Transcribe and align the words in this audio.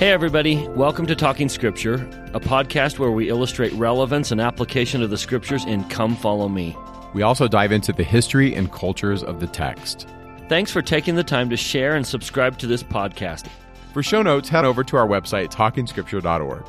Hey, 0.00 0.12
everybody. 0.12 0.66
Welcome 0.68 1.04
to 1.08 1.14
Talking 1.14 1.50
Scripture, 1.50 1.96
a 2.32 2.40
podcast 2.40 2.98
where 2.98 3.10
we 3.10 3.28
illustrate 3.28 3.70
relevance 3.74 4.30
and 4.32 4.40
application 4.40 5.02
of 5.02 5.10
the 5.10 5.18
scriptures 5.18 5.66
in 5.66 5.84
Come 5.90 6.16
Follow 6.16 6.48
Me. 6.48 6.74
We 7.12 7.20
also 7.20 7.46
dive 7.46 7.70
into 7.70 7.92
the 7.92 8.02
history 8.02 8.54
and 8.54 8.72
cultures 8.72 9.22
of 9.22 9.40
the 9.40 9.46
text. 9.46 10.08
Thanks 10.48 10.72
for 10.72 10.80
taking 10.80 11.16
the 11.16 11.22
time 11.22 11.50
to 11.50 11.56
share 11.58 11.96
and 11.96 12.06
subscribe 12.06 12.56
to 12.60 12.66
this 12.66 12.82
podcast. 12.82 13.48
For 13.92 14.02
show 14.02 14.22
notes, 14.22 14.48
head 14.48 14.64
over 14.64 14.82
to 14.84 14.96
our 14.96 15.06
website, 15.06 15.52
talkingscripture.org. 15.52 16.64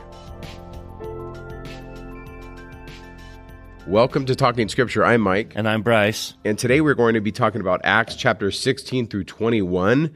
Welcome 3.87 4.25
to 4.25 4.35
Talking 4.35 4.67
Scripture. 4.67 5.05
I'm 5.05 5.21
Mike. 5.21 5.53
And 5.55 5.69
I'm 5.69 5.83
Bryce. 5.83 6.33
And 6.43 6.59
today 6.59 6.81
we're 6.81 6.95
going 6.95 7.13
to 7.13 7.21
be 7.21 7.31
talking 7.31 7.61
about 7.61 7.79
Acts 7.85 8.17
chapter 8.17 8.51
16 8.51 9.07
through 9.07 9.23
21. 9.23 10.13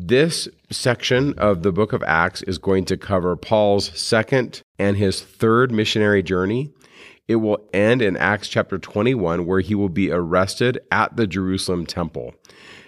This 0.00 0.48
section 0.70 1.36
of 1.40 1.64
the 1.64 1.72
book 1.72 1.92
of 1.92 2.04
Acts 2.04 2.42
is 2.42 2.56
going 2.56 2.84
to 2.84 2.96
cover 2.96 3.34
Paul's 3.34 3.90
second 3.98 4.62
and 4.78 4.96
his 4.96 5.20
third 5.20 5.72
missionary 5.72 6.22
journey. 6.22 6.70
It 7.26 7.36
will 7.36 7.68
end 7.74 8.00
in 8.00 8.16
Acts 8.16 8.46
chapter 8.46 8.78
21, 8.78 9.44
where 9.44 9.58
he 9.58 9.74
will 9.74 9.88
be 9.88 10.12
arrested 10.12 10.78
at 10.92 11.16
the 11.16 11.26
Jerusalem 11.26 11.84
temple. 11.84 12.32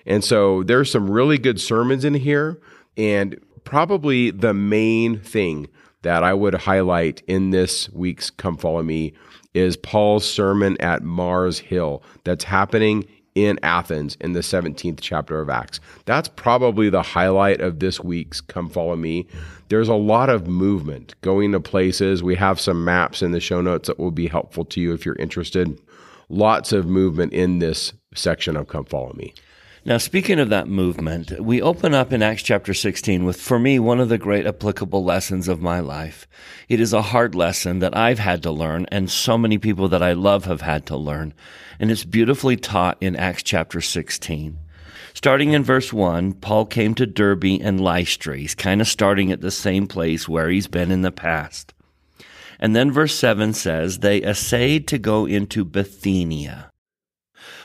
And 0.07 0.23
so 0.23 0.63
there's 0.63 0.93
some 0.93 1.11
really 1.11 1.37
good 1.37 1.61
sermons 1.61 2.05
in 2.05 2.15
here. 2.15 2.61
And 2.97 3.41
probably 3.65 4.31
the 4.31 4.55
main 4.55 5.19
thing 5.19 5.67
that 6.03 6.23
I 6.23 6.33
would 6.33 6.55
highlight 6.55 7.25
in 7.27 7.51
this 7.51 7.91
week's 7.91 8.31
Come 8.31 8.57
Follow 8.57 8.85
Me 8.85 9.15
is 9.53 9.77
Paul's 9.77 10.31
sermon 10.31 10.81
at 10.81 11.03
Mars 11.03 11.59
Hill 11.59 12.05
that's 12.23 12.45
happening 12.45 13.05
in 13.35 13.59
Athens 13.63 14.17
in 14.21 14.33
the 14.33 14.41
17th 14.41 14.99
chapter 15.01 15.41
of 15.41 15.49
Acts. 15.49 15.81
That's 16.05 16.29
probably 16.29 16.91
the 16.91 17.03
highlight 17.03 17.61
of 17.61 17.79
this 17.79 18.01
week's 18.01 18.41
Come 18.41 18.69
Follow 18.69 18.97
Me. 18.97 19.27
There's 19.69 19.89
a 19.89 19.95
lot 19.95 20.29
of 20.29 20.49
movement 20.49 21.15
going 21.21 21.53
to 21.53 21.61
places. 21.61 22.23
We 22.23 22.35
have 22.37 22.61
some 22.61 22.85
maps 22.85 23.23
in 23.23 23.33
the 23.33 23.41
show 23.41 23.61
notes 23.61 23.87
that 23.87 23.99
will 23.99 24.11
be 24.11 24.27
helpful 24.27 24.65
to 24.67 24.81
you 24.81 24.93
if 24.93 25.07
you're 25.07 25.17
interested. 25.17 25.81
Lots 26.29 26.73
of 26.73 26.87
movement 26.87 27.33
in 27.33 27.59
this 27.59 27.93
section 28.15 28.57
of 28.57 28.69
Come 28.69 28.85
Follow 28.85 29.13
Me. 29.15 29.35
Now, 29.91 29.99
speaking 29.99 30.39
of 30.39 30.51
that 30.51 30.69
movement, 30.69 31.41
we 31.41 31.61
open 31.61 31.95
up 31.95 32.13
in 32.13 32.23
Acts 32.23 32.45
chapter 32.45 32.73
16 32.73 33.25
with, 33.25 33.41
for 33.41 33.59
me, 33.59 33.81
one 33.81 33.99
of 33.99 34.09
the 34.09 34.19
great 34.19 34.47
applicable 34.47 35.03
lessons 35.03 35.49
of 35.49 35.61
my 35.61 35.81
life. 35.81 36.29
It 36.69 36.79
is 36.79 36.93
a 36.93 37.03
hard 37.03 37.35
lesson 37.35 37.81
that 37.81 37.97
I've 37.97 38.21
had 38.21 38.41
to 38.45 38.53
learn, 38.53 38.87
and 38.93 39.11
so 39.11 39.37
many 39.37 39.59
people 39.59 39.89
that 39.89 40.01
I 40.01 40.13
love 40.13 40.45
have 40.45 40.61
had 40.61 40.87
to 40.87 40.97
learn. 40.97 41.35
And 41.81 41.91
it's 41.91 42.05
beautifully 42.05 42.57
taught 42.57 42.99
in 43.01 43.17
Acts 43.17 43.43
chapter 43.43 43.81
16. 43.81 44.61
Starting 45.13 45.55
in 45.55 45.65
verse 45.65 45.93
1, 45.93 46.35
Paul 46.35 46.67
came 46.67 46.95
to 46.95 47.05
Derbe 47.05 47.59
and 47.61 47.81
Lystra. 47.81 48.39
He's 48.39 48.55
kind 48.55 48.81
of 48.81 48.87
starting 48.87 49.33
at 49.33 49.41
the 49.41 49.51
same 49.51 49.89
place 49.89 50.29
where 50.29 50.51
he's 50.51 50.69
been 50.69 50.93
in 50.93 51.03
the 51.03 51.11
past. 51.11 51.75
And 52.61 52.77
then 52.77 52.93
verse 52.93 53.17
7 53.17 53.55
says, 53.55 53.99
They 53.99 54.23
essayed 54.23 54.87
to 54.87 54.99
go 54.99 55.27
into 55.27 55.65
Bithynia. 55.65 56.70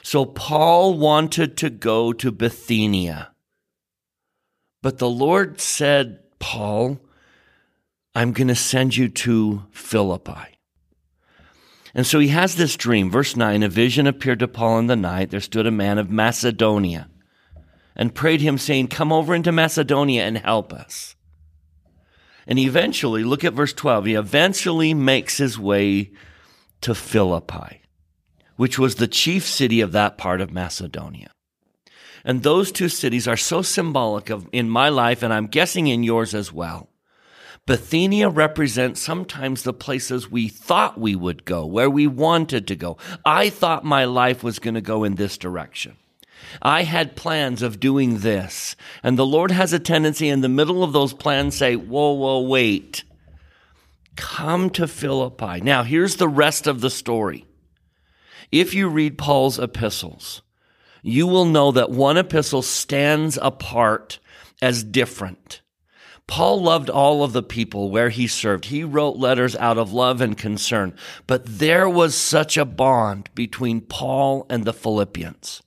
So 0.01 0.25
Paul 0.25 0.97
wanted 0.97 1.57
to 1.57 1.69
go 1.69 2.13
to 2.13 2.31
Bithynia. 2.31 3.31
But 4.81 4.99
the 4.99 5.09
Lord 5.09 5.59
said, 5.59 6.19
Paul, 6.39 6.99
I'm 8.13 8.33
going 8.33 8.49
to 8.49 8.55
send 8.55 8.95
you 8.95 9.09
to 9.09 9.63
Philippi. 9.71 10.59
And 11.95 12.05
so 12.05 12.19
he 12.19 12.27
has 12.27 12.55
this 12.55 12.75
dream. 12.75 13.09
Verse 13.09 13.35
9 13.35 13.63
A 13.63 13.69
vision 13.69 14.05
appeared 14.05 14.39
to 14.39 14.47
Paul 14.47 14.79
in 14.79 14.87
the 14.87 14.95
night. 14.95 15.31
There 15.31 15.39
stood 15.39 15.65
a 15.65 15.71
man 15.71 15.97
of 15.97 16.11
Macedonia 16.11 17.09
and 17.95 18.13
prayed 18.13 18.41
him, 18.41 18.57
saying, 18.57 18.89
Come 18.89 19.11
over 19.11 19.33
into 19.33 19.51
Macedonia 19.51 20.23
and 20.23 20.37
help 20.37 20.71
us. 20.71 21.15
And 22.45 22.59
eventually, 22.59 23.23
look 23.23 23.43
at 23.43 23.53
verse 23.53 23.73
12, 23.73 24.05
he 24.05 24.13
eventually 24.13 24.93
makes 24.93 25.37
his 25.37 25.57
way 25.57 26.11
to 26.81 26.93
Philippi 26.93 27.81
which 28.55 28.79
was 28.79 28.95
the 28.95 29.07
chief 29.07 29.45
city 29.45 29.81
of 29.81 29.91
that 29.91 30.17
part 30.17 30.41
of 30.41 30.51
Macedonia. 30.51 31.29
And 32.23 32.41
those 32.41 32.71
two 32.71 32.89
cities 32.89 33.27
are 33.27 33.37
so 33.37 33.61
symbolic 33.61 34.29
of 34.29 34.47
in 34.51 34.69
my 34.69 34.89
life, 34.89 35.21
and 35.21 35.33
I'm 35.33 35.47
guessing 35.47 35.87
in 35.87 36.03
yours 36.03 36.33
as 36.33 36.51
well. 36.51 36.89
Bithynia 37.67 38.29
represents 38.29 39.01
sometimes 39.01 39.63
the 39.63 39.73
places 39.73 40.29
we 40.29 40.47
thought 40.47 40.99
we 40.99 41.15
would 41.15 41.45
go, 41.45 41.65
where 41.65 41.89
we 41.89 42.05
wanted 42.05 42.67
to 42.67 42.75
go. 42.75 42.97
I 43.25 43.49
thought 43.49 43.83
my 43.83 44.05
life 44.05 44.43
was 44.43 44.59
going 44.59 44.75
to 44.75 44.81
go 44.81 45.03
in 45.03 45.15
this 45.15 45.37
direction. 45.37 45.97
I 46.61 46.83
had 46.83 47.15
plans 47.15 47.61
of 47.61 47.79
doing 47.79 48.19
this. 48.19 48.75
And 49.01 49.17
the 49.17 49.25
Lord 49.25 49.51
has 49.51 49.73
a 49.73 49.79
tendency 49.79 50.29
in 50.29 50.41
the 50.41 50.49
middle 50.49 50.83
of 50.83 50.93
those 50.93 51.13
plans 51.13 51.55
say, 51.55 51.75
whoa, 51.75 52.13
whoa, 52.13 52.41
wait. 52.41 53.03
Come 54.15 54.69
to 54.71 54.87
Philippi. 54.87 55.61
Now, 55.61 55.83
here's 55.83 56.17
the 56.17 56.27
rest 56.27 56.67
of 56.67 56.81
the 56.81 56.91
story. 56.91 57.45
If 58.55 58.73
you 58.73 58.87
read 58.87 59.17
Paul's 59.17 59.59
epistles, 59.59 60.41
you 61.03 61.27
will 61.27 61.43
know 61.43 61.73
that 61.73 61.89
one 61.89 62.15
epistle 62.15 62.61
stands 62.61 63.37
apart 63.41 64.19
as 64.61 64.81
different. 64.81 65.59
Paul 66.25 66.61
loved 66.61 66.89
all 66.89 67.21
of 67.21 67.33
the 67.33 67.43
people 67.43 67.91
where 67.91 68.07
he 68.07 68.27
served. 68.27 68.63
He 68.63 68.85
wrote 68.85 69.17
letters 69.17 69.57
out 69.57 69.77
of 69.77 69.91
love 69.91 70.21
and 70.21 70.37
concern. 70.37 70.95
But 71.27 71.45
there 71.45 71.89
was 71.89 72.15
such 72.15 72.55
a 72.55 72.63
bond 72.63 73.29
between 73.35 73.81
Paul 73.81 74.45
and 74.49 74.63
the 74.63 74.71
Philippians. 74.71 75.61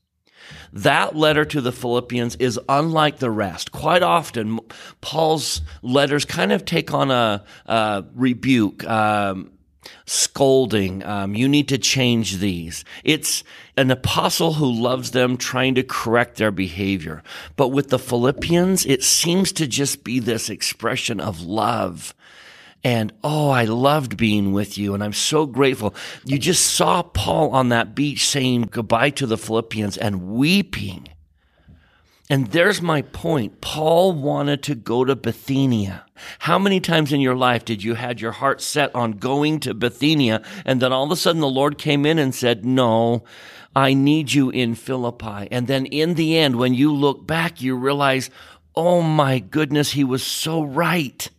That 0.73 1.15
letter 1.15 1.45
to 1.45 1.61
the 1.61 1.73
Philippians 1.73 2.37
is 2.37 2.59
unlike 2.71 3.19
the 3.19 3.31
rest. 3.31 3.71
Quite 3.71 4.03
often, 4.03 4.61
Paul's 5.03 5.61
letters 5.83 6.25
kind 6.25 6.53
of 6.53 6.65
take 6.65 6.95
on 6.95 7.11
a, 7.11 7.45
a 7.67 8.07
rebuke, 8.15 8.83
um, 8.89 9.51
scolding. 10.07 11.05
Um, 11.05 11.35
you 11.35 11.49
need 11.49 11.69
to 11.69 11.79
change 11.79 12.39
these. 12.39 12.85
It's 13.05 13.45
an 13.77 13.91
apostle 13.91 14.55
who 14.55 14.71
loves 14.71 15.13
them 15.13 15.37
trying 15.37 15.75
to 15.77 15.83
correct 15.83 16.37
their 16.37 16.51
behavior. 16.51 17.23
But 17.57 17.69
with 17.69 17.89
the 17.89 17.99
Philippians, 17.99 18.87
it 18.87 19.03
seems 19.03 19.53
to 19.53 19.67
just 19.67 20.05
be 20.05 20.19
this 20.19 20.51
expression 20.51 21.21
of 21.21 21.41
love. 21.41 22.15
And 22.85 23.13
oh, 23.25 23.51
I 23.51 23.65
loved 23.65 24.17
being 24.17 24.53
with 24.53 24.79
you. 24.79 24.95
And 24.95 25.03
I'm 25.03 25.13
so 25.13 25.47
grateful. 25.47 25.95
You 26.25 26.39
just 26.39 26.67
saw 26.67 27.03
Paul 27.03 27.51
on 27.51 27.71
that 27.71 27.95
beach 27.95 28.27
saying 28.27 28.69
goodbye 28.71 29.11
to 29.11 29.27
the 29.27 29.39
Philippians 29.39 29.97
and 29.97 30.29
weeping 30.29 31.09
and 32.31 32.49
there's 32.49 32.83
my 32.83 33.03
point. 33.03 33.63
Paul 33.63 34.13
wanted 34.13 34.63
to 34.65 34.75
go 34.75 35.05
to 35.05 35.17
Bithynia. 35.17 36.05
How 36.41 36.59
many 36.59 36.79
times 36.79 37.13
in 37.13 37.21
your 37.21 37.37
life 37.37 37.65
did 37.65 37.83
you 37.83 37.95
had 37.95 38.21
your 38.21 38.33
heart 38.33 38.61
set 38.61 38.95
on 38.95 39.13
going 39.13 39.61
to 39.61 39.73
Bithynia 39.73 40.43
and 40.67 40.83
then 40.83 40.93
all 40.93 41.05
of 41.05 41.11
a 41.11 41.17
sudden 41.17 41.41
the 41.41 41.49
Lord 41.49 41.79
came 41.79 42.05
in 42.05 42.19
and 42.19 42.35
said, 42.35 42.67
no, 42.67 43.25
I 43.75 43.95
need 43.95 44.33
you 44.33 44.51
in 44.51 44.75
Philippi. 44.75 45.49
And 45.51 45.69
then 45.69 45.87
in 45.87 46.15
the 46.15 46.37
end, 46.37 46.57
when 46.57 46.75
you 46.75 46.93
look 46.93 47.27
back, 47.27 47.63
you 47.63 47.77
realize, 47.77 48.29
oh 48.75 49.01
my 49.01 49.39
goodness, 49.39 49.93
he 49.93 50.05
was 50.05 50.23
so 50.23 50.63
right. 50.63 51.31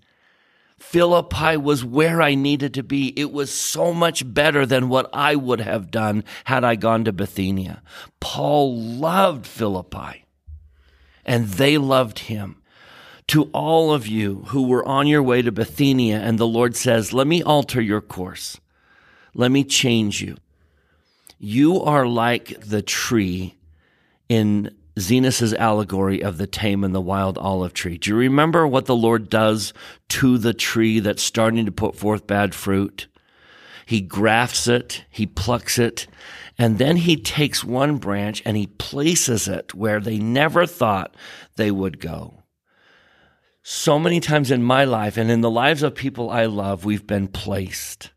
Philippi 0.80 1.58
was 1.58 1.86
where 1.86 2.20
I 2.20 2.34
needed 2.34 2.74
to 2.76 2.84
be. 2.84 3.10
It 3.20 3.32
was 3.32 3.54
so 3.54 3.94
much 3.94 4.34
better 4.34 4.66
than 4.66 4.90
what 4.90 5.10
I 5.14 5.36
would 5.36 5.60
have 5.60 5.92
done 5.92 6.24
had 6.46 6.64
I 6.64 6.76
gone 6.76 7.04
to 7.04 7.12
Bithynia. 7.12 7.84
Paul 8.20 8.76
loved 8.82 9.46
Philippi 9.46 10.26
and 11.30 11.46
they 11.46 11.78
loved 11.78 12.20
him. 12.20 12.56
To 13.28 13.44
all 13.54 13.94
of 13.94 14.08
you 14.08 14.46
who 14.48 14.64
were 14.64 14.84
on 14.86 15.06
your 15.06 15.22
way 15.22 15.44
to 15.44 15.52
Bithynia, 15.52 16.18
and 16.18 16.40
the 16.40 16.48
Lord 16.48 16.76
says, 16.76 17.14
Let 17.14 17.28
me 17.28 17.44
alter 17.44 17.80
your 17.80 18.02
course. 18.02 18.60
Let 19.36 19.52
me 19.52 19.64
change 19.64 20.22
you. 20.24 20.38
You 21.38 21.80
are 21.82 22.08
like 22.08 22.60
the 22.60 22.82
tree 22.82 23.56
in 24.28 24.76
Zenos's 24.98 25.54
allegory 25.54 26.22
of 26.22 26.40
the 26.40 26.48
tame 26.48 26.84
and 26.84 26.96
the 26.96 27.00
wild 27.00 27.38
olive 27.38 27.74
tree. 27.74 28.00
Do 28.00 28.10
you 28.10 28.16
remember 28.16 28.66
what 28.66 28.88
the 28.88 28.96
Lord 28.96 29.30
does 29.30 29.72
to 30.10 30.40
the 30.40 30.56
tree 30.56 31.00
that's 31.00 31.22
starting 31.22 31.68
to 31.68 31.72
put 31.72 31.96
forth 31.96 32.26
bad 32.26 32.56
fruit? 32.56 33.06
He 33.86 34.02
grafts 34.02 34.68
it, 34.68 35.06
he 35.12 35.28
plucks 35.28 35.78
it, 35.78 36.08
and 36.60 36.78
then 36.78 36.98
he 36.98 37.16
takes 37.16 37.64
one 37.64 37.98
branch 37.98 38.44
and 38.46 38.58
he 38.58 38.68
places 38.68 39.48
it 39.48 39.74
where 39.74 40.02
they 40.02 40.20
never 40.20 40.66
thought 40.66 41.16
they 41.56 41.72
would 41.72 42.02
go. 42.02 42.44
So 43.64 43.98
many 43.98 44.20
times 44.20 44.52
in 44.52 44.62
my 44.62 44.84
life 44.84 45.16
and 45.16 45.32
in 45.32 45.40
the 45.40 45.50
lives 45.50 45.84
of 45.84 45.96
people 45.96 46.30
I 46.30 46.46
love, 46.48 46.84
we've 46.84 47.08
been 47.08 47.30
placed. 47.30 48.12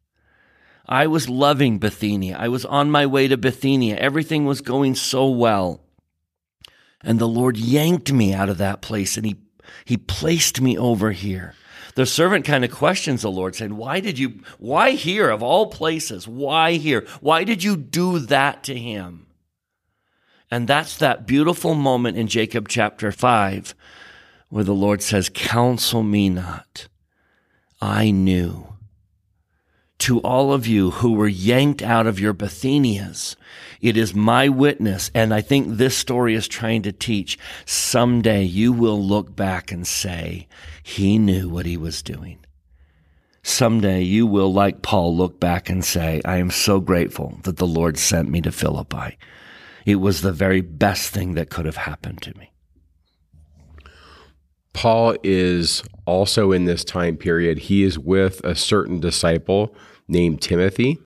I 0.84 1.06
was 1.06 1.28
loving 1.28 1.78
Bithynia. 1.78 2.36
I 2.36 2.48
was 2.48 2.64
on 2.64 2.90
my 2.90 3.06
way 3.06 3.28
to 3.28 3.36
Bithynia. 3.36 3.94
Everything 3.96 4.44
was 4.44 4.60
going 4.60 4.96
so 4.96 5.28
well. 5.28 5.80
And 7.00 7.20
the 7.20 7.28
Lord 7.28 7.56
yanked 7.56 8.12
me 8.12 8.34
out 8.34 8.48
of 8.48 8.58
that 8.58 8.82
place 8.82 9.16
and 9.16 9.24
he, 9.24 9.36
he 9.84 9.96
placed 9.96 10.60
me 10.60 10.76
over 10.76 11.12
here 11.12 11.54
the 11.94 12.06
servant 12.06 12.44
kind 12.44 12.64
of 12.64 12.70
questions 12.70 13.22
the 13.22 13.30
Lord, 13.30 13.54
saying, 13.54 13.76
Why 13.76 14.00
did 14.00 14.18
you, 14.18 14.40
why 14.58 14.92
here 14.92 15.28
of 15.30 15.42
all 15.42 15.66
places? 15.66 16.26
Why 16.26 16.72
here? 16.72 17.06
Why 17.20 17.44
did 17.44 17.62
you 17.62 17.76
do 17.76 18.18
that 18.20 18.64
to 18.64 18.76
him? 18.76 19.26
And 20.50 20.68
that's 20.68 20.98
that 20.98 21.26
beautiful 21.26 21.74
moment 21.74 22.16
in 22.16 22.28
Jacob 22.28 22.68
chapter 22.68 23.10
5 23.10 23.74
where 24.52 24.64
the 24.64 24.74
Lord 24.74 25.00
says, 25.00 25.30
Counsel 25.30 26.02
me 26.02 26.28
not. 26.28 26.86
I 27.80 28.10
knew. 28.10 28.74
To 30.00 30.20
all 30.20 30.52
of 30.52 30.66
you 30.66 30.90
who 30.90 31.14
were 31.14 31.26
yanked 31.26 31.80
out 31.80 32.06
of 32.06 32.20
your 32.20 32.34
Bithynias, 32.34 33.34
it 33.80 33.96
is 33.96 34.14
my 34.14 34.50
witness. 34.50 35.10
And 35.14 35.32
I 35.32 35.40
think 35.40 35.78
this 35.78 35.96
story 35.96 36.34
is 36.34 36.48
trying 36.48 36.82
to 36.82 36.92
teach 36.92 37.38
someday 37.64 38.42
you 38.42 38.74
will 38.74 39.02
look 39.02 39.34
back 39.34 39.72
and 39.72 39.86
say, 39.86 40.48
He 40.82 41.18
knew 41.18 41.48
what 41.48 41.66
he 41.66 41.76
was 41.76 42.02
doing. 42.02 42.38
Someday 43.42 44.02
you 44.02 44.26
will, 44.26 44.52
like 44.52 44.82
Paul, 44.82 45.16
look 45.16 45.40
back 45.40 45.68
and 45.68 45.84
say, 45.84 46.20
I 46.24 46.36
am 46.36 46.50
so 46.50 46.80
grateful 46.80 47.38
that 47.42 47.56
the 47.56 47.66
Lord 47.66 47.98
sent 47.98 48.28
me 48.28 48.40
to 48.42 48.52
Philippi. 48.52 49.18
It 49.84 49.96
was 49.96 50.22
the 50.22 50.32
very 50.32 50.60
best 50.60 51.10
thing 51.10 51.34
that 51.34 51.50
could 51.50 51.66
have 51.66 51.76
happened 51.76 52.22
to 52.22 52.38
me. 52.38 52.52
Paul 54.72 55.16
is 55.22 55.82
also 56.06 56.52
in 56.52 56.64
this 56.64 56.84
time 56.84 57.16
period, 57.16 57.58
he 57.58 57.82
is 57.82 57.98
with 57.98 58.42
a 58.44 58.54
certain 58.54 59.00
disciple 59.00 59.74
named 60.08 60.40
Timothy. 60.40 60.98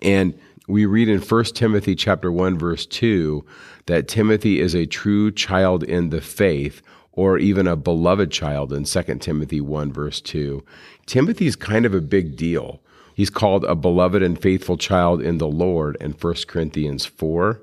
And 0.00 0.38
we 0.68 0.86
read 0.86 1.08
in 1.08 1.20
1 1.20 1.44
Timothy 1.44 1.94
chapter 1.94 2.30
1 2.30 2.56
verse 2.56 2.86
2 2.86 3.44
that 3.86 4.08
Timothy 4.08 4.60
is 4.60 4.74
a 4.74 4.86
true 4.86 5.30
child 5.30 5.82
in 5.82 6.10
the 6.10 6.20
faith 6.20 6.82
or 7.12 7.38
even 7.38 7.66
a 7.66 7.76
beloved 7.76 8.30
child 8.30 8.72
in 8.72 8.84
2 8.84 9.02
Timothy 9.20 9.60
1 9.60 9.92
verse 9.92 10.20
2. 10.20 10.64
Timothy's 11.06 11.56
kind 11.56 11.84
of 11.84 11.94
a 11.94 12.00
big 12.00 12.36
deal. 12.36 12.80
He's 13.14 13.30
called 13.30 13.64
a 13.64 13.74
beloved 13.74 14.22
and 14.22 14.40
faithful 14.40 14.76
child 14.76 15.20
in 15.20 15.38
the 15.38 15.48
Lord 15.48 15.96
in 16.00 16.12
1 16.12 16.34
Corinthians 16.46 17.04
4. 17.04 17.60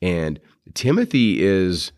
And 0.00 0.40
Timothy 0.74 1.42
is 1.42 1.92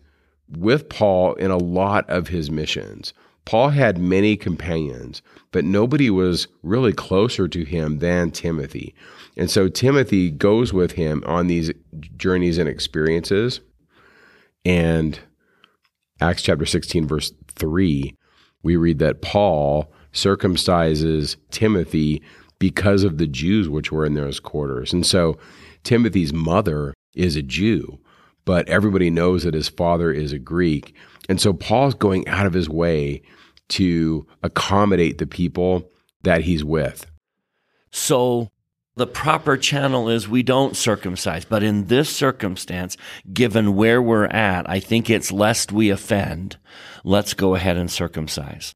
with 0.49 0.89
Paul 0.89 1.33
in 1.35 1.49
a 1.49 1.57
lot 1.57 2.07
of 2.09 2.27
his 2.27 2.51
missions. 2.51 3.13
Paul 3.45 3.69
had 3.69 3.99
many 3.99 4.35
companions, 4.35 5.21
but 5.51 5.65
nobody 5.65 6.09
was 6.09 6.47
really 6.63 6.93
closer 6.93 7.47
to 7.47 7.63
him 7.63 7.99
than 7.99 8.31
Timothy. 8.31 8.95
And 9.37 9.51
so 9.51 9.67
Timothy 9.67 10.31
goes 10.31 10.73
with 10.73 10.93
him 10.93 11.23
on 11.27 11.47
these 11.47 11.71
journeys 12.17 12.57
and 12.57 12.67
experiences. 12.67 13.61
And 14.63 15.19
Acts 16.21 16.41
chapter 16.41 16.65
16, 16.65 17.07
verse 17.07 17.31
3, 17.47 18.15
we 18.63 18.75
read 18.75 18.99
that 18.99 19.21
Paul 19.21 19.91
circumcises 20.13 21.35
Timothy 21.51 22.21
because 22.57 23.03
of 23.03 23.17
the 23.17 23.27
Jews 23.27 23.67
which 23.67 23.91
were 23.91 24.05
in 24.05 24.13
those 24.13 24.39
quarters. 24.39 24.93
And 24.93 25.05
so 25.05 25.37
Timothy's 25.83 26.33
mother 26.33 26.93
is 27.15 27.35
a 27.35 27.41
Jew 27.41 27.99
but 28.45 28.69
everybody 28.69 29.09
knows 29.09 29.43
that 29.43 29.55
his 29.55 29.67
father 29.67 30.11
is 30.11 30.31
a 30.31 30.39
Greek. 30.39 30.95
And 31.27 31.41
so 31.41 31.51
Paul's 31.51 31.95
going 31.95 32.27
out 32.27 32.45
of 32.45 32.53
his 32.53 32.69
way 32.69 33.23
to 33.69 34.25
accommodate 34.43 35.17
the 35.17 35.27
people 35.27 35.89
that 36.21 36.41
he's 36.41 36.63
with. 36.63 37.07
So 37.91 38.49
the 38.95 39.07
proper 39.07 39.57
channel 39.57 40.09
is 40.09 40.27
we 40.27 40.41
don't 40.41 40.75
circumcise. 40.75 41.45
But 41.45 41.63
in 41.63 41.87
this 41.87 42.09
circumstance, 42.09 42.95
given 43.31 43.75
where 43.75 44.01
we're 44.01 44.25
at, 44.25 44.69
I 44.69 44.79
think 44.79 45.09
it's 45.09 45.31
lest 45.31 45.71
we 45.71 45.89
offend. 45.89 46.57
Let's 47.03 47.33
go 47.33 47.55
ahead 47.55 47.77
and 47.77 47.91
circumcise. 47.91 48.73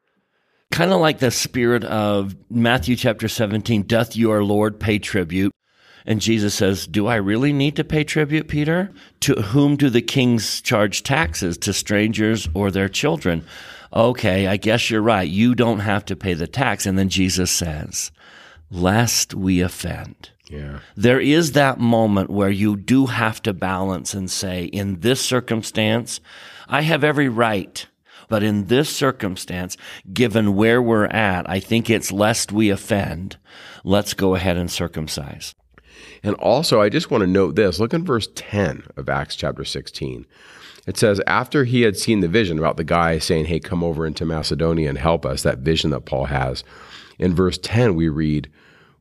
Kind 0.72 0.92
of 0.92 1.00
like 1.00 1.20
the 1.20 1.32
spirit 1.32 1.84
of 1.84 2.36
Matthew 2.50 2.96
chapter 2.96 3.28
17, 3.28 3.84
doth 3.84 4.16
your 4.16 4.44
Lord 4.44 4.80
pay 4.80 5.00
tribute? 5.00 5.54
And 6.06 6.22
Jesus 6.22 6.54
says, 6.54 6.86
Do 6.86 7.08
I 7.08 7.16
really 7.16 7.54
need 7.54 7.76
to 7.78 7.84
pay 7.84 8.04
tribute, 8.04 8.48
Peter? 8.48 8.92
To 9.22 9.36
whom 9.36 9.78
do 9.78 9.90
the 9.90 10.02
kings 10.02 10.62
charge 10.62 11.04
taxes? 11.04 11.58
To 11.60 11.74
strangers 11.74 12.48
or 12.54 12.72
their 12.72 12.90
children? 12.90 13.46
Okay, 13.94 14.48
I 14.48 14.58
guess 14.58 14.90
you're 14.90 15.02
right. 15.02 15.28
You 15.28 15.56
don't 15.56 15.80
have 15.80 16.06
to 16.06 16.16
pay 16.16 16.34
the 16.34 16.48
tax. 16.48 16.86
And 16.86 16.98
then 16.98 17.10
Jesus 17.10 17.50
says, 17.52 18.12
Lest 18.72 19.34
we 19.34 19.62
offend. 19.62 20.32
Yeah. 20.50 20.80
There 20.96 21.20
is 21.20 21.52
that 21.52 21.80
moment 21.80 22.30
where 22.30 22.50
you 22.50 22.76
do 22.76 23.08
have 23.08 23.42
to 23.44 23.54
balance 23.54 24.14
and 24.14 24.30
say, 24.30 24.66
in 24.66 25.02
this 25.02 25.22
circumstance, 25.22 26.20
I 26.68 26.82
have 26.82 27.04
every 27.04 27.30
right. 27.30 27.86
But 28.30 28.44
in 28.44 28.66
this 28.66 28.90
circumstance, 28.90 29.76
given 30.14 30.56
where 30.56 30.82
we're 30.82 31.06
at, 31.06 31.50
I 31.50 31.60
think 31.60 31.90
it's 31.90 32.12
lest 32.12 32.52
we 32.52 32.70
offend. 32.70 33.38
Let's 33.84 34.14
go 34.14 34.36
ahead 34.36 34.58
and 34.58 34.70
circumcise. 34.70 35.56
And 36.22 36.36
also, 36.36 36.82
I 36.82 36.90
just 36.90 37.10
want 37.10 37.22
to 37.22 37.28
note 37.28 37.56
this 37.56 37.80
look 37.80 37.94
in 37.94 38.06
verse 38.06 38.28
10 38.36 38.84
of 38.98 39.10
Acts 39.10 39.36
chapter 39.36 39.66
16. 39.66 40.26
It 40.86 40.98
says, 40.98 41.22
after 41.28 41.66
he 41.66 41.82
had 41.82 41.98
seen 41.98 42.20
the 42.20 42.28
vision 42.28 42.58
about 42.58 42.78
the 42.78 42.84
guy 42.84 43.20
saying, 43.20 43.46
Hey, 43.46 43.60
come 43.60 43.84
over 43.84 44.06
into 44.06 44.26
Macedonia 44.26 44.90
and 44.90 44.98
help 44.98 45.26
us, 45.26 45.44
that 45.44 45.60
vision 45.60 45.92
that 45.92 46.06
Paul 46.06 46.26
has, 46.26 46.64
in 47.18 47.36
verse 47.36 47.58
10, 47.58 47.96
we 47.96 48.10
read, 48.10 48.50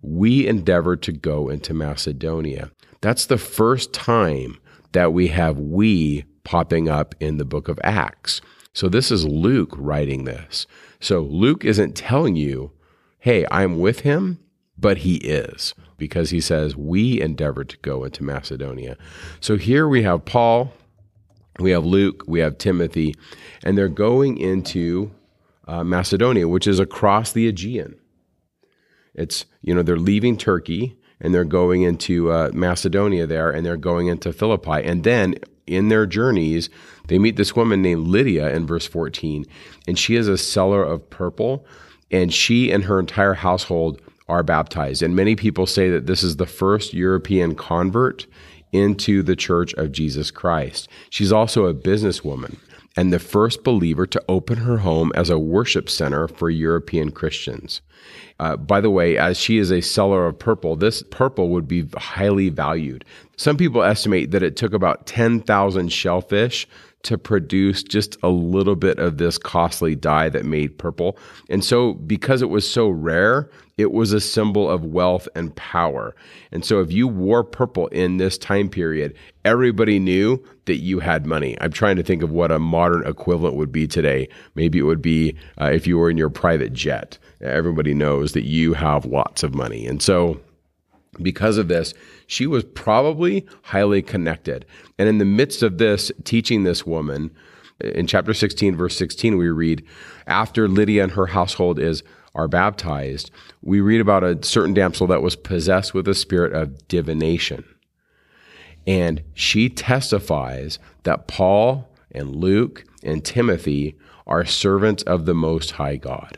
We 0.03 0.47
endeavored 0.47 1.03
to 1.03 1.13
go 1.13 1.49
into 1.49 1.75
Macedonia. 1.75 2.71
That's 3.01 3.27
the 3.27 3.39
first 3.39 3.93
time 3.93 4.59
that 4.93 5.13
we 5.13 5.29
have 5.29 5.59
we 5.59 6.25
popping 6.45 6.89
up 6.89 7.15
in 7.21 7.37
the 7.37 7.45
book 7.45 7.69
of 7.69 7.79
Acts. 7.85 8.41
So 8.73 8.89
this 8.89 9.11
is 9.11 9.27
Luke 9.27 9.75
writing 9.77 10.25
this. 10.25 10.67
So 11.01 11.21
Luke 11.21 11.65
isn't 11.65 11.97
telling 11.97 12.37
you, 12.37 12.73
Hey, 13.19 13.45
I'm 13.51 13.81
with 13.81 14.01
him, 14.01 14.39
but 14.79 14.99
he 14.99 15.17
is 15.17 15.75
because 15.97 16.31
he 16.31 16.41
says, 16.41 16.77
We 16.77 17.21
endeavored 17.21 17.69
to 17.71 17.77
go 17.79 18.05
into 18.05 18.23
Macedonia. 18.23 18.97
So 19.41 19.57
here 19.57 19.89
we 19.89 20.03
have 20.05 20.25
Paul, 20.25 20.73
we 21.59 21.73
have 21.73 21.85
Luke, 21.85 22.23
we 22.27 22.41
have 22.41 22.59
Timothy, 22.59 23.15
and 23.65 23.77
they're 23.77 23.89
going 23.89 24.39
into 24.39 25.11
uh, 25.67 25.85
Macedonia, 25.85 26.49
which 26.49 26.67
is 26.67 26.79
across 26.79 27.33
the 27.33 27.49
Aegean. 27.49 27.99
It's, 29.19 29.45
you 29.63 29.75
know, 29.75 29.83
they're 29.83 29.97
leaving 29.97 30.37
Turkey 30.37 30.97
and 31.21 31.35
they're 31.35 31.45
going 31.45 31.83
into 31.83 32.31
uh, 32.31 32.51
Macedonia 32.55 33.27
there 33.27 33.51
and 33.51 33.67
they're 33.67 33.77
going 33.77 34.07
into 34.07 34.33
Philippi. 34.33 34.83
And 34.85 35.05
then 35.05 35.35
in 35.67 35.89
their 35.89 36.07
journeys, 36.07 36.71
they 37.09 37.19
meet 37.19 37.37
this 37.37 37.57
woman 37.57 37.83
named 37.83 38.07
Lydia 38.07 38.55
in 38.55 38.67
verse 38.67 38.87
14, 38.87 39.45
and 39.87 39.99
she 39.99 40.17
is 40.17 40.29
a 40.29 40.39
seller 40.39 40.83
of 40.83 41.09
purple. 41.11 41.67
And 42.11 42.33
she 42.33 42.71
and 42.71 42.85
her 42.85 42.99
entire 42.99 43.35
household 43.35 44.01
are 44.29 44.43
baptized. 44.43 45.03
And 45.03 45.15
many 45.15 45.37
people 45.37 45.67
say 45.67 45.91
that 45.91 46.07
this 46.07 46.23
is 46.23 46.37
the 46.37 46.47
first 46.47 46.95
European 46.95 47.55
convert 47.55 48.27
into 48.73 49.23
the 49.23 49.37
Church 49.37 49.75
of 49.75 49.93
Jesus 49.93 50.31
Christ. 50.31 50.89
She's 51.11 51.33
also 51.33 51.67
a 51.67 51.75
businesswoman 51.75 52.57
and 52.99 53.13
the 53.13 53.21
first 53.21 53.63
believer 53.63 54.09
to 54.09 54.21
open 54.29 54.57
her 54.59 54.79
home 54.79 55.13
as 55.15 55.31
a 55.31 55.39
worship 55.39 55.89
center 55.89 56.27
for 56.27 56.51
European 56.51 57.13
Christians. 57.13 57.81
Uh, 58.41 58.57
by 58.57 58.81
the 58.81 58.91
way, 58.91 59.17
as 59.17 59.39
she 59.39 59.59
is 59.59 59.71
a 59.71 59.81
seller 59.81 60.27
of 60.27 60.37
purple, 60.37 60.75
this 60.75 61.05
purple 61.05 61.51
would 61.51 61.69
be 61.69 61.87
highly 61.97 62.49
valued. 62.49 63.05
Some 63.37 63.57
people 63.57 63.85
estimate 63.85 64.33
that 64.33 64.43
it 64.43 64.57
took 64.57 64.73
about 64.73 65.07
10,000 65.07 65.93
shellfish 65.93 66.67
to 67.05 67.17
produce 67.17 67.83
just 67.83 68.17
a 68.23 68.29
little 68.29 68.75
bit 68.75 68.99
of 68.99 69.19
this 69.19 69.39
costly 69.39 69.95
dye 69.95 70.29
that 70.29 70.45
made 70.45 70.79
purple. 70.79 71.17
And 71.49 71.65
so, 71.65 71.95
because 71.95 72.43
it 72.43 72.51
was 72.51 72.69
so 72.69 72.89
rare, 72.89 73.49
it 73.77 73.93
was 73.93 74.13
a 74.13 74.21
symbol 74.21 74.69
of 74.69 74.85
wealth 74.85 75.29
and 75.37 75.55
power. 75.55 76.17
And 76.51 76.65
so, 76.65 76.81
if 76.81 76.91
you 76.91 77.07
wore 77.07 77.45
purple 77.45 77.87
in 77.89 78.17
this 78.17 78.37
time 78.37 78.69
period, 78.69 79.15
everybody 79.45 79.99
knew 79.99 80.43
that 80.65 80.79
you 80.79 80.99
had 80.99 81.25
money. 81.25 81.57
I'm 81.61 81.73
trying 81.73 81.97
to 81.97 82.03
think 82.03 82.23
of 82.23 82.31
what 82.31 82.51
a 82.51 82.59
modern 82.59 83.07
equivalent 83.07 83.57
would 83.57 83.73
be 83.73 83.87
today. 83.87 84.29
Maybe 84.55 84.79
it 84.79 84.83
would 84.83 85.03
be 85.03 85.37
uh, 85.61 85.71
if 85.73 85.87
you 85.87 85.99
were 85.99 86.11
in 86.11 86.19
your 86.19 86.31
private 86.31 86.73
jet. 86.73 87.17
Everybody 87.41 87.95
knows 87.95 88.33
that 88.33 88.45
you 88.45 88.75
have 88.75 89.05
lots 89.05 89.45
of 89.45 89.55
money. 89.55 89.87
And 89.87 90.03
so, 90.03 90.41
because 91.23 91.59
of 91.59 91.69
this, 91.69 91.95
she 92.29 92.47
was 92.47 92.63
probably 92.63 93.47
highly 93.63 94.03
connected. 94.03 94.67
And 94.99 95.09
in 95.09 95.17
the 95.17 95.25
midst 95.25 95.63
of 95.63 95.79
this, 95.79 96.13
teaching 96.25 96.63
this 96.63 96.87
woman, 96.87 97.31
in 97.81 98.07
chapter 98.07 98.35
16, 98.35 98.77
verse 98.77 98.97
16, 98.99 99.39
we 99.39 99.49
read, 99.49 99.83
after 100.27 100.69
Lydia 100.69 101.03
and 101.03 101.13
her 101.13 101.27
household 101.27 101.79
is 101.79 102.05
are 102.35 102.47
baptized, 102.47 103.31
we 103.63 103.81
read 103.81 104.03
about 104.03 104.23
a 104.23 104.45
certain 104.45 104.75
damsel 104.75 105.07
that 105.07 105.23
was 105.23 105.37
possessed 105.37 105.95
with 105.95 106.07
a 106.07 106.15
spirit 106.15 106.53
of 106.53 106.87
divination. 106.87 107.65
And 108.87 109.23
she 109.33 109.71
testifies 109.71 110.79
that 111.05 111.29
Paul 111.29 111.89
and 112.13 112.37
Luke 112.37 112.85
and 113.03 113.25
Timothy 113.25 113.97
are 114.27 114.45
servants 114.45 115.03
of 115.05 115.25
the 115.25 115.35
Most 115.35 115.73
High 115.73 115.97
God. 115.97 116.37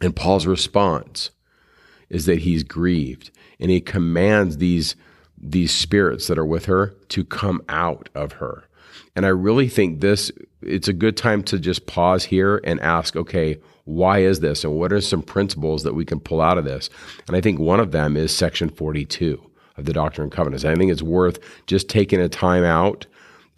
And 0.00 0.14
Paul's 0.14 0.46
response 0.46 1.30
is 2.08 2.26
that 2.26 2.40
he's 2.42 2.62
grieved 2.62 3.32
and 3.60 3.70
he 3.70 3.80
commands 3.80 4.58
these 4.58 4.96
these 5.38 5.72
spirits 5.72 6.28
that 6.28 6.38
are 6.38 6.46
with 6.46 6.64
her 6.64 6.94
to 7.08 7.22
come 7.22 7.62
out 7.68 8.08
of 8.14 8.32
her. 8.32 8.64
And 9.14 9.26
I 9.26 9.30
really 9.30 9.68
think 9.68 10.00
this 10.00 10.32
it's 10.62 10.88
a 10.88 10.92
good 10.92 11.16
time 11.16 11.42
to 11.44 11.58
just 11.58 11.86
pause 11.86 12.24
here 12.24 12.60
and 12.64 12.80
ask, 12.80 13.16
okay, 13.16 13.58
why 13.84 14.18
is 14.18 14.40
this 14.40 14.64
and 14.64 14.74
what 14.74 14.92
are 14.92 15.00
some 15.00 15.22
principles 15.22 15.84
that 15.84 15.94
we 15.94 16.04
can 16.04 16.20
pull 16.20 16.40
out 16.40 16.58
of 16.58 16.64
this? 16.64 16.90
And 17.28 17.36
I 17.36 17.40
think 17.40 17.58
one 17.58 17.80
of 17.80 17.92
them 17.92 18.16
is 18.16 18.34
section 18.34 18.68
42 18.68 19.40
of 19.76 19.84
the 19.84 19.92
Doctrine 19.92 20.24
and 20.24 20.32
Covenants. 20.32 20.64
I 20.64 20.74
think 20.74 20.90
it's 20.90 21.02
worth 21.02 21.38
just 21.66 21.88
taking 21.88 22.20
a 22.20 22.28
time 22.28 22.64
out 22.64 23.06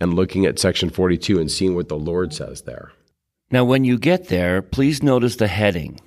and 0.00 0.14
looking 0.14 0.46
at 0.46 0.58
section 0.58 0.90
42 0.90 1.40
and 1.40 1.50
seeing 1.50 1.74
what 1.74 1.88
the 1.88 1.98
Lord 1.98 2.32
says 2.32 2.62
there. 2.62 2.92
Now, 3.50 3.64
when 3.64 3.84
you 3.84 3.98
get 3.98 4.28
there, 4.28 4.60
please 4.60 5.02
notice 5.02 5.36
the 5.36 5.48
heading. 5.48 6.00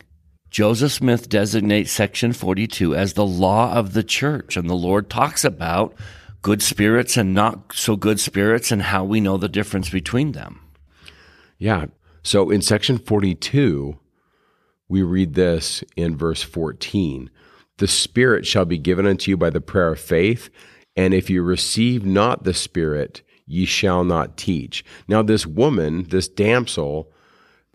Joseph 0.51 0.91
Smith 0.91 1.29
designates 1.29 1.91
section 1.91 2.33
42 2.33 2.93
as 2.93 3.13
the 3.13 3.25
law 3.25 3.73
of 3.73 3.93
the 3.93 4.03
church, 4.03 4.57
and 4.57 4.69
the 4.69 4.75
Lord 4.75 5.09
talks 5.09 5.45
about 5.45 5.95
good 6.41 6.61
spirits 6.61 7.15
and 7.15 7.33
not 7.33 7.71
so 7.73 7.95
good 7.95 8.19
spirits 8.19 8.69
and 8.69 8.81
how 8.81 9.05
we 9.05 9.21
know 9.21 9.37
the 9.37 9.47
difference 9.47 9.89
between 9.89 10.33
them. 10.33 10.59
Yeah. 11.57 11.85
So 12.21 12.49
in 12.49 12.61
section 12.61 12.97
42, 12.97 13.97
we 14.89 15.03
read 15.03 15.35
this 15.35 15.85
in 15.95 16.17
verse 16.17 16.43
14 16.43 17.29
The 17.77 17.87
Spirit 17.87 18.45
shall 18.45 18.65
be 18.65 18.77
given 18.77 19.07
unto 19.07 19.31
you 19.31 19.37
by 19.37 19.51
the 19.51 19.61
prayer 19.61 19.93
of 19.93 20.01
faith, 20.01 20.49
and 20.97 21.13
if 21.13 21.29
you 21.29 21.43
receive 21.43 22.05
not 22.05 22.43
the 22.43 22.53
Spirit, 22.53 23.21
ye 23.45 23.63
shall 23.65 24.03
not 24.03 24.35
teach. 24.35 24.83
Now, 25.07 25.21
this 25.21 25.45
woman, 25.45 26.07
this 26.09 26.27
damsel, 26.27 27.10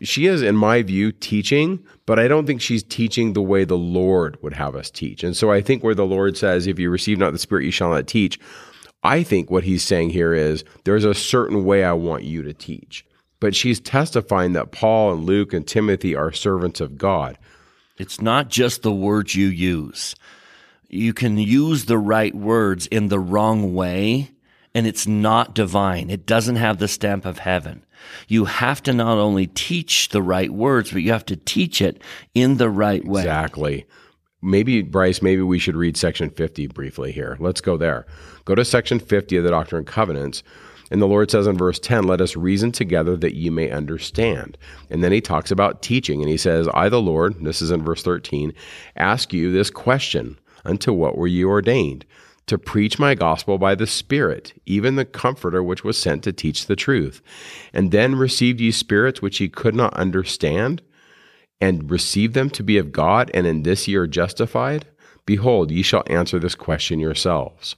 she 0.02 0.26
is, 0.26 0.42
in 0.42 0.56
my 0.56 0.82
view, 0.82 1.10
teaching, 1.10 1.82
but 2.04 2.18
I 2.18 2.28
don't 2.28 2.46
think 2.46 2.60
she's 2.60 2.82
teaching 2.82 3.32
the 3.32 3.42
way 3.42 3.64
the 3.64 3.78
Lord 3.78 4.36
would 4.42 4.52
have 4.52 4.76
us 4.76 4.90
teach. 4.90 5.24
And 5.24 5.36
so 5.36 5.50
I 5.50 5.62
think 5.62 5.82
where 5.82 5.94
the 5.94 6.04
Lord 6.04 6.36
says, 6.36 6.66
if 6.66 6.78
you 6.78 6.90
receive 6.90 7.18
not 7.18 7.32
the 7.32 7.38
Spirit, 7.38 7.64
you 7.64 7.70
shall 7.70 7.90
not 7.90 8.06
teach, 8.06 8.38
I 9.02 9.22
think 9.22 9.50
what 9.50 9.64
he's 9.64 9.82
saying 9.82 10.10
here 10.10 10.34
is 10.34 10.64
there's 10.84 11.04
a 11.04 11.14
certain 11.14 11.64
way 11.64 11.84
I 11.84 11.92
want 11.92 12.24
you 12.24 12.42
to 12.42 12.52
teach. 12.52 13.06
But 13.40 13.54
she's 13.54 13.80
testifying 13.80 14.52
that 14.52 14.72
Paul 14.72 15.14
and 15.14 15.24
Luke 15.24 15.52
and 15.52 15.66
Timothy 15.66 16.14
are 16.14 16.32
servants 16.32 16.80
of 16.80 16.98
God. 16.98 17.38
It's 17.98 18.20
not 18.20 18.48
just 18.48 18.82
the 18.82 18.92
words 18.92 19.34
you 19.34 19.46
use. 19.46 20.14
You 20.88 21.14
can 21.14 21.38
use 21.38 21.86
the 21.86 21.98
right 21.98 22.34
words 22.34 22.86
in 22.86 23.08
the 23.08 23.18
wrong 23.18 23.74
way, 23.74 24.30
and 24.74 24.86
it's 24.86 25.06
not 25.06 25.54
divine. 25.54 26.10
It 26.10 26.26
doesn't 26.26 26.56
have 26.56 26.78
the 26.78 26.88
stamp 26.88 27.24
of 27.24 27.38
heaven. 27.38 27.84
You 28.28 28.44
have 28.44 28.82
to 28.84 28.92
not 28.92 29.18
only 29.18 29.46
teach 29.46 30.10
the 30.10 30.22
right 30.22 30.50
words, 30.50 30.92
but 30.92 31.02
you 31.02 31.12
have 31.12 31.26
to 31.26 31.36
teach 31.36 31.80
it 31.80 32.02
in 32.34 32.56
the 32.56 32.70
right 32.70 33.04
way. 33.04 33.22
Exactly. 33.22 33.86
Maybe, 34.42 34.82
Bryce, 34.82 35.22
maybe 35.22 35.42
we 35.42 35.58
should 35.58 35.76
read 35.76 35.96
section 35.96 36.30
50 36.30 36.68
briefly 36.68 37.12
here. 37.12 37.36
Let's 37.40 37.60
go 37.60 37.76
there. 37.76 38.06
Go 38.44 38.54
to 38.54 38.64
section 38.64 38.98
50 38.98 39.38
of 39.38 39.44
the 39.44 39.50
Doctrine 39.50 39.80
and 39.80 39.86
Covenants. 39.86 40.42
And 40.90 41.02
the 41.02 41.06
Lord 41.06 41.30
says 41.30 41.46
in 41.46 41.58
verse 41.58 41.78
10, 41.78 42.04
Let 42.04 42.20
us 42.20 42.36
reason 42.36 42.70
together 42.70 43.16
that 43.16 43.34
ye 43.34 43.50
may 43.50 43.70
understand. 43.70 44.56
And 44.90 45.02
then 45.02 45.12
he 45.12 45.20
talks 45.20 45.50
about 45.50 45.82
teaching, 45.82 46.20
and 46.20 46.30
he 46.30 46.36
says, 46.36 46.68
I, 46.75 46.88
the 46.88 47.00
Lord, 47.00 47.42
this 47.44 47.60
is 47.60 47.70
in 47.70 47.82
verse 47.82 48.02
13, 48.02 48.52
ask 48.94 49.32
you 49.32 49.50
this 49.50 49.70
question 49.70 50.38
Unto 50.64 50.92
what 50.92 51.16
were 51.16 51.26
ye 51.26 51.44
ordained? 51.44 52.04
To 52.46 52.58
preach 52.58 52.98
my 52.98 53.14
gospel 53.14 53.58
by 53.58 53.74
the 53.74 53.86
Spirit, 53.86 54.54
even 54.66 54.94
the 54.94 55.04
Comforter 55.04 55.62
which 55.62 55.82
was 55.82 55.98
sent 55.98 56.22
to 56.24 56.32
teach 56.32 56.66
the 56.66 56.76
truth. 56.76 57.20
And 57.72 57.90
then 57.90 58.14
received 58.14 58.60
ye 58.60 58.70
spirits 58.70 59.20
which 59.20 59.40
ye 59.40 59.48
could 59.48 59.74
not 59.74 59.94
understand, 59.94 60.82
and 61.60 61.90
received 61.90 62.34
them 62.34 62.50
to 62.50 62.62
be 62.62 62.78
of 62.78 62.92
God, 62.92 63.30
and 63.34 63.46
in 63.46 63.62
this 63.62 63.88
ye 63.88 63.96
are 63.96 64.06
justified? 64.06 64.86
Behold, 65.24 65.70
ye 65.70 65.82
shall 65.82 66.04
answer 66.06 66.38
this 66.38 66.54
question 66.54 67.00
yourselves. 67.00 67.74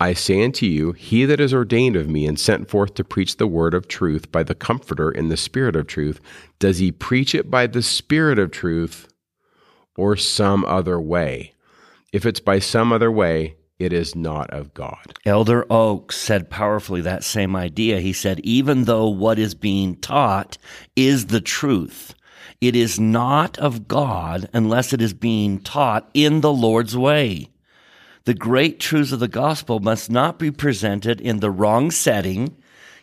I 0.00 0.12
say 0.12 0.42
unto 0.42 0.66
you, 0.66 0.92
he 0.92 1.24
that 1.24 1.40
is 1.40 1.54
ordained 1.54 1.94
of 1.94 2.08
me 2.08 2.26
and 2.26 2.38
sent 2.38 2.68
forth 2.68 2.94
to 2.94 3.04
preach 3.04 3.36
the 3.36 3.46
word 3.46 3.74
of 3.74 3.86
truth 3.86 4.32
by 4.32 4.42
the 4.42 4.54
Comforter 4.54 5.10
in 5.10 5.28
the 5.28 5.36
Spirit 5.36 5.76
of 5.76 5.86
truth, 5.86 6.20
does 6.58 6.78
he 6.78 6.90
preach 6.90 7.34
it 7.34 7.50
by 7.50 7.66
the 7.66 7.82
Spirit 7.82 8.38
of 8.38 8.50
truth 8.50 9.08
or 9.96 10.16
some 10.16 10.64
other 10.64 11.00
way? 11.00 11.52
If 12.12 12.26
it's 12.26 12.40
by 12.40 12.58
some 12.58 12.92
other 12.92 13.10
way, 13.10 13.56
it 13.84 13.92
is 13.92 14.16
not 14.16 14.50
of 14.50 14.74
God. 14.74 15.18
Elder 15.24 15.70
Oaks 15.70 16.16
said 16.16 16.50
powerfully 16.50 17.02
that 17.02 17.22
same 17.22 17.54
idea. 17.54 18.00
He 18.00 18.12
said, 18.12 18.40
even 18.40 18.84
though 18.84 19.08
what 19.08 19.38
is 19.38 19.54
being 19.54 19.96
taught 19.96 20.58
is 20.96 21.26
the 21.26 21.40
truth, 21.40 22.14
it 22.60 22.74
is 22.74 22.98
not 22.98 23.58
of 23.58 23.86
God 23.86 24.48
unless 24.52 24.92
it 24.92 25.02
is 25.02 25.14
being 25.14 25.60
taught 25.60 26.08
in 26.14 26.40
the 26.40 26.52
Lord's 26.52 26.96
way. 26.96 27.50
The 28.24 28.34
great 28.34 28.80
truths 28.80 29.12
of 29.12 29.20
the 29.20 29.28
gospel 29.28 29.80
must 29.80 30.10
not 30.10 30.38
be 30.38 30.50
presented 30.50 31.20
in 31.20 31.40
the 31.40 31.50
wrong 31.50 31.90
setting, 31.90 32.56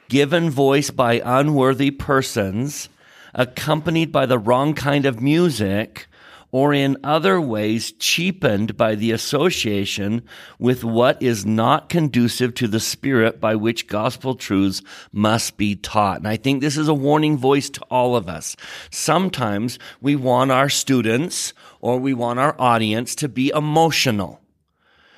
given 0.10 0.50
voice 0.50 0.90
by 0.90 1.22
unworthy 1.24 1.92
persons, 1.92 2.90
accompanied 3.36 4.12
by 4.12 4.26
the 4.26 4.40
wrong 4.40 4.74
kind 4.74 5.06
of 5.06 5.22
music, 5.22 6.08
or 6.52 6.74
in 6.74 6.98
other 7.04 7.40
ways 7.40 7.94
cheapened 7.94 8.76
by 8.76 8.96
the 8.96 9.12
association 9.12 10.22
with 10.60 10.84
what 10.84 11.22
is 11.22 11.46
not 11.46 11.90
conducive 11.90 12.54
to 12.54 12.68
the 12.68 12.80
spirit 12.80 13.40
by 13.40 13.56
which 13.56 13.88
gospel 13.88 14.36
truths 14.36 14.82
must 15.12 15.58
be 15.58 15.76
taught. 15.76 16.18
And 16.18 16.28
I 16.28 16.36
think 16.36 16.62
this 16.62 16.78
is 16.78 16.88
a 16.88 16.94
warning 16.94 17.38
voice 17.38 17.70
to 17.72 17.82
all 17.90 18.16
of 18.16 18.28
us. 18.28 18.56
Sometimes 18.90 19.80
we 20.02 20.16
want 20.16 20.52
our 20.52 20.70
students 20.70 21.54
or 21.80 21.98
we 21.98 22.14
want 22.14 22.40
our 22.40 22.56
audience 22.60 23.16
to 23.16 23.30
be 23.30 23.50
emotional. 23.50 24.42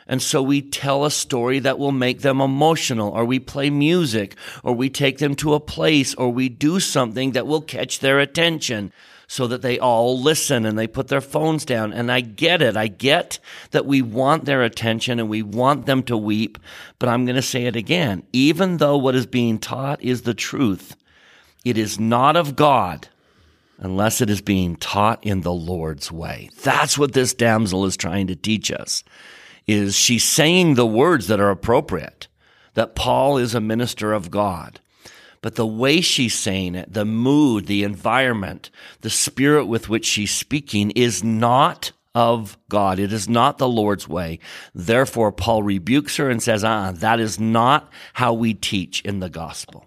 And 0.06 0.22
so 0.22 0.42
we 0.42 0.62
tell 0.62 1.06
a 1.06 1.12
story 1.12 1.60
that 1.60 1.80
will 1.80 1.94
make 1.94 2.22
them 2.22 2.42
emotional, 2.42 3.10
or 3.12 3.24
we 3.24 3.40
play 3.40 3.70
music, 3.70 4.36
or 4.62 4.74
we 4.74 4.90
take 4.90 5.20
them 5.20 5.34
to 5.36 5.54
a 5.54 5.62
place, 5.62 6.14
or 6.16 6.30
we 6.30 6.50
do 6.50 6.82
something 6.82 7.32
that 7.32 7.48
will 7.48 7.62
catch 7.62 8.00
their 8.00 8.20
attention 8.20 8.92
so 9.34 9.48
that 9.48 9.64
they 9.64 9.80
all 9.80 10.22
listen 10.22 10.64
and 10.64 10.78
they 10.78 10.86
put 10.86 11.08
their 11.08 11.20
phones 11.20 11.66
down. 11.66 11.92
And 11.92 12.12
I 12.12 12.22
get 12.22 12.62
it. 12.62 12.78
I 12.78 12.86
get 12.86 13.40
that 13.72 13.88
we 13.88 14.00
want 14.00 14.46
their 14.46 14.62
attention 14.62 15.20
and 15.20 15.28
we 15.28 15.42
want 15.42 15.88
them 15.88 16.04
to 16.04 16.16
weep. 16.16 16.60
But 17.00 17.10
I'm 17.10 17.26
going 17.26 17.38
to 17.38 17.42
say 17.42 17.66
it 17.66 17.76
again. 17.76 18.22
Even 18.32 18.78
though 18.78 18.96
what 18.96 19.16
is 19.16 19.26
being 19.26 19.58
taught 19.58 20.04
is 20.04 20.22
the 20.22 20.36
truth, 20.36 20.96
it 21.66 21.80
is 21.80 22.00
not 22.00 22.36
of 22.36 22.56
God 22.56 23.08
unless 23.80 24.22
it 24.22 24.30
is 24.30 24.40
being 24.40 24.76
taught 24.76 25.26
in 25.26 25.42
the 25.42 25.52
Lord's 25.52 26.12
way. 26.12 26.52
That's 26.62 26.96
what 26.96 27.14
this 27.14 27.34
damsel 27.34 27.86
is 27.86 27.98
trying 27.98 28.28
to 28.28 28.36
teach 28.36 28.72
us. 28.72 29.04
Is 29.66 29.96
she's 29.96 30.24
saying 30.24 30.76
the 30.76 30.86
words 30.86 31.26
that 31.26 31.40
are 31.40 31.50
appropriate, 31.50 32.28
that 32.76 32.94
Paul 32.94 33.40
is 33.40 33.56
a 33.56 33.60
minister 33.60 34.14
of 34.14 34.30
God 34.30 34.80
but 35.44 35.56
the 35.56 35.68
way 35.68 36.00
she's 36.00 36.34
saying 36.34 36.74
it, 36.74 36.92
the 36.92 37.04
mood, 37.04 37.68
the 37.68 37.84
environment, 37.84 38.72
the 39.02 39.10
spirit 39.10 39.66
with 39.66 39.90
which 39.90 40.06
she's 40.06 40.32
speaking 40.32 40.90
is 40.92 41.22
not 41.22 41.92
of 42.16 42.58
God. 42.70 42.98
It 42.98 43.12
is 43.12 43.28
not 43.28 43.58
the 43.58 43.68
Lord's 43.68 44.08
way. 44.08 44.40
Therefore, 44.74 45.34
Paul 45.34 45.62
rebukes 45.62 46.16
her 46.16 46.30
and 46.30 46.42
says, 46.42 46.64
ah, 46.64 46.94
that 46.94 47.20
is 47.20 47.42
not 47.42 47.92
how 48.14 48.32
we 48.32 48.54
teach 48.54 49.02
in 49.02 49.20
the 49.20 49.30
gospel. 49.30 49.86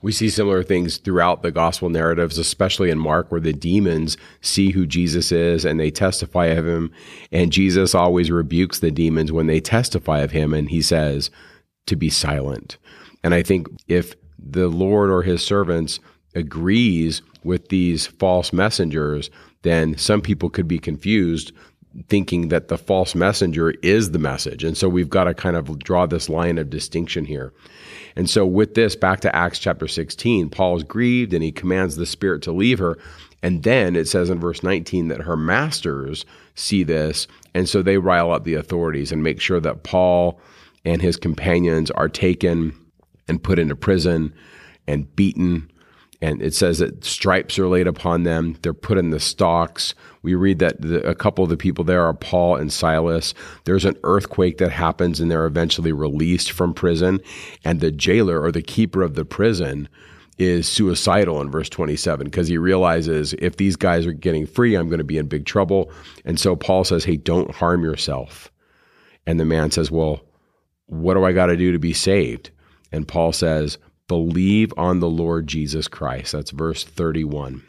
We 0.00 0.12
see 0.12 0.30
similar 0.30 0.62
things 0.62 0.96
throughout 0.96 1.42
the 1.42 1.50
gospel 1.50 1.90
narratives, 1.90 2.38
especially 2.38 2.88
in 2.88 2.98
Mark, 2.98 3.30
where 3.30 3.42
the 3.42 3.52
demons 3.52 4.16
see 4.40 4.70
who 4.70 4.86
Jesus 4.86 5.30
is 5.30 5.66
and 5.66 5.78
they 5.78 5.90
testify 5.90 6.46
of 6.46 6.66
him. 6.66 6.92
And 7.30 7.52
Jesus 7.52 7.94
always 7.94 8.30
rebukes 8.30 8.78
the 8.78 8.90
demons 8.90 9.32
when 9.32 9.48
they 9.48 9.60
testify 9.60 10.20
of 10.20 10.30
him, 10.30 10.54
and 10.54 10.70
he 10.70 10.80
says 10.80 11.30
to 11.84 11.94
be 11.94 12.08
silent. 12.08 12.78
And 13.22 13.34
I 13.34 13.42
think 13.42 13.66
if 13.86 14.14
the 14.38 14.68
Lord 14.68 15.10
or 15.10 15.22
his 15.22 15.44
servants 15.44 16.00
agrees 16.34 17.22
with 17.42 17.68
these 17.68 18.06
false 18.06 18.52
messengers, 18.52 19.30
then 19.62 19.96
some 19.96 20.20
people 20.20 20.50
could 20.50 20.68
be 20.68 20.78
confused 20.78 21.52
thinking 22.08 22.48
that 22.48 22.68
the 22.68 22.78
false 22.78 23.14
messenger 23.14 23.70
is 23.82 24.10
the 24.10 24.18
message. 24.18 24.62
And 24.62 24.76
so 24.76 24.88
we've 24.88 25.08
got 25.08 25.24
to 25.24 25.34
kind 25.34 25.56
of 25.56 25.78
draw 25.80 26.06
this 26.06 26.28
line 26.28 26.58
of 26.58 26.70
distinction 26.70 27.24
here. 27.24 27.52
And 28.14 28.28
so 28.28 28.46
with 28.46 28.74
this, 28.74 28.94
back 28.94 29.20
to 29.20 29.34
Acts 29.34 29.58
chapter 29.58 29.88
16, 29.88 30.50
Paul 30.50 30.76
is 30.76 30.84
grieved 30.84 31.32
and 31.32 31.42
he 31.42 31.52
commands 31.52 31.96
the 31.96 32.06
Spirit 32.06 32.42
to 32.42 32.52
leave 32.52 32.78
her. 32.78 32.98
And 33.42 33.62
then 33.62 33.96
it 33.96 34.08
says 34.08 34.30
in 34.30 34.40
verse 34.40 34.62
19 34.62 35.08
that 35.08 35.22
her 35.22 35.36
masters 35.36 36.24
see 36.54 36.82
this. 36.82 37.26
And 37.54 37.68
so 37.68 37.82
they 37.82 37.98
rile 37.98 38.32
up 38.32 38.44
the 38.44 38.54
authorities 38.54 39.12
and 39.12 39.22
make 39.22 39.40
sure 39.40 39.60
that 39.60 39.82
Paul 39.82 40.40
and 40.84 41.00
his 41.00 41.16
companions 41.16 41.90
are 41.92 42.08
taken 42.08 42.74
and 43.28 43.42
put 43.42 43.58
into 43.58 43.76
prison 43.76 44.32
and 44.86 45.14
beaten. 45.14 45.70
And 46.20 46.42
it 46.42 46.52
says 46.52 46.78
that 46.78 47.04
stripes 47.04 47.58
are 47.58 47.68
laid 47.68 47.86
upon 47.86 48.24
them. 48.24 48.56
They're 48.62 48.74
put 48.74 48.98
in 48.98 49.10
the 49.10 49.20
stocks. 49.20 49.94
We 50.22 50.34
read 50.34 50.58
that 50.58 50.80
the, 50.80 51.06
a 51.08 51.14
couple 51.14 51.44
of 51.44 51.50
the 51.50 51.56
people 51.56 51.84
there 51.84 52.04
are 52.04 52.14
Paul 52.14 52.56
and 52.56 52.72
Silas. 52.72 53.34
There's 53.64 53.84
an 53.84 53.96
earthquake 54.02 54.58
that 54.58 54.72
happens 54.72 55.20
and 55.20 55.30
they're 55.30 55.46
eventually 55.46 55.92
released 55.92 56.50
from 56.50 56.74
prison. 56.74 57.20
And 57.64 57.80
the 57.80 57.92
jailer 57.92 58.42
or 58.42 58.50
the 58.50 58.62
keeper 58.62 59.02
of 59.02 59.14
the 59.14 59.24
prison 59.24 59.88
is 60.38 60.68
suicidal 60.68 61.40
in 61.40 61.50
verse 61.50 61.68
27 61.68 62.24
because 62.26 62.48
he 62.48 62.58
realizes 62.58 63.34
if 63.38 63.56
these 63.56 63.76
guys 63.76 64.06
are 64.06 64.12
getting 64.12 64.46
free, 64.46 64.76
I'm 64.76 64.88
going 64.88 64.98
to 64.98 65.04
be 65.04 65.18
in 65.18 65.26
big 65.26 65.44
trouble. 65.44 65.90
And 66.24 66.38
so 66.38 66.56
Paul 66.56 66.84
says, 66.84 67.04
Hey, 67.04 67.16
don't 67.16 67.50
harm 67.50 67.82
yourself. 67.82 68.50
And 69.26 69.38
the 69.38 69.44
man 69.44 69.70
says, 69.70 69.90
Well, 69.90 70.20
what 70.86 71.14
do 71.14 71.24
I 71.24 71.32
got 71.32 71.46
to 71.46 71.56
do 71.56 71.72
to 71.72 71.78
be 71.78 71.92
saved? 71.92 72.50
And 72.92 73.06
Paul 73.06 73.32
says, 73.32 73.78
believe 74.08 74.72
on 74.76 75.00
the 75.00 75.08
Lord 75.08 75.46
Jesus 75.46 75.88
Christ. 75.88 76.32
That's 76.32 76.50
verse 76.50 76.84
31. 76.84 77.62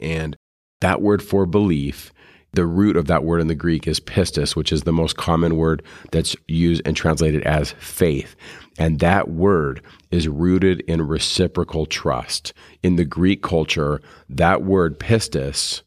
And 0.00 0.36
that 0.80 1.00
word 1.00 1.22
for 1.22 1.46
belief 1.46 2.12
The 2.56 2.66
root 2.66 2.96
of 2.96 3.06
that 3.08 3.22
word 3.22 3.42
in 3.42 3.48
the 3.48 3.54
Greek 3.54 3.86
is 3.86 4.00
pistis, 4.00 4.56
which 4.56 4.72
is 4.72 4.84
the 4.84 4.92
most 4.92 5.18
common 5.18 5.56
word 5.56 5.82
that's 6.10 6.34
used 6.48 6.80
and 6.86 6.96
translated 6.96 7.42
as 7.42 7.72
faith. 7.72 8.34
And 8.78 8.98
that 9.00 9.28
word 9.28 9.82
is 10.10 10.26
rooted 10.26 10.80
in 10.88 11.06
reciprocal 11.06 11.84
trust. 11.84 12.54
In 12.82 12.96
the 12.96 13.04
Greek 13.04 13.42
culture, 13.42 14.00
that 14.30 14.62
word 14.62 14.98
pistis 14.98 15.82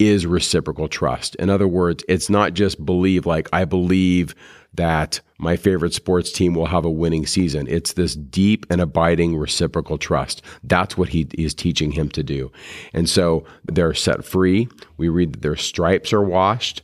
is 0.00 0.26
reciprocal 0.26 0.88
trust. 0.88 1.36
In 1.36 1.50
other 1.50 1.68
words, 1.68 2.02
it's 2.08 2.28
not 2.28 2.52
just 2.52 2.84
believe, 2.84 3.24
like, 3.24 3.48
I 3.52 3.64
believe 3.64 4.34
that 4.76 5.20
my 5.38 5.56
favorite 5.56 5.92
sports 5.92 6.32
team 6.32 6.54
will 6.54 6.66
have 6.66 6.84
a 6.84 6.90
winning 6.90 7.26
season. 7.26 7.66
It's 7.68 7.92
this 7.92 8.14
deep 8.14 8.66
and 8.70 8.80
abiding 8.80 9.36
reciprocal 9.36 9.98
trust. 9.98 10.42
That's 10.64 10.96
what 10.96 11.10
he 11.10 11.26
is 11.36 11.54
teaching 11.54 11.92
him 11.92 12.08
to 12.10 12.22
do. 12.22 12.50
And 12.94 13.08
so 13.08 13.44
they're 13.64 13.94
set 13.94 14.24
free. 14.24 14.68
We 14.96 15.08
read 15.08 15.34
that 15.34 15.42
their 15.42 15.56
stripes 15.56 16.12
are 16.12 16.22
washed 16.22 16.82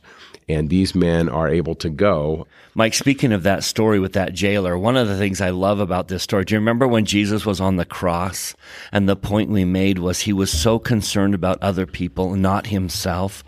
and 0.49 0.69
these 0.69 0.93
men 0.93 1.29
are 1.29 1.47
able 1.47 1.75
to 1.75 1.89
go. 1.89 2.47
Mike, 2.75 2.93
speaking 2.93 3.31
of 3.31 3.43
that 3.43 3.63
story 3.63 3.99
with 3.99 4.13
that 4.13 4.33
jailer, 4.33 4.77
one 4.77 4.97
of 4.97 5.07
the 5.07 5.17
things 5.17 5.41
I 5.41 5.51
love 5.51 5.79
about 5.79 6.07
this 6.07 6.23
story, 6.23 6.43
do 6.43 6.55
you 6.55 6.59
remember 6.59 6.87
when 6.87 7.05
Jesus 7.05 7.45
was 7.45 7.61
on 7.61 7.75
the 7.75 7.85
cross 7.85 8.55
and 8.91 9.07
the 9.07 9.15
point 9.15 9.51
we 9.51 9.63
made 9.63 9.99
was 9.99 10.21
he 10.21 10.33
was 10.33 10.51
so 10.51 10.79
concerned 10.79 11.33
about 11.35 11.61
other 11.61 11.85
people, 11.85 12.35
not 12.35 12.67
himself? 12.67 13.43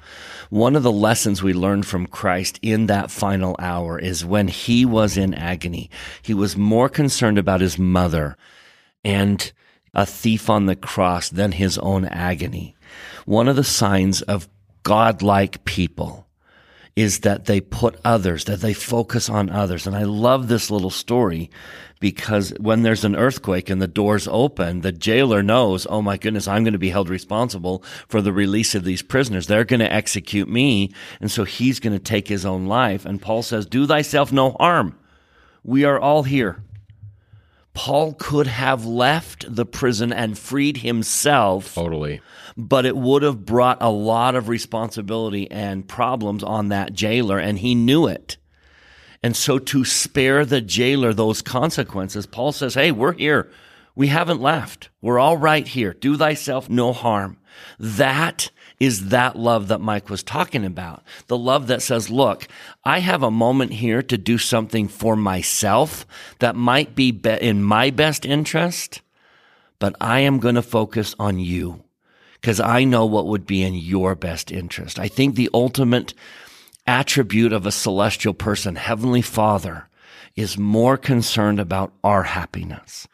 One 0.50 0.76
of 0.76 0.84
the 0.84 0.92
lessons 0.92 1.42
we 1.42 1.54
learned 1.54 1.86
from 1.86 2.08
Christ 2.08 2.60
in 2.62 2.88
that 2.88 3.12
final 3.12 3.56
hour 3.60 3.98
is 3.98 4.26
when 4.26 4.48
he 4.48 4.86
was 4.86 5.18
in 5.18 5.34
agony, 5.34 5.90
he 6.22 6.34
was 6.34 6.58
more 6.58 6.90
concerned 6.90 7.38
about 7.38 7.62
his 7.62 7.80
mother 7.80 8.38
and 9.04 9.52
a 9.94 10.06
thief 10.06 10.50
on 10.50 10.66
the 10.66 10.76
cross 10.76 11.30
than 11.30 11.54
his 11.54 11.78
own 11.78 12.06
agony. 12.06 12.76
One 13.26 13.48
of 13.48 13.56
the 13.56 13.64
signs 13.64 14.22
of 14.24 14.48
godlike 14.84 15.66
people 15.66 16.25
is 16.96 17.20
that 17.20 17.46
they 17.46 17.60
put 17.60 18.00
others, 18.06 18.46
that 18.46 18.62
they 18.62 18.74
focus 18.74 19.30
on 19.30 19.50
others. 19.50 19.86
And 19.86 19.96
I 19.96 20.04
love 20.04 20.48
this 20.48 20.72
little 20.72 20.90
story 20.90 21.50
because 22.00 22.54
when 22.60 22.84
there's 22.84 23.04
an 23.04 23.16
earthquake 23.16 23.70
and 23.70 23.82
the 23.82 23.88
doors 23.88 24.28
open, 24.30 24.82
the 24.82 24.92
jailer 24.92 25.44
knows, 25.44 25.86
oh 25.90 26.02
my 26.02 26.18
goodness, 26.18 26.48
I'm 26.48 26.64
going 26.64 26.74
to 26.74 26.80
be 26.80 26.90
held 26.90 27.10
responsible 27.10 27.84
for 28.08 28.22
the 28.22 28.32
release 28.32 28.76
of 28.76 28.86
these 28.86 29.02
prisoners. 29.02 29.48
They're 29.48 29.66
going 29.66 29.82
to 29.82 29.92
execute 29.92 30.48
me. 30.48 30.94
And 31.20 31.30
so 31.30 31.44
he's 31.44 31.80
going 31.80 31.98
to 31.98 32.04
take 32.04 32.28
his 32.28 32.46
own 32.46 32.66
life. 32.66 33.06
And 33.06 33.22
Paul 33.22 33.44
says, 33.44 33.66
do 33.66 33.86
thyself 33.86 34.32
no 34.32 34.52
harm. 34.52 34.98
We 35.64 35.84
are 35.84 36.00
all 36.00 36.24
here. 36.24 36.64
Paul 37.76 38.14
could 38.14 38.48
have 38.48 38.86
left 38.86 39.54
the 39.54 39.66
prison 39.66 40.12
and 40.12 40.40
freed 40.40 40.78
himself. 40.78 41.76
Totally. 41.76 42.22
But 42.58 42.86
it 42.86 42.96
would 42.96 43.22
have 43.22 43.46
brought 43.46 43.78
a 43.82 43.92
lot 43.92 44.34
of 44.34 44.48
responsibility 44.50 45.52
and 45.52 45.88
problems 45.88 46.42
on 46.42 46.70
that 46.70 46.94
jailer, 46.94 47.38
and 47.38 47.60
he 47.60 47.76
knew 47.76 48.08
it. 48.08 48.38
And 49.22 49.36
so, 49.36 49.60
to 49.60 49.84
spare 49.84 50.46
the 50.46 50.62
jailer 50.62 51.14
those 51.14 51.42
consequences, 51.42 52.26
Paul 52.26 52.54
says, 52.54 52.76
Hey, 52.76 52.92
we're 52.92 53.14
here. 53.14 53.52
We 53.94 54.08
haven't 54.08 54.42
left. 54.42 54.90
We're 55.02 55.20
all 55.20 55.38
right 55.38 55.68
here. 55.68 55.94
Do 55.94 56.18
thyself 56.18 56.70
no 56.70 56.94
harm. 56.94 57.38
That 57.78 58.52
is 58.80 59.10
that 59.10 59.38
love 59.38 59.70
that 59.70 59.82
Mike 59.82 60.10
was 60.10 60.24
talking 60.24 60.66
about. 60.66 61.04
The 61.28 61.38
love 61.38 61.68
that 61.68 61.82
says, 61.82 62.10
look, 62.10 62.48
I 62.84 63.00
have 63.00 63.24
a 63.24 63.32
moment 63.32 63.74
here 63.74 64.02
to 64.04 64.18
do 64.18 64.38
something 64.38 64.88
for 64.88 65.16
myself 65.16 66.06
that 66.40 66.56
might 66.56 66.96
be 66.96 67.10
in 67.42 67.64
my 67.64 67.90
best 67.90 68.26
interest, 68.26 69.02
but 69.80 69.96
I 70.02 70.22
am 70.22 70.40
going 70.40 70.56
to 70.56 70.62
focus 70.62 71.16
on 71.20 71.40
you 71.40 71.84
because 72.42 72.60
I 72.60 72.84
know 72.84 73.06
what 73.06 73.28
would 73.28 73.46
be 73.46 73.64
in 73.64 73.76
your 73.76 74.14
best 74.14 74.52
interest. 74.52 75.00
I 75.00 75.08
think 75.08 75.36
the 75.36 75.50
ultimate 75.54 76.14
attribute 76.86 77.54
of 77.54 77.66
a 77.66 77.72
celestial 77.72 78.34
person, 78.34 78.76
Heavenly 78.76 79.22
Father, 79.22 79.88
is 80.36 80.58
more 80.58 80.98
concerned 80.98 81.60
about 81.60 81.94
our 82.04 82.24
happiness. 82.24 83.08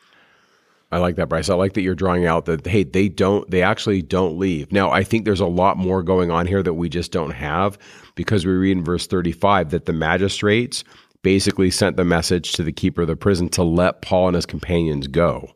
I 0.91 0.97
like 0.97 1.15
that, 1.15 1.29
Bryce. 1.29 1.49
I 1.49 1.55
like 1.55 1.73
that 1.73 1.81
you're 1.81 1.95
drawing 1.95 2.25
out 2.25 2.45
that 2.45 2.67
hey, 2.67 2.83
they 2.83 3.07
don't, 3.07 3.49
they 3.49 3.63
actually 3.63 4.01
don't 4.01 4.37
leave. 4.37 4.71
Now, 4.71 4.91
I 4.91 5.03
think 5.03 5.23
there's 5.23 5.39
a 5.39 5.45
lot 5.45 5.77
more 5.77 6.03
going 6.03 6.31
on 6.31 6.47
here 6.47 6.61
that 6.61 6.73
we 6.73 6.89
just 6.89 7.11
don't 7.11 7.31
have 7.31 7.77
because 8.15 8.45
we 8.45 8.51
read 8.51 8.77
in 8.77 8.83
verse 8.83 9.07
35 9.07 9.69
that 9.69 9.85
the 9.85 9.93
magistrates 9.93 10.83
basically 11.23 11.71
sent 11.71 11.97
the 11.97 12.03
message 12.03 12.53
to 12.53 12.63
the 12.63 12.71
keeper 12.71 13.03
of 13.03 13.07
the 13.07 13.15
prison 13.15 13.47
to 13.49 13.63
let 13.63 14.01
Paul 14.01 14.29
and 14.29 14.35
his 14.35 14.45
companions 14.45 15.07
go. 15.07 15.55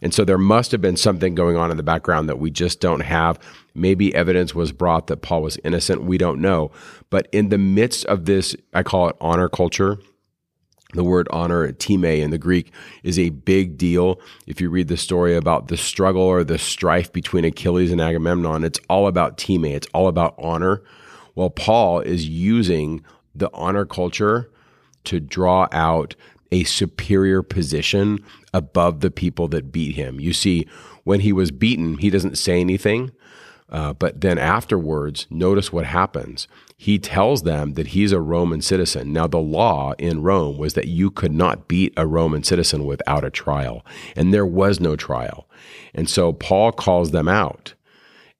And 0.00 0.12
so 0.12 0.24
there 0.24 0.38
must 0.38 0.72
have 0.72 0.80
been 0.80 0.96
something 0.96 1.34
going 1.34 1.56
on 1.56 1.70
in 1.70 1.76
the 1.76 1.82
background 1.84 2.28
that 2.28 2.40
we 2.40 2.50
just 2.50 2.80
don't 2.80 3.00
have. 3.00 3.38
Maybe 3.74 4.12
evidence 4.14 4.54
was 4.54 4.72
brought 4.72 5.06
that 5.06 5.18
Paul 5.18 5.42
was 5.42 5.58
innocent. 5.64 6.02
We 6.02 6.18
don't 6.18 6.40
know. 6.40 6.72
But 7.10 7.28
in 7.30 7.50
the 7.50 7.58
midst 7.58 8.04
of 8.06 8.24
this, 8.24 8.56
I 8.74 8.82
call 8.82 9.08
it 9.08 9.16
honor 9.20 9.48
culture 9.48 9.98
the 10.92 11.04
word 11.04 11.28
honor, 11.30 11.70
time 11.72 12.04
in 12.04 12.30
the 12.30 12.38
Greek, 12.38 12.72
is 13.02 13.18
a 13.18 13.30
big 13.30 13.76
deal. 13.76 14.20
If 14.46 14.60
you 14.60 14.70
read 14.70 14.88
the 14.88 14.96
story 14.96 15.36
about 15.36 15.68
the 15.68 15.76
struggle 15.76 16.22
or 16.22 16.44
the 16.44 16.58
strife 16.58 17.12
between 17.12 17.44
Achilles 17.44 17.90
and 17.90 18.00
Agamemnon, 18.00 18.64
it's 18.64 18.80
all 18.88 19.06
about 19.06 19.38
time. 19.38 19.64
It's 19.64 19.88
all 19.94 20.08
about 20.08 20.34
honor. 20.38 20.82
Well, 21.34 21.50
Paul 21.50 22.00
is 22.00 22.28
using 22.28 23.04
the 23.34 23.50
honor 23.54 23.86
culture 23.86 24.50
to 25.04 25.18
draw 25.18 25.68
out 25.72 26.14
a 26.50 26.64
superior 26.64 27.42
position 27.42 28.22
above 28.52 29.00
the 29.00 29.10
people 29.10 29.48
that 29.48 29.72
beat 29.72 29.96
him. 29.96 30.20
You 30.20 30.34
see, 30.34 30.68
when 31.04 31.20
he 31.20 31.32
was 31.32 31.50
beaten, 31.50 31.98
he 31.98 32.10
doesn't 32.10 32.36
say 32.36 32.60
anything. 32.60 33.10
Uh, 33.72 33.94
but 33.94 34.20
then 34.20 34.36
afterwards, 34.36 35.26
notice 35.30 35.72
what 35.72 35.86
happens. 35.86 36.46
He 36.76 36.98
tells 36.98 37.42
them 37.42 37.72
that 37.72 37.88
he's 37.88 38.12
a 38.12 38.20
Roman 38.20 38.60
citizen. 38.60 39.14
Now, 39.14 39.26
the 39.26 39.38
law 39.38 39.94
in 39.98 40.22
Rome 40.22 40.58
was 40.58 40.74
that 40.74 40.88
you 40.88 41.10
could 41.10 41.32
not 41.32 41.68
beat 41.68 41.94
a 41.96 42.06
Roman 42.06 42.44
citizen 42.44 42.84
without 42.84 43.24
a 43.24 43.30
trial, 43.30 43.84
and 44.14 44.32
there 44.32 44.44
was 44.44 44.78
no 44.78 44.94
trial. 44.94 45.48
And 45.94 46.08
so 46.08 46.34
Paul 46.34 46.70
calls 46.72 47.12
them 47.12 47.28
out. 47.28 47.72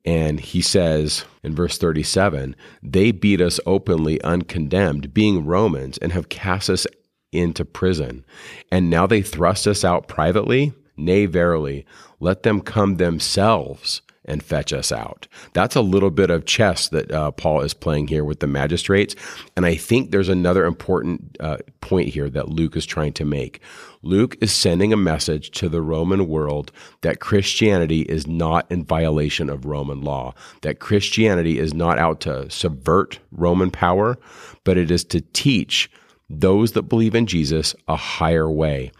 And 0.05 0.39
he 0.41 0.61
says 0.61 1.25
in 1.45 1.55
verse 1.55 1.79
37 1.79 2.57
they 2.83 3.13
beat 3.13 3.41
us 3.41 3.61
openly 3.65 4.21
uncondemned, 4.23 5.15
being 5.15 5.47
Romans, 5.47 5.97
and 5.99 6.13
have 6.13 6.29
cast 6.29 6.69
us 6.69 6.87
into 7.31 7.65
prison. 7.65 8.25
And 8.71 8.91
now 8.91 9.07
they 9.07 9.23
thrust 9.23 9.67
us 9.67 9.85
out 9.85 10.09
privately? 10.09 10.75
Nay, 10.97 11.25
verily, 11.25 11.87
let 12.21 12.43
them 12.43 12.61
come 12.61 12.97
themselves 12.97 14.03
and 14.25 14.43
fetch 14.43 14.73
us 14.73 14.93
out. 14.93 15.27
That's 15.53 15.77
a 15.77 15.81
little 15.81 16.11
bit 16.11 16.31
of 16.31 16.45
chess 16.45 16.89
that 16.89 17.11
uh, 17.11 17.31
Paul 17.33 17.63
is 17.63 17.75
playing 17.75 18.09
here 18.09 18.25
with 18.25 18.41
the 18.41 18.47
magistrates. 18.47 19.15
And 19.57 19.67
I 19.67 19.75
think 19.75 20.11
there's 20.11 20.29
another 20.29 20.65
important 20.65 21.37
uh, 21.41 21.59
point 21.81 22.09
here 22.09 22.31
that 22.31 22.49
Luke 22.49 22.77
is 22.77 22.87
trying 22.87 23.13
to 23.15 23.25
make. 23.25 23.61
Luke 24.03 24.37
is 24.41 24.53
sending 24.53 24.93
a 24.93 24.97
message 24.97 25.51
to 25.53 25.69
the 25.69 25.83
Roman 25.83 26.29
world 26.29 26.73
that 27.03 27.21
Christianity 27.21 28.03
is 28.03 28.27
not 28.27 28.71
in 28.71 28.85
violation 28.85 29.49
of 29.49 29.65
Roman 29.65 30.03
law, 30.03 30.35
that 30.63 30.81
Christianity 30.81 31.59
is 31.59 31.73
not 31.75 31.99
out 31.99 32.21
to 32.23 32.51
subvert 32.51 33.19
Roman 33.31 33.71
power, 33.71 34.19
but 34.65 34.77
it 34.77 34.91
is 34.91 35.05
to 35.05 35.21
teach 35.21 35.91
those 36.29 36.73
that 36.73 36.83
believe 36.83 37.15
in 37.15 37.27
Jesus 37.27 37.75
a 37.89 37.97
higher 37.97 38.51
way. 38.51 38.91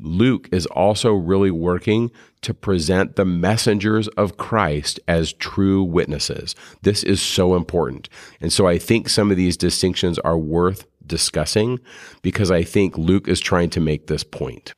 Luke 0.00 0.48
is 0.52 0.66
also 0.66 1.12
really 1.12 1.50
working 1.50 2.10
to 2.42 2.54
present 2.54 3.16
the 3.16 3.24
messengers 3.24 4.08
of 4.08 4.36
Christ 4.36 5.00
as 5.08 5.32
true 5.32 5.82
witnesses. 5.82 6.54
This 6.82 7.02
is 7.02 7.20
so 7.20 7.56
important. 7.56 8.08
And 8.40 8.52
so 8.52 8.66
I 8.66 8.78
think 8.78 9.08
some 9.08 9.30
of 9.30 9.36
these 9.36 9.56
distinctions 9.56 10.18
are 10.20 10.38
worth 10.38 10.86
discussing 11.04 11.80
because 12.22 12.50
I 12.50 12.62
think 12.62 12.96
Luke 12.96 13.26
is 13.28 13.40
trying 13.40 13.70
to 13.70 13.80
make 13.80 14.06
this 14.06 14.22
point. 14.22 14.72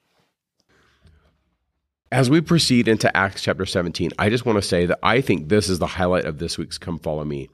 As 2.12 2.28
we 2.28 2.40
proceed 2.40 2.88
into 2.88 3.14
Acts 3.16 3.42
chapter 3.42 3.66
17, 3.66 4.10
I 4.18 4.30
just 4.30 4.44
want 4.44 4.56
to 4.56 4.66
say 4.66 4.86
that 4.86 4.98
I 5.02 5.20
think 5.20 5.48
this 5.48 5.68
is 5.68 5.78
the 5.78 5.86
highlight 5.86 6.24
of 6.24 6.38
this 6.38 6.58
week's 6.58 6.78
Come 6.78 6.98
Follow 6.98 7.24
Me. 7.24 7.48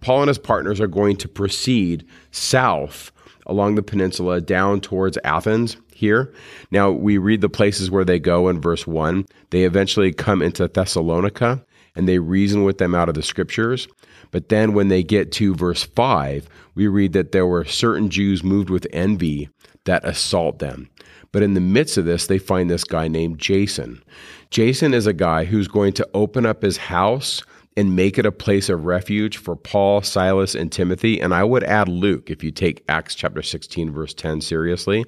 Paul 0.00 0.22
and 0.22 0.28
his 0.28 0.38
partners 0.38 0.80
are 0.80 0.86
going 0.86 1.16
to 1.16 1.28
proceed 1.28 2.06
south 2.30 3.10
along 3.46 3.74
the 3.74 3.82
peninsula 3.82 4.40
down 4.40 4.80
towards 4.80 5.18
Athens 5.24 5.76
here. 5.94 6.32
Now, 6.70 6.90
we 6.90 7.18
read 7.18 7.40
the 7.40 7.48
places 7.48 7.90
where 7.90 8.04
they 8.04 8.18
go 8.18 8.48
in 8.48 8.60
verse 8.60 8.86
1. 8.86 9.26
They 9.50 9.64
eventually 9.64 10.12
come 10.12 10.42
into 10.42 10.68
Thessalonica 10.68 11.64
and 11.96 12.08
they 12.08 12.18
reason 12.18 12.64
with 12.64 12.78
them 12.78 12.94
out 12.94 13.08
of 13.08 13.14
the 13.14 13.22
scriptures. 13.22 13.88
But 14.30 14.48
then 14.48 14.74
when 14.74 14.88
they 14.88 15.02
get 15.02 15.30
to 15.32 15.54
verse 15.54 15.84
5, 15.84 16.48
we 16.74 16.88
read 16.88 17.12
that 17.12 17.32
there 17.32 17.46
were 17.46 17.64
certain 17.64 18.10
Jews 18.10 18.42
moved 18.42 18.68
with 18.68 18.86
envy 18.92 19.48
that 19.84 20.04
assault 20.04 20.58
them. 20.58 20.90
But 21.30 21.42
in 21.42 21.54
the 21.54 21.60
midst 21.60 21.96
of 21.96 22.04
this, 22.04 22.26
they 22.26 22.38
find 22.38 22.70
this 22.70 22.84
guy 22.84 23.08
named 23.08 23.38
Jason. 23.38 24.02
Jason 24.50 24.94
is 24.94 25.06
a 25.06 25.12
guy 25.12 25.44
who's 25.44 25.68
going 25.68 25.92
to 25.94 26.08
open 26.14 26.46
up 26.46 26.62
his 26.62 26.76
house 26.76 27.42
and 27.76 27.96
make 27.96 28.18
it 28.18 28.26
a 28.26 28.32
place 28.32 28.68
of 28.68 28.84
refuge 28.84 29.36
for 29.36 29.56
Paul, 29.56 30.02
Silas, 30.02 30.54
and 30.54 30.70
Timothy. 30.70 31.20
And 31.20 31.34
I 31.34 31.44
would 31.44 31.64
add 31.64 31.88
Luke 31.88 32.30
if 32.30 32.44
you 32.44 32.50
take 32.50 32.84
Acts 32.88 33.14
chapter 33.14 33.42
16, 33.42 33.90
verse 33.90 34.14
10 34.14 34.40
seriously. 34.40 35.04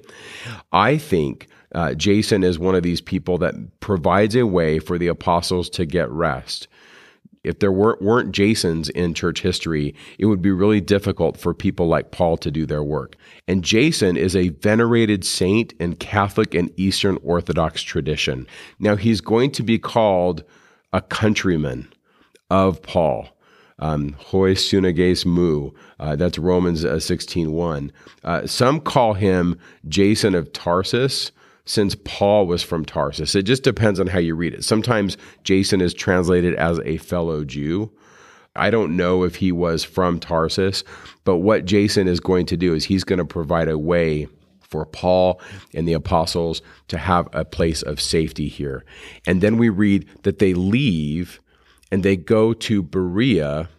I 0.71 0.97
think 0.97 1.47
uh, 1.73 1.93
Jason 1.93 2.43
is 2.43 2.59
one 2.59 2.75
of 2.75 2.83
these 2.83 3.01
people 3.01 3.37
that 3.39 3.55
provides 3.79 4.35
a 4.35 4.45
way 4.45 4.79
for 4.79 4.97
the 4.97 5.07
apostles 5.07 5.69
to 5.71 5.85
get 5.85 6.09
rest. 6.09 6.67
If 7.43 7.59
there 7.59 7.71
weren't, 7.71 8.01
weren't 8.01 8.33
Jasons 8.33 8.89
in 8.89 9.13
church 9.13 9.41
history, 9.41 9.95
it 10.19 10.25
would 10.25 10.41
be 10.41 10.51
really 10.51 10.81
difficult 10.81 11.37
for 11.37 11.53
people 11.53 11.87
like 11.87 12.11
Paul 12.11 12.35
to 12.37 12.51
do 12.51 12.65
their 12.65 12.83
work. 12.83 13.15
And 13.47 13.63
Jason 13.63 14.17
is 14.17 14.35
a 14.35 14.49
venerated 14.49 15.23
saint 15.23 15.71
in 15.79 15.95
Catholic 15.95 16.53
and 16.53 16.69
Eastern 16.77 17.17
Orthodox 17.23 17.81
tradition. 17.81 18.47
Now, 18.79 18.97
he's 18.97 19.21
going 19.21 19.51
to 19.51 19.63
be 19.63 19.79
called 19.79 20.43
a 20.91 20.99
countryman 20.99 21.87
of 22.49 22.81
Paul. 22.81 23.29
Um, 23.79 24.13
hoi 24.13 24.55
sunages 24.55 25.25
mu. 25.25 25.71
Uh, 25.99 26.15
that's 26.15 26.39
Romans 26.39 26.83
uh, 26.83 26.95
16.1. 26.95 27.91
Uh, 28.23 28.47
some 28.47 28.79
call 28.79 29.13
him 29.13 29.59
Jason 29.87 30.33
of 30.33 30.51
Tarsus 30.51 31.31
since 31.65 31.95
Paul 32.03 32.47
was 32.47 32.63
from 32.63 32.85
Tarsus. 32.85 33.35
It 33.35 33.43
just 33.43 33.63
depends 33.63 33.99
on 33.99 34.07
how 34.07 34.19
you 34.19 34.35
read 34.35 34.53
it. 34.53 34.63
Sometimes 34.63 35.17
Jason 35.43 35.81
is 35.81 35.93
translated 35.93 36.55
as 36.55 36.79
a 36.79 36.97
fellow 36.97 37.43
Jew. 37.43 37.91
I 38.55 38.71
don't 38.71 38.97
know 38.97 39.23
if 39.23 39.35
he 39.35 39.51
was 39.51 39.83
from 39.83 40.19
Tarsus, 40.19 40.83
but 41.23 41.37
what 41.37 41.65
Jason 41.65 42.07
is 42.07 42.19
going 42.19 42.47
to 42.47 42.57
do 42.57 42.73
is 42.73 42.85
he's 42.85 43.03
going 43.03 43.19
to 43.19 43.25
provide 43.25 43.67
a 43.67 43.77
way 43.77 44.27
for 44.61 44.85
Paul 44.85 45.39
and 45.73 45.87
the 45.87 45.93
apostles 45.93 46.61
to 46.87 46.97
have 46.97 47.27
a 47.33 47.45
place 47.45 47.83
of 47.83 48.01
safety 48.01 48.47
here. 48.47 48.83
And 49.27 49.41
then 49.41 49.57
we 49.57 49.69
read 49.69 50.07
that 50.23 50.39
they 50.39 50.53
leave 50.53 51.39
and 51.91 52.03
they 52.03 52.15
go 52.15 52.53
to 52.53 52.83
Berea 52.83 53.69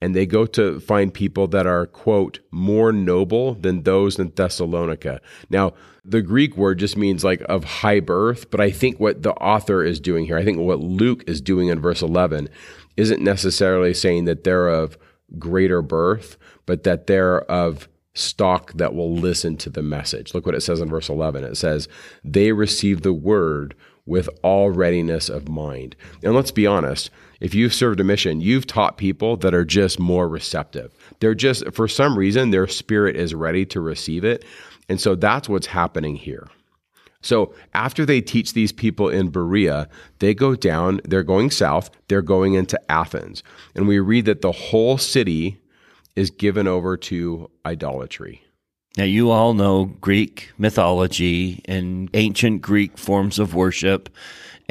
and 0.00 0.16
they 0.16 0.26
go 0.26 0.46
to 0.46 0.80
find 0.80 1.14
people 1.14 1.46
that 1.48 1.64
are, 1.64 1.86
quote, 1.86 2.40
more 2.50 2.92
noble 2.92 3.54
than 3.54 3.84
those 3.84 4.18
in 4.18 4.32
Thessalonica. 4.34 5.20
Now, 5.48 5.74
the 6.04 6.22
Greek 6.22 6.56
word 6.56 6.80
just 6.80 6.96
means 6.96 7.22
like 7.22 7.40
of 7.42 7.62
high 7.62 8.00
birth, 8.00 8.50
but 8.50 8.60
I 8.60 8.72
think 8.72 8.98
what 8.98 9.22
the 9.22 9.32
author 9.34 9.84
is 9.84 10.00
doing 10.00 10.24
here, 10.24 10.36
I 10.36 10.44
think 10.44 10.58
what 10.58 10.80
Luke 10.80 11.22
is 11.28 11.40
doing 11.40 11.68
in 11.68 11.78
verse 11.80 12.02
11, 12.02 12.48
isn't 12.96 13.22
necessarily 13.22 13.94
saying 13.94 14.24
that 14.24 14.42
they're 14.42 14.68
of 14.68 14.98
greater 15.38 15.82
birth, 15.82 16.36
but 16.66 16.82
that 16.82 17.06
they're 17.06 17.42
of 17.42 17.88
stock 18.14 18.72
that 18.72 18.94
will 18.94 19.14
listen 19.14 19.56
to 19.58 19.70
the 19.70 19.82
message. 19.82 20.34
Look 20.34 20.46
what 20.46 20.54
it 20.56 20.62
says 20.62 20.80
in 20.80 20.88
verse 20.88 21.08
11. 21.08 21.44
It 21.44 21.56
says, 21.56 21.88
They 22.24 22.50
received 22.50 23.04
the 23.04 23.12
word 23.12 23.74
with 24.04 24.28
all 24.42 24.70
readiness 24.70 25.28
of 25.28 25.48
mind. 25.48 25.94
And 26.22 26.34
let's 26.34 26.50
be 26.50 26.66
honest, 26.66 27.10
if 27.42 27.56
you've 27.56 27.74
served 27.74 27.98
a 27.98 28.04
mission, 28.04 28.40
you've 28.40 28.68
taught 28.68 28.96
people 28.96 29.36
that 29.38 29.52
are 29.52 29.64
just 29.64 29.98
more 29.98 30.28
receptive. 30.28 30.94
They're 31.18 31.34
just, 31.34 31.64
for 31.72 31.88
some 31.88 32.16
reason, 32.16 32.50
their 32.50 32.68
spirit 32.68 33.16
is 33.16 33.34
ready 33.34 33.66
to 33.66 33.80
receive 33.80 34.24
it. 34.24 34.44
And 34.88 35.00
so 35.00 35.16
that's 35.16 35.48
what's 35.48 35.66
happening 35.66 36.14
here. 36.14 36.46
So 37.20 37.52
after 37.74 38.06
they 38.06 38.20
teach 38.20 38.52
these 38.52 38.70
people 38.70 39.08
in 39.08 39.30
Berea, 39.30 39.88
they 40.20 40.34
go 40.34 40.54
down, 40.54 41.00
they're 41.04 41.24
going 41.24 41.50
south, 41.50 41.90
they're 42.06 42.22
going 42.22 42.54
into 42.54 42.80
Athens. 42.88 43.42
And 43.74 43.88
we 43.88 43.98
read 43.98 44.26
that 44.26 44.42
the 44.42 44.52
whole 44.52 44.96
city 44.96 45.58
is 46.14 46.30
given 46.30 46.68
over 46.68 46.96
to 46.96 47.50
idolatry. 47.66 48.40
Now, 48.96 49.04
you 49.04 49.30
all 49.32 49.54
know 49.54 49.86
Greek 49.86 50.52
mythology 50.58 51.60
and 51.64 52.08
ancient 52.14 52.62
Greek 52.62 52.98
forms 52.98 53.40
of 53.40 53.52
worship 53.52 54.10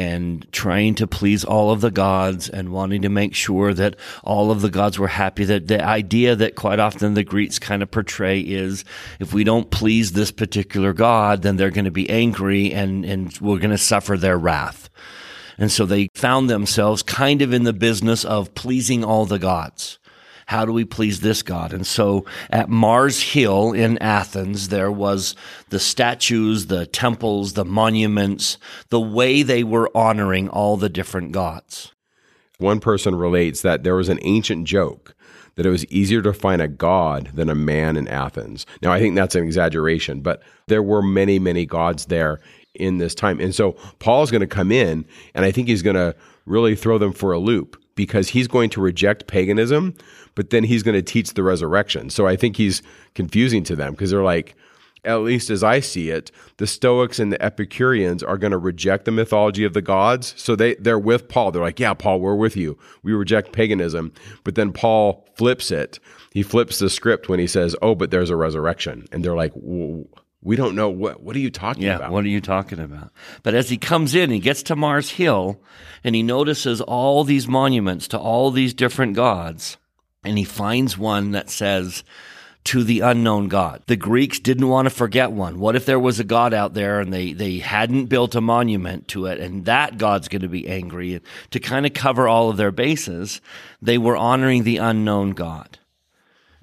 and 0.02 0.52
trying 0.52 0.96
to 0.96 1.06
please 1.06 1.46
all 1.46 1.70
of 1.70 1.82
the 1.82 1.92
gods 1.92 2.50
and 2.50 2.72
wanting 2.72 3.04
to 3.04 3.10
make 3.10 3.36
sure 3.36 3.72
that 3.74 3.96
all 4.24 4.50
of 4.50 4.62
the 4.62 4.70
gods 4.70 4.98
were 4.98 5.08
happy. 5.08 5.44
That 5.44 5.68
the 5.68 5.84
idea 5.84 6.36
that 6.36 6.56
quite 6.56 6.80
often 6.80 7.14
the 7.14 7.24
Greeks 7.24 7.60
kind 7.60 7.84
of 7.84 7.92
portray 7.92 8.42
is 8.42 8.84
if 9.20 9.32
we 9.32 9.44
don't 9.44 9.70
please 9.70 10.14
this 10.14 10.32
particular 10.32 10.92
god, 10.92 11.44
then 11.44 11.56
they're 11.56 11.70
going 11.70 11.86
to 11.86 11.92
be 11.92 12.10
angry 12.10 12.74
and, 12.74 13.06
and 13.06 13.38
we're 13.40 13.60
going 13.60 13.70
to 13.70 13.78
suffer 13.78 14.18
their 14.18 14.40
wrath. 14.40 14.90
And 15.60 15.72
so 15.72 15.86
they 15.86 16.10
found 16.16 16.50
themselves 16.50 17.04
kind 17.04 17.44
of 17.44 17.54
in 17.54 17.64
the 17.64 17.74
business 17.74 18.26
of 18.26 18.56
pleasing 18.56 19.04
all 19.04 19.28
the 19.28 19.38
gods. 19.38 20.00
How 20.52 20.66
do 20.66 20.74
we 20.74 20.84
please 20.84 21.22
this 21.22 21.44
God? 21.44 21.72
And 21.72 21.88
so 21.88 22.26
at 22.50 22.68
Mars 22.68 23.22
Hill 23.22 23.72
in 23.72 23.98
Athens, 24.00 24.68
there 24.68 24.92
was 24.92 25.34
the 25.70 25.80
statues, 25.80 26.66
the 26.66 26.86
temples, 26.86 27.54
the 27.54 27.64
monuments, 27.64 28.58
the 28.90 29.00
way 29.00 29.44
they 29.44 29.64
were 29.64 29.90
honoring 29.96 30.50
all 30.50 30.76
the 30.76 30.90
different 30.90 31.32
gods. 31.32 31.94
One 32.58 32.82
person 32.82 33.16
relates 33.16 33.62
that 33.62 33.84
there 33.84 33.96
was 33.96 34.10
an 34.10 34.20
ancient 34.24 34.68
joke 34.68 35.16
that 35.56 35.66
it 35.66 35.70
was 35.70 35.86
easier 35.86 36.22
to 36.22 36.34
find 36.34 36.62
a 36.62 36.68
god 36.68 37.32
than 37.34 37.50
a 37.50 37.56
man 37.56 37.96
in 37.96 38.10
Athens. 38.10 38.66
Now, 38.82 38.92
I 38.92 39.00
think 39.00 39.16
that's 39.16 39.36
an 39.36 39.46
exaggeration, 39.46 40.20
but 40.20 40.44
there 40.68 40.84
were 40.84 41.02
many, 41.02 41.40
many 41.40 41.66
gods 41.66 42.08
there 42.08 42.42
in 42.76 42.98
this 42.98 43.16
time. 43.16 43.40
And 43.40 43.56
so 43.56 43.78
Paul's 44.00 44.32
going 44.32 44.42
to 44.42 44.48
come 44.48 44.74
in, 44.74 45.06
and 45.34 45.46
I 45.46 45.52
think 45.52 45.70
he's 45.70 45.82
going 45.82 45.96
to 45.96 46.14
really 46.46 46.76
throw 46.76 46.98
them 46.98 47.14
for 47.14 47.32
a 47.32 47.40
loop 47.40 47.81
because 48.02 48.30
he's 48.30 48.48
going 48.48 48.68
to 48.68 48.82
reject 48.82 49.28
paganism, 49.28 49.94
but 50.34 50.50
then 50.50 50.64
he's 50.64 50.82
going 50.82 50.96
to 50.96 51.04
teach 51.04 51.36
the 51.36 51.44
resurrection. 51.44 52.10
So 52.10 52.26
I 52.26 52.36
think 52.36 52.58
he's 52.58 52.82
confusing 53.14 53.64
to 53.66 53.76
them 53.76 53.92
because 53.92 54.10
they're 54.10 54.24
like, 54.24 54.56
at 55.04 55.18
least 55.18 55.52
as 55.52 55.64
I 55.64 55.82
see 55.82 56.10
it, 56.10 56.32
the 56.58 56.66
Stoics 56.66 57.20
and 57.20 57.32
the 57.32 57.40
Epicureans 57.40 58.24
are 58.24 58.40
going 58.40 58.50
to 58.50 58.58
reject 58.58 59.06
the 59.06 59.12
mythology 59.12 59.64
of 59.66 59.74
the 59.74 59.84
gods. 59.84 60.34
So 60.36 60.56
they, 60.56 60.74
they're 60.76 60.98
with 60.98 61.28
Paul. 61.28 61.52
They're 61.52 61.62
like, 61.62 61.80
yeah, 61.80 61.94
Paul, 61.94 62.22
we're 62.22 62.34
with 62.34 62.58
you. 62.58 62.76
We 63.04 63.14
reject 63.14 63.52
paganism. 63.52 64.14
But 64.44 64.56
then 64.56 64.74
Paul 64.74 65.28
flips 65.36 65.70
it. 65.70 66.00
He 66.34 66.42
flips 66.42 66.80
the 66.80 66.90
script 66.90 67.30
when 67.30 67.38
he 67.38 67.46
says, 67.46 67.76
oh, 67.84 67.94
but 67.94 68.10
there's 68.10 68.32
a 68.32 68.36
resurrection. 68.36 69.06
And 69.12 69.24
they're 69.24 69.36
like, 69.36 69.54
we 70.42 70.56
don't 70.56 70.76
know 70.76 70.90
what 70.90 71.22
what 71.22 71.36
are 71.36 71.40
you 71.40 71.52
talking 71.52 71.84
yeah, 71.84 71.98
about? 71.98 72.12
what 72.12 72.26
are 72.26 72.30
you 72.30 72.42
talking 72.42 72.80
about? 72.80 73.12
But 73.44 73.54
as 73.54 73.70
he 73.70 73.78
comes 73.78 74.16
in, 74.16 74.32
he 74.32 74.40
gets 74.40 74.64
to 74.64 74.76
Mars 74.76 75.12
Hill 75.12 75.62
and 76.04 76.16
he 76.16 76.24
notices 76.24 76.82
all 76.82 77.24
these 77.24 77.48
monuments 77.48 78.08
to 78.10 78.20
all 78.20 78.52
these 78.52 78.74
different 78.74 79.16
gods, 79.16 79.78
and 80.24 80.38
he 80.38 80.44
finds 80.44 80.98
one 80.98 81.32
that 81.32 81.50
says 81.50 82.04
to 82.64 82.84
the 82.84 83.00
unknown 83.00 83.48
God. 83.48 83.82
The 83.88 83.96
Greeks 83.96 84.40
didn't 84.40 84.68
want 84.68 84.86
to 84.86 84.92
forget 84.92 85.32
one. 85.32 85.60
What 85.60 85.76
if 85.76 85.86
there 85.86 86.00
was 86.00 86.20
a 86.20 86.24
God 86.24 86.54
out 86.54 86.74
there 86.74 87.00
and 87.00 87.12
they, 87.12 87.34
they 87.34 87.58
hadn't 87.58 88.06
built 88.06 88.36
a 88.36 88.42
monument 88.42 89.08
to 89.10 89.26
it 89.26 89.40
and 89.40 89.66
that 89.66 89.98
God's 89.98 90.28
going 90.28 90.44
to 90.44 90.48
be 90.48 90.68
angry? 90.68 91.16
And 91.16 91.26
to 91.52 91.60
kind 91.60 91.86
of 91.86 91.94
cover 91.94 92.28
all 92.28 92.50
of 92.50 92.58
their 92.58 92.72
bases, 92.72 93.42
they 93.82 93.98
were 93.98 94.16
honoring 94.16 94.64
the 94.64 94.78
unknown 94.78 95.32
God. 95.32 95.80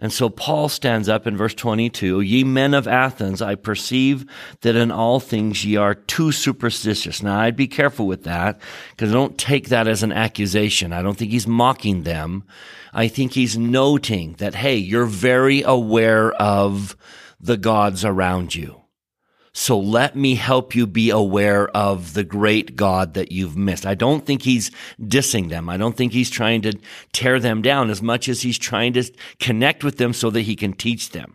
And 0.00 0.12
so 0.12 0.28
Paul 0.30 0.68
stands 0.68 1.08
up 1.08 1.26
in 1.26 1.37
verse 1.37 1.54
22, 1.54 2.20
ye 2.20 2.44
men 2.44 2.72
of 2.72 2.87
Athens, 2.87 3.42
I 3.42 3.56
perceive 3.56 4.24
that 4.61 4.76
in 4.76 4.92
all 4.92 5.18
things 5.18 5.64
ye 5.64 5.76
are 5.76 5.94
too 5.94 6.30
superstitious. 6.30 7.20
Now 7.20 7.40
I'd 7.40 7.56
be 7.56 7.66
careful 7.66 8.06
with 8.06 8.22
that 8.22 8.61
because 8.90 9.11
I 9.11 9.14
don't 9.14 9.37
take 9.37 9.70
that 9.70 9.88
as 9.88 10.04
an 10.04 10.12
accusation. 10.12 10.92
I 10.92 11.02
don't 11.02 11.18
think 11.18 11.32
he's 11.32 11.48
mocking 11.48 12.04
them. 12.04 12.44
I 12.92 13.08
think 13.08 13.32
he's 13.32 13.58
noting 13.58 14.34
that, 14.34 14.54
hey, 14.54 14.76
you're 14.76 15.04
very 15.04 15.62
aware 15.62 16.32
of 16.32 16.96
the 17.40 17.56
gods 17.56 18.04
around 18.04 18.54
you. 18.54 18.77
So 19.52 19.78
let 19.78 20.14
me 20.14 20.34
help 20.34 20.74
you 20.74 20.87
be 20.87 21.11
aware 21.11 21.68
of 21.76 22.14
the 22.14 22.24
great 22.24 22.76
God 22.76 23.14
that 23.14 23.32
you've 23.32 23.56
missed. 23.56 23.87
I 23.87 23.94
don't 23.94 24.24
think 24.24 24.42
he's 24.42 24.70
dissing 25.00 25.48
them. 25.48 25.68
I 25.68 25.76
don't 25.76 25.96
think 25.96 26.12
he's 26.12 26.30
trying 26.30 26.62
to 26.62 26.78
tear 27.12 27.40
them 27.40 27.62
down 27.62 27.90
as 27.90 28.02
much 28.02 28.28
as 28.28 28.42
he's 28.42 28.58
trying 28.58 28.92
to 28.94 29.11
connect 29.40 29.82
with 29.84 29.98
them 29.98 30.12
so 30.12 30.30
that 30.30 30.42
he 30.42 30.56
can 30.56 30.72
teach 30.72 31.11
them. 31.11 31.34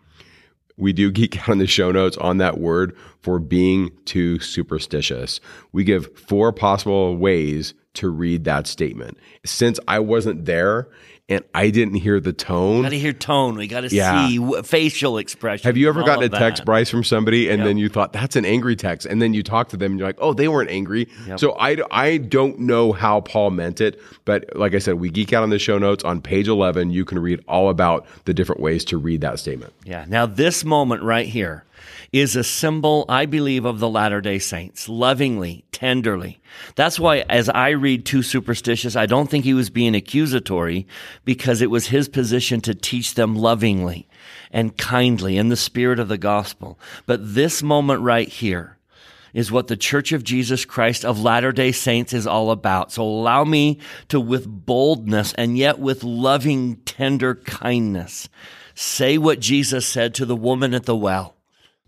We 0.76 0.92
do 0.92 1.12
geek 1.12 1.40
out 1.40 1.52
in 1.52 1.58
the 1.58 1.66
show 1.66 1.92
notes 1.92 2.16
on 2.16 2.38
that 2.38 2.58
word 2.58 2.96
for 3.20 3.38
being 3.38 3.90
too 4.06 4.40
superstitious. 4.40 5.40
We 5.72 5.84
give 5.84 6.16
four 6.18 6.52
possible 6.52 7.16
ways 7.16 7.74
to 7.94 8.08
read 8.08 8.44
that 8.44 8.66
statement. 8.66 9.18
Since 9.44 9.78
I 9.86 10.00
wasn't 10.00 10.46
there 10.46 10.88
and 11.28 11.42
I 11.54 11.70
didn't 11.70 11.94
hear 11.94 12.20
the 12.20 12.34
tone. 12.34 12.82
Got 12.82 12.90
to 12.90 12.98
hear 12.98 13.14
tone. 13.14 13.56
We 13.56 13.66
got 13.66 13.80
to 13.80 13.94
yeah. 13.94 14.28
see 14.28 14.62
facial 14.62 15.16
expression. 15.16 15.66
Have 15.66 15.76
you 15.76 15.88
ever 15.88 16.02
gotten 16.02 16.24
a 16.24 16.28
text, 16.28 16.60
that. 16.60 16.66
Bryce, 16.66 16.90
from 16.90 17.02
somebody 17.02 17.48
and 17.48 17.60
yep. 17.60 17.66
then 17.66 17.78
you 17.78 17.88
thought 17.88 18.12
that's 18.12 18.36
an 18.36 18.44
angry 18.44 18.76
text, 18.76 19.06
and 19.06 19.22
then 19.22 19.32
you 19.32 19.42
talk 19.42 19.68
to 19.70 19.76
them 19.76 19.92
and 19.92 19.98
you're 19.98 20.08
like, 20.08 20.18
oh, 20.18 20.34
they 20.34 20.48
weren't 20.48 20.70
angry. 20.70 21.08
Yep. 21.26 21.40
So 21.40 21.52
I 21.58 21.78
I 21.90 22.18
don't 22.18 22.58
know 22.60 22.92
how 22.92 23.20
Paul 23.22 23.50
meant 23.50 23.80
it, 23.80 24.00
but 24.24 24.54
like 24.54 24.74
I 24.74 24.78
said, 24.78 24.94
we 24.96 25.08
geek 25.08 25.32
out 25.32 25.42
on 25.42 25.50
the 25.50 25.58
show 25.58 25.78
notes 25.78 26.04
on 26.04 26.20
page 26.20 26.48
11. 26.48 26.90
You 26.90 27.04
can 27.04 27.18
read 27.18 27.42
all 27.48 27.70
about 27.70 28.06
the 28.26 28.34
different 28.34 28.60
ways 28.60 28.84
to 28.86 28.98
read 28.98 29.22
that 29.22 29.38
statement. 29.38 29.72
Yeah. 29.84 30.04
Now 30.06 30.26
this 30.26 30.64
moment 30.64 31.02
right 31.02 31.26
here 31.26 31.64
is 32.12 32.36
a 32.36 32.44
symbol, 32.44 33.04
I 33.08 33.26
believe, 33.26 33.64
of 33.64 33.78
the 33.78 33.88
Latter 33.88 34.20
day 34.20 34.38
Saints, 34.38 34.88
lovingly, 34.88 35.64
tenderly. 35.72 36.40
That's 36.76 37.00
why, 37.00 37.24
as 37.28 37.48
I 37.48 37.70
read 37.70 38.06
too 38.06 38.22
superstitious, 38.22 38.96
I 38.96 39.06
don't 39.06 39.30
think 39.30 39.44
he 39.44 39.54
was 39.54 39.70
being 39.70 39.94
accusatory 39.94 40.86
because 41.24 41.60
it 41.60 41.70
was 41.70 41.86
his 41.86 42.08
position 42.08 42.60
to 42.62 42.74
teach 42.74 43.14
them 43.14 43.36
lovingly 43.36 44.08
and 44.50 44.76
kindly 44.76 45.36
in 45.36 45.48
the 45.48 45.56
spirit 45.56 45.98
of 45.98 46.08
the 46.08 46.18
gospel. 46.18 46.78
But 47.06 47.34
this 47.34 47.62
moment 47.62 48.02
right 48.02 48.28
here, 48.28 48.74
is 49.34 49.50
what 49.50 49.66
the 49.66 49.76
Church 49.76 50.12
of 50.12 50.24
Jesus 50.24 50.64
Christ 50.64 51.04
of 51.04 51.20
Latter 51.20 51.52
day 51.52 51.72
Saints 51.72 52.12
is 52.12 52.26
all 52.26 52.52
about. 52.52 52.92
So 52.92 53.02
allow 53.02 53.44
me 53.44 53.80
to, 54.08 54.20
with 54.20 54.46
boldness 54.46 55.34
and 55.34 55.58
yet 55.58 55.80
with 55.80 56.04
loving, 56.04 56.76
tender 56.76 57.34
kindness, 57.34 58.28
say 58.74 59.18
what 59.18 59.40
Jesus 59.40 59.86
said 59.86 60.14
to 60.14 60.24
the 60.24 60.36
woman 60.36 60.72
at 60.72 60.84
the 60.84 60.96
well. 60.96 61.34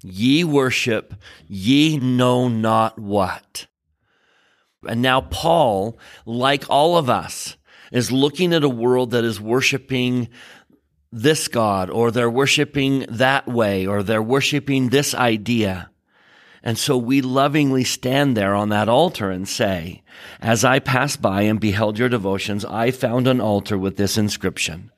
Ye 0.03 0.45
worship 0.45 1.15
ye 1.49 1.99
know 1.99 2.49
not 2.49 2.99
what. 2.99 3.67
And 4.87 5.03
now 5.03 5.21
Paul, 5.21 5.99
like 6.25 6.65
all 6.69 6.97
of 6.97 7.11
us, 7.11 7.57
is 7.93 8.13
looking 8.13 8.53
at 8.53 8.65
a 8.65 8.69
world 8.69 9.11
that 9.13 9.25
is 9.25 9.41
worshiping 9.41 10.29
this 11.13 11.49
God 11.49 11.89
or 11.89 12.11
they're 12.11 12.31
worshiping 12.31 13.07
that 13.09 13.47
way 13.47 13.87
or 13.87 14.03
they're 14.03 14.23
worshiping 14.23 14.89
this 14.89 15.15
idea. 15.15 15.91
And 16.63 16.77
so 16.77 16.99
we 16.99 17.21
lovingly 17.21 17.85
stand 17.85 18.37
there 18.37 18.55
on 18.55 18.71
that 18.71 18.89
altar 18.89 19.31
and 19.31 19.49
say, 19.49 20.03
as 20.41 20.65
I 20.65 20.81
passed 20.81 21.23
by 21.23 21.43
and 21.43 21.61
beheld 21.61 21.99
your 21.99 22.09
devotions, 22.09 22.65
I 22.65 22.91
found 22.91 23.29
an 23.29 23.41
altar 23.41 23.79
with 23.79 23.97
this 23.97 24.19
inscription, 24.19 24.91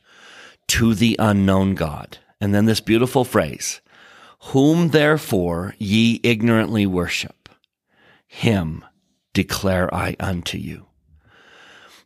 to 0.68 0.94
the 0.94 1.14
unknown 1.18 1.74
God. 1.74 2.18
And 2.40 2.54
then 2.54 2.64
this 2.64 2.80
beautiful 2.80 3.24
phrase, 3.24 3.82
whom 4.40 4.88
therefore 4.88 5.74
ye 5.78 6.20
ignorantly 6.22 6.86
worship, 6.86 7.48
him 8.26 8.84
declare 9.32 9.92
I 9.94 10.16
unto 10.20 10.58
you. 10.58 10.86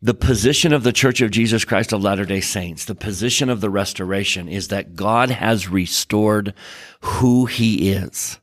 The 0.05 0.15
position 0.15 0.73
of 0.73 0.83
the 0.83 0.93
Church 0.93 1.21
of 1.21 1.31
Jesus 1.31 1.65
Christ 1.65 1.93
of 1.93 2.03
Latter 2.03 2.25
day 2.25 2.41
Saints, 2.41 2.85
the 2.85 2.95
position 2.95 3.49
of 3.49 3.61
the 3.61 3.71
restoration 3.71 4.49
is 4.49 4.69
that 4.69 4.97
God 4.97 5.31
has 5.31 5.69
restored 5.69 6.55
who 7.03 7.47
he 7.47 7.93
is. 7.93 8.41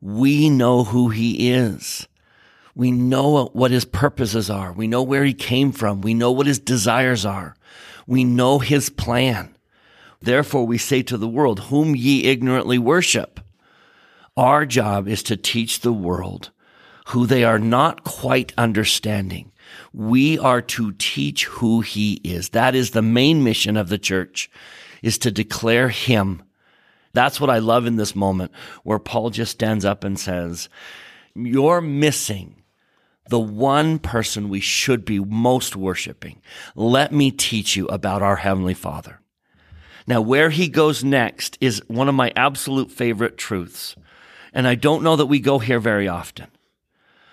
We 0.00 0.50
know 0.50 0.82
who 0.82 1.10
he 1.10 1.52
is. 1.52 2.08
We 2.74 2.90
know 2.90 3.50
what 3.52 3.70
his 3.70 3.84
purposes 3.84 4.50
are. 4.50 4.72
We 4.72 4.88
know 4.88 5.02
where 5.02 5.24
he 5.24 5.34
came 5.34 5.70
from. 5.70 6.00
We 6.00 6.14
know 6.14 6.32
what 6.32 6.46
his 6.46 6.58
desires 6.58 7.24
are. 7.24 7.54
We 8.06 8.24
know 8.24 8.58
his 8.58 8.90
plan. 8.90 9.54
Therefore, 10.20 10.66
we 10.66 10.78
say 10.78 11.02
to 11.02 11.16
the 11.16 11.28
world, 11.28 11.60
whom 11.60 11.96
ye 11.96 12.24
ignorantly 12.24 12.78
worship. 12.78 13.40
Our 14.36 14.66
job 14.66 15.08
is 15.08 15.22
to 15.24 15.36
teach 15.36 15.80
the 15.80 15.92
world 15.92 16.50
who 17.08 17.26
they 17.26 17.44
are 17.44 17.58
not 17.58 18.04
quite 18.04 18.52
understanding 18.56 19.50
we 19.92 20.38
are 20.38 20.62
to 20.62 20.92
teach 20.92 21.46
who 21.46 21.80
he 21.80 22.14
is. 22.24 22.50
That 22.50 22.74
is 22.74 22.90
the 22.90 23.02
main 23.02 23.44
mission 23.44 23.76
of 23.76 23.88
the 23.88 23.98
church 23.98 24.50
is 25.02 25.18
to 25.18 25.30
declare 25.30 25.88
him. 25.88 26.42
That's 27.12 27.40
what 27.40 27.50
I 27.50 27.58
love 27.58 27.86
in 27.86 27.96
this 27.96 28.14
moment 28.14 28.52
where 28.84 28.98
Paul 28.98 29.30
just 29.30 29.52
stands 29.52 29.84
up 29.84 30.04
and 30.04 30.18
says, 30.18 30.68
you're 31.34 31.80
missing 31.80 32.62
the 33.28 33.40
one 33.40 33.98
person 33.98 34.48
we 34.48 34.60
should 34.60 35.04
be 35.04 35.20
most 35.20 35.76
worshiping. 35.76 36.40
Let 36.74 37.12
me 37.12 37.30
teach 37.30 37.76
you 37.76 37.86
about 37.86 38.22
our 38.22 38.36
Heavenly 38.36 38.74
Father. 38.74 39.19
Now, 40.06 40.20
where 40.20 40.50
he 40.50 40.68
goes 40.68 41.04
next 41.04 41.58
is 41.60 41.82
one 41.88 42.08
of 42.08 42.14
my 42.14 42.32
absolute 42.34 42.90
favorite 42.90 43.36
truths. 43.36 43.96
And 44.52 44.66
I 44.66 44.74
don't 44.74 45.02
know 45.02 45.16
that 45.16 45.26
we 45.26 45.40
go 45.40 45.58
here 45.58 45.80
very 45.80 46.08
often. 46.08 46.48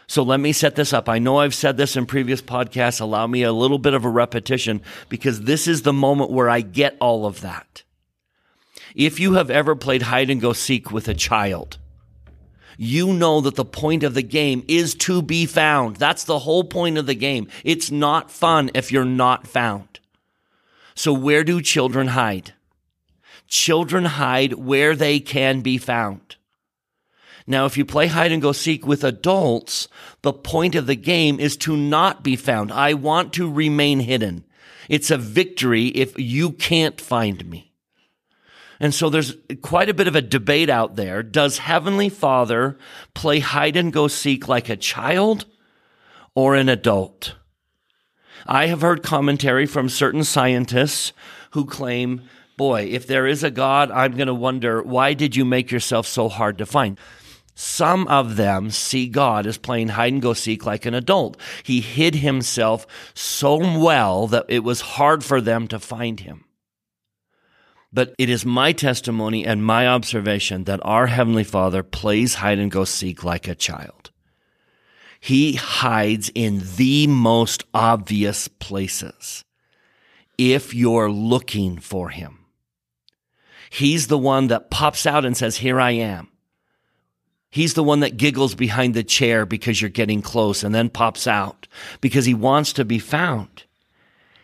So 0.08 0.24
let 0.24 0.40
me 0.40 0.54
set 0.54 0.76
this 0.76 0.94
up. 0.94 1.10
I 1.10 1.20
know 1.20 1.38
I've 1.38 1.56
said 1.56 1.76
this 1.76 1.98
in 1.98 2.06
previous 2.06 2.42
podcasts. 2.42 3.02
Allow 3.02 3.28
me 3.28 3.44
a 3.44 3.52
little 3.52 3.78
bit 3.78 3.94
of 3.94 4.06
a 4.06 4.10
repetition 4.10 4.82
because 5.10 5.42
this 5.42 5.68
is 5.68 5.82
the 5.82 5.94
moment 5.94 6.32
where 6.32 6.50
I 6.50 6.62
get 6.62 6.96
all 7.02 7.26
of 7.26 7.42
that. 7.42 7.84
If 8.96 9.20
you 9.20 9.34
have 9.34 9.50
ever 9.50 9.76
played 9.76 10.04
hide 10.04 10.30
and 10.30 10.40
go 10.40 10.54
seek 10.54 10.92
with 10.92 11.10
a 11.10 11.14
child, 11.14 11.78
you 12.78 13.12
know 13.12 13.42
that 13.42 13.56
the 13.56 13.66
point 13.66 14.04
of 14.04 14.14
the 14.14 14.24
game 14.24 14.64
is 14.68 14.96
to 14.96 15.22
be 15.22 15.46
found. 15.46 15.98
That's 15.98 16.24
the 16.24 16.40
whole 16.40 16.64
point 16.64 16.98
of 16.98 17.06
the 17.06 17.16
game. 17.16 17.48
It's 17.66 17.92
not 17.92 18.32
fun 18.32 18.72
if 18.74 18.92
you're 18.92 19.04
not 19.04 19.46
found. 19.46 20.00
So 20.96 21.12
where 21.12 21.44
do 21.44 21.62
children 21.62 22.08
hide? 22.08 22.54
Children 23.48 24.06
hide 24.06 24.54
where 24.54 24.96
they 24.96 25.20
can 25.20 25.62
be 25.62 25.78
found. 25.78 26.36
Now, 27.50 27.66
if 27.66 27.78
you 27.78 27.86
play 27.86 28.08
hide 28.08 28.34
and 28.34 28.42
go 28.42 28.52
seek 28.52 28.86
with 28.86 29.06
adults, 29.06 29.88
the 30.22 30.34
point 30.34 30.76
of 30.76 30.86
the 30.86 30.96
game 30.96 31.40
is 31.40 31.56
to 31.58 31.78
not 31.78 32.22
be 32.22 32.36
found. 32.36 32.74
I 32.74 32.94
want 32.94 33.32
to 33.34 33.50
remain 33.50 34.02
hidden. 34.02 34.44
It's 34.90 35.12
a 35.12 35.18
victory 35.18 35.88
if 35.88 36.18
you 36.20 36.52
can't 36.52 37.00
find 37.00 37.46
me. 37.50 37.74
And 38.80 38.94
so 38.94 39.10
there's 39.10 39.36
quite 39.62 39.90
a 39.90 39.94
bit 39.94 40.08
of 40.08 40.16
a 40.16 40.22
debate 40.22 40.70
out 40.70 40.98
there. 40.98 41.24
Does 41.24 41.58
Heavenly 41.58 42.10
Father 42.10 42.78
play 43.14 43.40
hide 43.40 43.76
and 43.76 43.92
go 43.94 44.08
seek 44.08 44.48
like 44.48 44.70
a 44.70 44.76
child 44.76 45.46
or 46.36 46.56
an 46.56 46.70
adult? 46.70 47.36
I 48.46 48.68
have 48.68 48.82
heard 48.82 49.04
commentary 49.04 49.66
from 49.66 49.90
certain 49.90 50.24
scientists 50.24 51.12
who 51.52 51.66
claim, 51.66 52.22
boy, 52.58 52.84
if 52.92 53.08
there 53.08 53.28
is 53.28 53.44
a 53.44 53.52
God, 53.52 53.92
I'm 53.92 54.16
going 54.16 54.28
to 54.28 54.34
wonder, 54.34 54.82
why 54.82 55.14
did 55.14 55.36
you 55.36 55.46
make 55.46 55.72
yourself 55.72 56.08
so 56.08 56.28
hard 56.28 56.58
to 56.58 56.66
find? 56.66 57.00
Some 57.56 58.08
of 58.08 58.36
them 58.36 58.70
see 58.70 59.08
God 59.08 59.48
as 59.48 59.58
playing 59.58 59.90
hide 59.90 60.14
and 60.14 60.22
go 60.22 60.34
seek 60.34 60.66
like 60.66 60.86
an 60.86 60.94
adult. 60.94 61.38
He 61.64 61.82
hid 61.82 62.16
himself 62.16 62.86
so 63.16 63.58
well 63.58 64.28
that 64.28 64.46
it 64.48 64.64
was 64.64 64.82
hard 64.82 65.24
for 65.24 65.42
them 65.42 65.68
to 65.70 65.80
find 65.80 66.20
him. 66.20 66.44
But 67.92 68.14
it 68.20 68.30
is 68.30 68.46
my 68.46 68.74
testimony 68.74 69.46
and 69.46 69.66
my 69.66 69.88
observation 69.88 70.66
that 70.66 70.82
our 70.84 71.08
Heavenly 71.08 71.44
Father 71.44 71.82
plays 71.82 72.36
hide 72.36 72.60
and 72.60 72.70
go 72.70 72.84
seek 72.84 73.24
like 73.24 73.48
a 73.48 73.56
child. 73.56 74.12
He 75.20 75.54
hides 75.54 76.30
in 76.36 76.62
the 76.76 77.08
most 77.08 77.64
obvious 77.74 78.48
places 78.48 79.44
if 80.38 80.76
you're 80.76 81.10
looking 81.10 81.80
for 81.80 82.10
him. 82.10 82.38
He's 83.70 84.08
the 84.08 84.18
one 84.18 84.48
that 84.48 84.70
pops 84.70 85.06
out 85.06 85.26
and 85.26 85.36
says, 85.36 85.58
Here 85.58 85.80
I 85.80 85.92
am. 85.92 86.30
He's 87.50 87.74
the 87.74 87.84
one 87.84 88.02
that 88.02 88.18
giggles 88.18 88.56
behind 88.56 88.94
the 88.94 89.04
chair 89.04 89.46
because 89.46 89.82
you're 89.82 89.90
getting 89.90 90.22
close 90.22 90.64
and 90.64 90.76
then 90.76 90.90
pops 90.90 91.28
out 91.28 91.68
because 92.02 92.26
he 92.26 92.34
wants 92.34 92.74
to 92.74 92.86
be 92.86 93.00
found. 93.00 93.64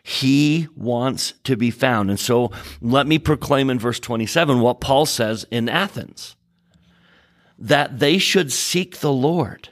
He 0.04 0.68
wants 0.76 1.34
to 1.44 1.56
be 1.56 1.70
found. 1.70 2.10
And 2.10 2.20
so 2.20 2.52
let 2.82 3.08
me 3.08 3.20
proclaim 3.20 3.70
in 3.70 3.80
verse 3.80 4.00
27 4.00 4.60
what 4.60 4.82
Paul 4.82 5.06
says 5.06 5.46
in 5.52 5.70
Athens 5.70 6.36
that 7.58 8.00
they 8.00 8.18
should 8.18 8.52
seek 8.52 9.00
the 9.00 9.14
Lord 9.14 9.70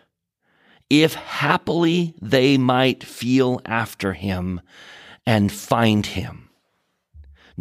if 0.90 1.16
happily 1.16 2.14
they 2.22 2.58
might 2.58 3.04
feel 3.04 3.62
after 3.66 4.14
him 4.14 4.62
and 5.26 5.52
find 5.52 6.06
him. 6.06 6.51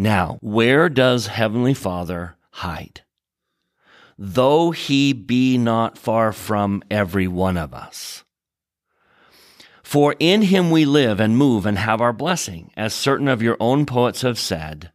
Now, 0.00 0.38
where 0.40 0.88
does 0.88 1.26
Heavenly 1.26 1.74
Father 1.74 2.36
hide? 2.50 3.02
though 4.22 4.70
he 4.70 5.14
be 5.14 5.56
not 5.56 5.96
far 5.96 6.30
from 6.30 6.82
every 6.90 7.26
one 7.26 7.56
of 7.56 7.72
us. 7.72 8.22
For 9.82 10.14
in 10.20 10.42
him 10.42 10.70
we 10.70 10.84
live 10.84 11.18
and 11.18 11.38
move 11.38 11.64
and 11.64 11.78
have 11.78 12.02
our 12.02 12.12
blessing, 12.12 12.70
as 12.76 12.92
certain 12.92 13.28
of 13.28 13.40
your 13.40 13.56
own 13.58 13.86
poets 13.86 14.20
have 14.20 14.38
said, 14.38 14.92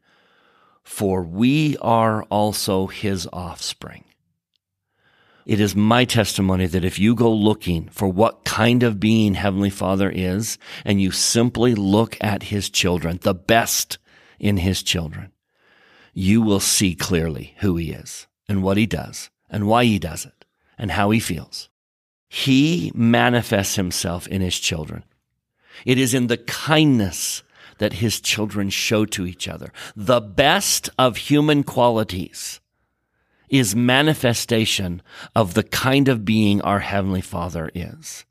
for 0.84 1.24
we 1.24 1.76
are 1.82 2.22
also 2.26 2.86
his 2.86 3.28
offspring. 3.34 4.04
It 5.48 5.60
is 5.60 5.76
my 5.76 6.06
testimony 6.06 6.68
that 6.68 6.86
if 6.86 7.00
you 7.00 7.16
go 7.16 7.34
looking 7.34 7.90
for 7.90 8.08
what 8.08 8.46
kind 8.46 8.84
of 8.84 9.00
being 9.00 9.34
Heavenly 9.34 9.72
Father 9.72 10.12
is, 10.14 10.60
and 10.86 11.02
you 11.02 11.10
simply 11.10 11.74
look 11.74 12.16
at 12.22 12.44
his 12.44 12.70
children, 12.70 13.20
the 13.24 13.34
best 13.34 13.98
in 14.40 14.58
his 14.58 14.84
children, 14.84 15.32
you 16.14 16.42
will 16.42 16.60
see 16.60 16.96
clearly 16.96 17.56
who 17.60 17.76
he 17.76 17.92
is 17.92 18.28
and 18.48 18.64
what 18.64 18.78
he 18.78 18.86
does 18.86 19.30
and 19.50 19.68
why 19.68 19.86
he 19.86 20.00
does 20.00 20.26
it 20.26 20.46
and 20.78 20.92
how 20.92 21.10
he 21.12 21.20
feels. 21.20 21.70
He 22.30 22.92
manifests 22.96 23.76
himself 23.76 24.28
in 24.28 24.42
his 24.42 24.58
children. 24.60 25.04
It 25.86 25.98
is 25.98 26.14
in 26.14 26.28
the 26.28 26.38
kindness 26.38 27.44
that 27.78 27.94
his 27.94 28.22
children 28.22 28.70
show 28.70 29.06
to 29.06 29.26
each 29.26 29.48
other. 29.48 29.72
The 29.96 30.22
best 30.22 30.90
of 30.98 31.18
human 31.18 31.64
qualities 31.64 32.62
is 33.50 33.76
manifestation 33.76 35.02
of 35.36 35.54
the 35.54 35.64
kind 35.64 36.08
of 36.08 36.26
being 36.26 36.62
our 36.62 36.80
Heavenly 36.80 37.22
Father 37.22 37.70
is. 37.76 38.26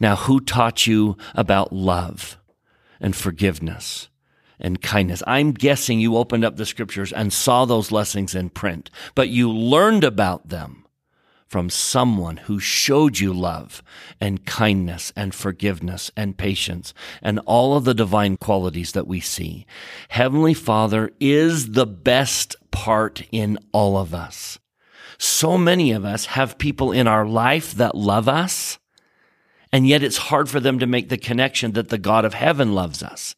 Now, 0.00 0.16
who 0.16 0.40
taught 0.40 0.86
you 0.86 1.16
about 1.34 1.72
love 1.72 2.38
and 3.00 3.14
forgiveness 3.14 4.08
and 4.58 4.82
kindness. 4.82 5.22
I'm 5.26 5.52
guessing 5.52 6.00
you 6.00 6.16
opened 6.16 6.44
up 6.44 6.56
the 6.56 6.66
scriptures 6.66 7.12
and 7.12 7.32
saw 7.32 7.64
those 7.64 7.92
lessons 7.92 8.34
in 8.34 8.50
print, 8.50 8.90
but 9.14 9.28
you 9.28 9.50
learned 9.50 10.04
about 10.04 10.48
them 10.48 10.84
from 11.46 11.70
someone 11.70 12.36
who 12.38 12.58
showed 12.58 13.20
you 13.20 13.32
love 13.32 13.80
and 14.20 14.44
kindness 14.44 15.12
and 15.14 15.32
forgiveness 15.32 16.10
and 16.16 16.36
patience 16.36 16.92
and 17.22 17.38
all 17.46 17.76
of 17.76 17.84
the 17.84 17.94
divine 17.94 18.36
qualities 18.36 18.90
that 18.90 19.06
we 19.06 19.20
see. 19.20 19.64
Heavenly 20.08 20.54
Father 20.54 21.12
is 21.20 21.72
the 21.72 21.86
best 21.86 22.56
part 22.72 23.22
in 23.30 23.58
all 23.72 23.96
of 23.96 24.12
us. 24.12 24.58
So 25.16 25.56
many 25.56 25.92
of 25.92 26.04
us 26.04 26.26
have 26.26 26.58
people 26.58 26.90
in 26.90 27.06
our 27.06 27.24
life 27.24 27.72
that 27.74 27.94
love 27.94 28.28
us, 28.28 28.80
and 29.70 29.86
yet 29.86 30.02
it's 30.02 30.16
hard 30.16 30.48
for 30.48 30.58
them 30.58 30.80
to 30.80 30.86
make 30.86 31.08
the 31.08 31.16
connection 31.16 31.72
that 31.72 31.88
the 31.88 31.98
God 31.98 32.24
of 32.24 32.34
heaven 32.34 32.74
loves 32.74 33.00
us. 33.00 33.36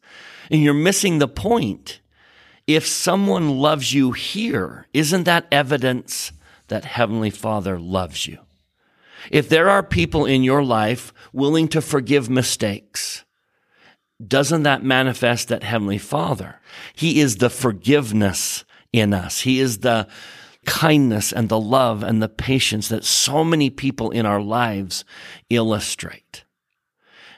And 0.51 0.61
you're 0.61 0.73
missing 0.73 1.19
the 1.19 1.27
point. 1.27 2.01
If 2.65 2.85
someone 2.85 3.57
loves 3.57 3.93
you 3.93 4.11
here, 4.11 4.87
isn't 4.93 5.23
that 5.23 5.47
evidence 5.51 6.31
that 6.67 6.85
Heavenly 6.85 7.29
Father 7.29 7.79
loves 7.79 8.27
you? 8.27 8.39
If 9.31 9.49
there 9.49 9.69
are 9.69 9.83
people 9.83 10.25
in 10.25 10.43
your 10.43 10.63
life 10.63 11.13
willing 11.33 11.67
to 11.69 11.81
forgive 11.81 12.29
mistakes, 12.29 13.25
doesn't 14.25 14.63
that 14.63 14.83
manifest 14.83 15.49
that 15.49 15.63
Heavenly 15.63 15.97
Father? 15.97 16.59
He 16.93 17.19
is 17.19 17.37
the 17.37 17.49
forgiveness 17.49 18.65
in 18.91 19.13
us. 19.13 19.41
He 19.41 19.59
is 19.59 19.79
the 19.79 20.07
kindness 20.65 21.31
and 21.31 21.49
the 21.49 21.59
love 21.59 22.03
and 22.03 22.21
the 22.21 22.29
patience 22.29 22.89
that 22.89 23.05
so 23.05 23.43
many 23.43 23.69
people 23.69 24.11
in 24.11 24.25
our 24.25 24.41
lives 24.41 25.05
illustrate. 25.49 26.43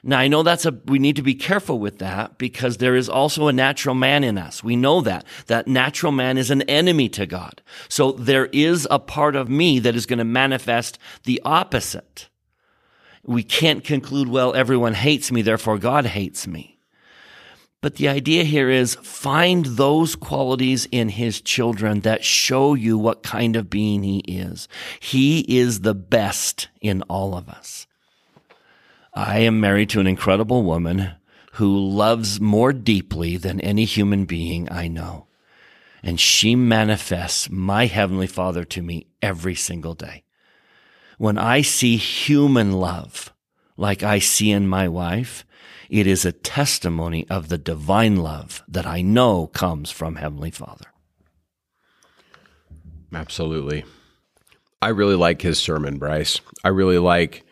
Now, 0.04 0.20
I 0.20 0.28
know 0.28 0.44
that's 0.44 0.66
a, 0.66 0.72
we 0.86 1.00
need 1.00 1.18
to 1.18 1.22
be 1.22 1.36
careful 1.36 1.80
with 1.80 2.00
that 2.00 2.38
because 2.38 2.78
there 2.78 2.96
is 2.96 3.10
also 3.10 3.48
a 3.48 3.54
natural 3.54 3.96
man 3.96 4.24
in 4.24 4.38
us. 4.38 4.64
We 4.64 4.76
know 4.76 5.02
that. 5.02 5.26
That 5.48 5.68
natural 5.68 6.12
man 6.12 6.38
is 6.38 6.52
an 6.52 6.62
enemy 6.64 7.10
to 7.10 7.26
God. 7.26 7.62
So 7.90 8.14
there 8.14 8.46
is 8.48 8.88
a 8.90 9.00
part 9.00 9.36
of 9.36 9.50
me 9.50 9.80
that 9.80 9.96
is 9.96 10.06
going 10.06 10.20
to 10.20 10.26
manifest 10.26 10.98
the 11.24 11.42
opposite. 11.44 12.30
We 13.24 13.44
can't 13.44 13.84
conclude, 13.84 14.30
well, 14.30 14.56
everyone 14.56 14.94
hates 14.94 15.32
me, 15.32 15.42
therefore 15.42 15.78
God 15.78 16.06
hates 16.06 16.48
me. 16.48 16.80
But 17.82 17.96
the 17.96 18.10
idea 18.10 18.44
here 18.44 18.70
is 18.70 18.96
find 18.96 19.66
those 19.66 20.16
qualities 20.16 20.88
in 20.92 21.10
his 21.10 21.40
children 21.40 22.02
that 22.02 22.26
show 22.26 22.74
you 22.74 22.98
what 22.98 23.24
kind 23.24 23.56
of 23.56 23.70
being 23.70 24.04
he 24.04 24.20
is. 24.20 24.68
He 25.00 25.40
is 25.60 25.82
the 25.82 25.96
best 25.96 26.68
in 26.82 27.04
all 27.04 27.36
of 27.36 27.48
us. 27.48 27.88
I 29.20 29.40
am 29.40 29.60
married 29.60 29.90
to 29.90 30.00
an 30.00 30.08
incredible 30.08 30.64
woman 30.64 31.12
who 31.54 31.78
loves 31.78 32.40
more 32.40 32.72
deeply 32.72 33.36
than 33.36 33.60
any 33.60 33.84
human 33.84 34.24
being 34.24 34.72
I 34.72 34.88
know. 34.88 35.28
And 36.02 36.18
she 36.18 36.56
manifests 36.56 37.50
my 37.50 37.88
Heavenly 37.88 38.28
Father 38.28 38.64
to 38.64 38.82
me 38.82 39.08
every 39.22 39.56
single 39.56 39.94
day. 39.94 40.24
When 41.18 41.38
I 41.38 41.64
see 41.64 41.98
human 41.98 42.72
love, 42.72 43.34
like 43.76 44.04
I 44.04 44.20
see 44.20 44.52
in 44.52 44.70
my 44.70 44.88
wife, 44.88 45.46
it 45.90 46.08
is 46.08 46.24
a 46.24 46.32
testimony 46.32 47.28
of 47.30 47.50
the 47.50 47.58
divine 47.58 48.16
love 48.16 48.64
that 48.70 48.88
I 48.88 49.02
know 49.02 49.48
comes 49.48 49.92
from 49.92 50.16
Heavenly 50.16 50.52
Father. 50.52 50.86
Absolutely. 53.14 53.84
I 54.82 54.90
really 54.90 55.16
like 55.16 55.42
his 55.42 55.60
sermon, 55.60 55.98
Bryce. 55.98 56.40
I 56.64 56.70
really 56.70 57.00
like 57.00 57.44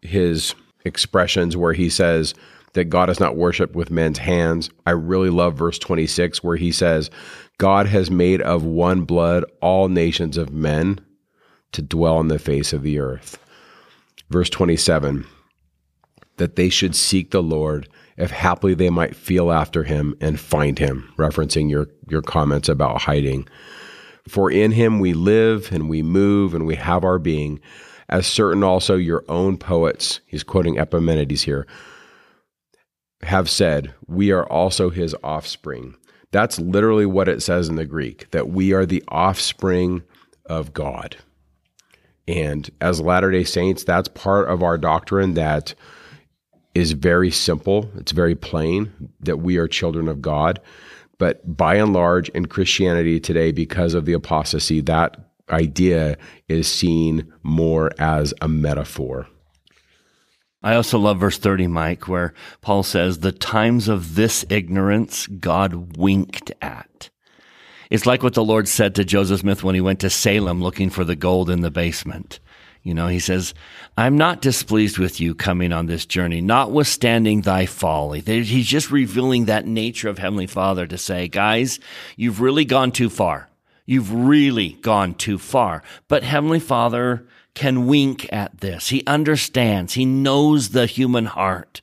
his 0.00 0.56
expressions 0.84 1.56
where 1.56 1.72
he 1.72 1.88
says 1.88 2.34
that 2.74 2.84
God 2.84 3.10
is 3.10 3.20
not 3.20 3.36
worshiped 3.36 3.74
with 3.74 3.90
men's 3.90 4.18
hands. 4.18 4.70
I 4.86 4.92
really 4.92 5.30
love 5.30 5.54
verse 5.54 5.78
26 5.78 6.42
where 6.42 6.56
he 6.56 6.72
says, 6.72 7.10
God 7.58 7.86
has 7.86 8.10
made 8.10 8.40
of 8.40 8.64
one 8.64 9.02
blood 9.02 9.44
all 9.60 9.88
nations 9.88 10.36
of 10.36 10.52
men 10.52 11.00
to 11.72 11.82
dwell 11.82 12.16
on 12.16 12.28
the 12.28 12.38
face 12.38 12.72
of 12.72 12.82
the 12.82 12.98
earth. 12.98 13.38
Verse 14.30 14.50
27 14.50 15.26
that 16.38 16.56
they 16.56 16.68
should 16.68 16.96
seek 16.96 17.30
the 17.30 17.42
Lord, 17.42 17.88
if 18.16 18.30
haply 18.30 18.74
they 18.74 18.90
might 18.90 19.14
feel 19.14 19.52
after 19.52 19.84
him 19.84 20.16
and 20.20 20.40
find 20.40 20.78
him, 20.78 21.12
referencing 21.16 21.70
your, 21.70 21.88
your 22.08 22.22
comments 22.22 22.68
about 22.68 23.02
hiding. 23.02 23.46
For 24.28 24.50
in 24.50 24.72
him 24.72 24.98
we 24.98 25.12
live 25.12 25.70
and 25.72 25.88
we 25.88 26.02
move 26.02 26.54
and 26.54 26.66
we 26.66 26.74
have 26.76 27.04
our 27.04 27.18
being, 27.18 27.60
as 28.12 28.26
certain 28.26 28.62
also 28.62 28.94
your 28.94 29.24
own 29.26 29.56
poets, 29.56 30.20
he's 30.26 30.44
quoting 30.44 30.78
Epimenides 30.78 31.42
here, 31.42 31.66
have 33.22 33.48
said, 33.48 33.94
we 34.06 34.30
are 34.30 34.44
also 34.46 34.90
his 34.90 35.16
offspring. 35.24 35.94
That's 36.30 36.58
literally 36.58 37.06
what 37.06 37.26
it 37.26 37.42
says 37.42 37.70
in 37.70 37.76
the 37.76 37.86
Greek, 37.86 38.30
that 38.32 38.50
we 38.50 38.74
are 38.74 38.84
the 38.84 39.02
offspring 39.08 40.02
of 40.44 40.74
God. 40.74 41.16
And 42.28 42.68
as 42.82 43.00
Latter 43.00 43.30
day 43.30 43.44
Saints, 43.44 43.82
that's 43.82 44.08
part 44.08 44.46
of 44.48 44.62
our 44.62 44.76
doctrine 44.76 45.32
that 45.34 45.74
is 46.74 46.92
very 46.92 47.30
simple. 47.30 47.90
It's 47.96 48.12
very 48.12 48.34
plain 48.34 48.92
that 49.20 49.38
we 49.38 49.56
are 49.56 49.66
children 49.66 50.06
of 50.06 50.20
God. 50.20 50.60
But 51.16 51.56
by 51.56 51.76
and 51.76 51.94
large, 51.94 52.28
in 52.30 52.44
Christianity 52.44 53.20
today, 53.20 53.52
because 53.52 53.94
of 53.94 54.04
the 54.04 54.12
apostasy, 54.12 54.82
that 54.82 55.16
idea 55.50 56.16
is 56.48 56.70
seen 56.70 57.32
more 57.42 57.90
as 57.98 58.34
a 58.40 58.48
metaphor. 58.48 59.28
I 60.62 60.76
also 60.76 60.98
love 60.98 61.18
verse 61.18 61.38
30, 61.38 61.66
Mike, 61.66 62.06
where 62.06 62.34
Paul 62.60 62.84
says, 62.84 63.18
The 63.18 63.32
times 63.32 63.88
of 63.88 64.14
this 64.14 64.44
ignorance 64.48 65.26
God 65.26 65.96
winked 65.96 66.52
at. 66.62 67.10
It's 67.90 68.06
like 68.06 68.22
what 68.22 68.34
the 68.34 68.44
Lord 68.44 68.68
said 68.68 68.94
to 68.94 69.04
Joseph 69.04 69.40
Smith 69.40 69.64
when 69.64 69.74
he 69.74 69.80
went 69.80 70.00
to 70.00 70.08
Salem 70.08 70.62
looking 70.62 70.88
for 70.88 71.04
the 71.04 71.16
gold 71.16 71.50
in 71.50 71.60
the 71.60 71.70
basement. 71.70 72.38
You 72.82 72.94
know, 72.94 73.06
he 73.06 73.18
says, 73.20 73.54
I'm 73.96 74.16
not 74.16 74.40
displeased 74.40 74.98
with 74.98 75.20
you 75.20 75.34
coming 75.34 75.72
on 75.72 75.86
this 75.86 76.04
journey, 76.04 76.40
notwithstanding 76.40 77.42
thy 77.42 77.66
folly. 77.66 78.20
He's 78.20 78.66
just 78.66 78.90
revealing 78.90 79.44
that 79.44 79.66
nature 79.66 80.08
of 80.08 80.18
Heavenly 80.18 80.48
Father 80.48 80.86
to 80.86 80.98
say, 80.98 81.28
guys, 81.28 81.78
you've 82.16 82.40
really 82.40 82.64
gone 82.64 82.90
too 82.90 83.08
far. 83.08 83.48
You've 83.86 84.12
really 84.12 84.70
gone 84.80 85.14
too 85.14 85.38
far. 85.38 85.82
But 86.08 86.22
Heavenly 86.22 86.60
Father 86.60 87.26
can 87.54 87.86
wink 87.86 88.32
at 88.32 88.60
this. 88.60 88.88
He 88.88 89.04
understands. 89.06 89.94
He 89.94 90.04
knows 90.04 90.70
the 90.70 90.86
human 90.86 91.26
heart. 91.26 91.82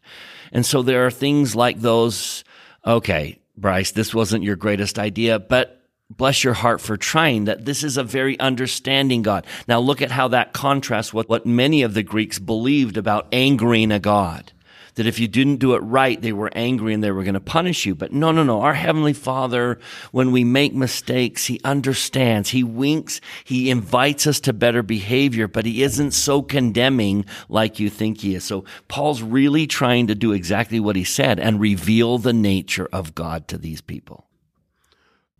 And 0.51 0.65
so 0.65 0.81
there 0.81 1.05
are 1.05 1.11
things 1.11 1.55
like 1.55 1.79
those. 1.79 2.43
Okay, 2.85 3.39
Bryce, 3.57 3.91
this 3.91 4.13
wasn't 4.13 4.43
your 4.43 4.55
greatest 4.55 4.97
idea, 4.97 5.39
but 5.39 5.83
bless 6.09 6.43
your 6.43 6.53
heart 6.53 6.81
for 6.81 6.97
trying 6.97 7.45
that 7.45 7.65
this 7.65 7.83
is 7.83 7.97
a 7.97 8.03
very 8.03 8.39
understanding 8.39 9.21
God. 9.21 9.45
Now 9.67 9.79
look 9.79 10.01
at 10.01 10.11
how 10.11 10.29
that 10.29 10.53
contrasts 10.53 11.13
with 11.13 11.29
what 11.29 11.45
many 11.45 11.83
of 11.83 11.93
the 11.93 12.03
Greeks 12.03 12.39
believed 12.39 12.97
about 12.97 13.27
angering 13.31 13.91
a 13.91 13.99
God. 13.99 14.51
That 14.95 15.07
if 15.07 15.19
you 15.19 15.27
didn't 15.27 15.57
do 15.57 15.75
it 15.75 15.79
right, 15.79 16.21
they 16.21 16.33
were 16.33 16.51
angry 16.53 16.93
and 16.93 17.03
they 17.03 17.11
were 17.11 17.23
going 17.23 17.33
to 17.33 17.39
punish 17.39 17.85
you. 17.85 17.95
But 17.95 18.11
no, 18.11 18.31
no, 18.31 18.43
no. 18.43 18.61
Our 18.61 18.73
Heavenly 18.73 19.13
Father, 19.13 19.79
when 20.11 20.31
we 20.31 20.43
make 20.43 20.73
mistakes, 20.73 21.45
He 21.45 21.59
understands. 21.63 22.49
He 22.49 22.63
winks. 22.63 23.21
He 23.43 23.69
invites 23.69 24.27
us 24.27 24.39
to 24.41 24.53
better 24.53 24.83
behavior, 24.83 25.47
but 25.47 25.65
He 25.65 25.83
isn't 25.83 26.11
so 26.11 26.41
condemning 26.41 27.25
like 27.47 27.79
you 27.79 27.89
think 27.89 28.21
He 28.21 28.35
is. 28.35 28.43
So 28.43 28.65
Paul's 28.87 29.21
really 29.21 29.67
trying 29.67 30.07
to 30.07 30.15
do 30.15 30.33
exactly 30.33 30.79
what 30.79 30.95
he 30.95 31.03
said 31.03 31.39
and 31.39 31.59
reveal 31.59 32.17
the 32.17 32.33
nature 32.33 32.89
of 32.91 33.15
God 33.15 33.47
to 33.47 33.57
these 33.57 33.81
people. 33.81 34.25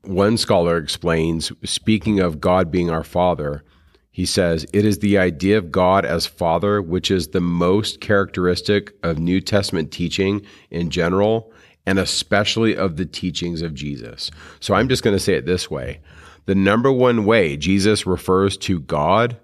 One 0.04 0.38
scholar 0.38 0.78
explains, 0.78 1.52
speaking 1.66 2.20
of 2.20 2.40
God 2.40 2.72
being 2.72 2.90
our 2.90 3.04
Father, 3.04 3.64
he 4.20 4.26
says, 4.26 4.66
It 4.74 4.84
is 4.84 5.00
the 5.00 5.18
idea 5.18 5.58
of 5.58 5.72
God 5.72 6.04
as 6.04 6.26
Father 6.26 6.82
which 6.82 7.10
is 7.10 7.30
the 7.30 7.40
most 7.40 8.02
characteristic 8.02 8.94
of 9.02 9.18
New 9.18 9.40
Testament 9.40 9.94
teaching 9.94 10.46
in 10.70 10.90
general, 10.90 11.54
and 11.86 11.98
especially 11.98 12.76
of 12.76 12.98
the 12.98 13.06
teachings 13.06 13.62
of 13.62 13.74
Jesus. 13.74 14.30
So 14.60 14.74
I'm 14.74 14.90
just 14.90 15.04
going 15.04 15.16
to 15.16 15.24
say 15.24 15.36
it 15.36 15.46
this 15.46 15.72
way 15.72 16.02
The 16.48 16.56
number 16.56 16.92
one 16.92 17.24
way 17.24 17.56
Jesus 17.56 18.06
refers 18.06 18.58
to 18.58 18.82
God 18.82 19.38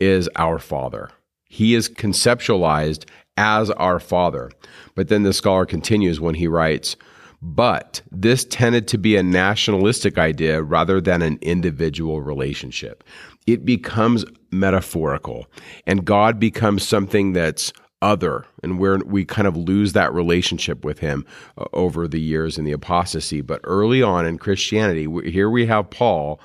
is 0.00 0.28
our 0.34 0.58
Father. 0.58 1.08
He 1.44 1.76
is 1.76 1.88
conceptualized 1.88 3.04
as 3.36 3.70
our 3.70 4.00
Father. 4.00 4.50
But 4.96 5.10
then 5.10 5.22
the 5.22 5.32
scholar 5.32 5.64
continues 5.64 6.18
when 6.18 6.34
he 6.34 6.48
writes, 6.48 6.96
but 7.44 8.02
this 8.12 8.44
tended 8.44 8.86
to 8.88 8.98
be 8.98 9.16
a 9.16 9.22
nationalistic 9.22 10.16
idea 10.16 10.62
rather 10.62 11.00
than 11.00 11.22
an 11.22 11.40
individual 11.42 12.22
relationship. 12.22 13.02
It 13.46 13.64
becomes 13.64 14.24
metaphorical, 14.50 15.46
and 15.86 16.04
God 16.04 16.38
becomes 16.38 16.86
something 16.86 17.32
that's 17.32 17.72
other, 18.00 18.44
and 18.62 18.78
where 18.78 18.98
we 18.98 19.24
kind 19.24 19.46
of 19.46 19.56
lose 19.56 19.92
that 19.92 20.12
relationship 20.12 20.84
with 20.84 20.98
Him 20.98 21.24
uh, 21.56 21.64
over 21.72 22.08
the 22.08 22.20
years 22.20 22.58
in 22.58 22.64
the 22.64 22.72
apostasy. 22.72 23.40
But 23.40 23.60
early 23.64 24.02
on 24.02 24.26
in 24.26 24.38
Christianity, 24.38 25.06
here 25.30 25.50
we 25.50 25.66
have 25.66 25.90
Paul 25.90 26.40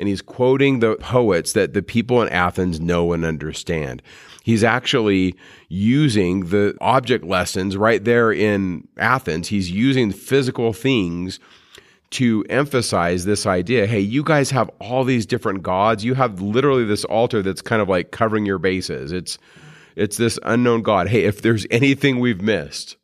and 0.00 0.08
he's 0.08 0.22
quoting 0.22 0.80
the 0.80 0.96
poets 0.96 1.52
that 1.52 1.74
the 1.74 1.82
people 1.82 2.22
in 2.22 2.28
Athens 2.30 2.80
know 2.80 3.12
and 3.12 3.22
understand. 3.22 4.02
He's 4.42 4.64
actually 4.64 5.36
using 5.68 6.46
the 6.46 6.74
object 6.80 7.22
lessons 7.22 7.76
right 7.76 8.02
there 8.02 8.32
in 8.32 8.88
Athens. 8.96 9.48
He's 9.48 9.70
using 9.70 10.10
physical 10.10 10.72
things 10.72 11.38
to 12.10 12.44
emphasize 12.50 13.24
this 13.24 13.46
idea 13.46 13.86
hey, 13.86 14.00
you 14.00 14.22
guys 14.22 14.50
have 14.50 14.68
all 14.80 15.04
these 15.04 15.26
different 15.26 15.62
gods. 15.62 16.04
You 16.04 16.14
have 16.14 16.40
literally 16.40 16.84
this 16.84 17.04
altar 17.04 17.42
that's 17.42 17.62
kind 17.62 17.80
of 17.80 17.88
like 17.88 18.10
covering 18.10 18.46
your 18.46 18.58
bases. 18.58 19.12
It's 19.12 19.38
it's 19.96 20.16
this 20.16 20.38
unknown 20.44 20.82
God. 20.82 21.08
Hey, 21.08 21.24
if 21.24 21.42
there's 21.42 21.66
anything 21.70 22.20
we've 22.20 22.42
missed, 22.42 22.96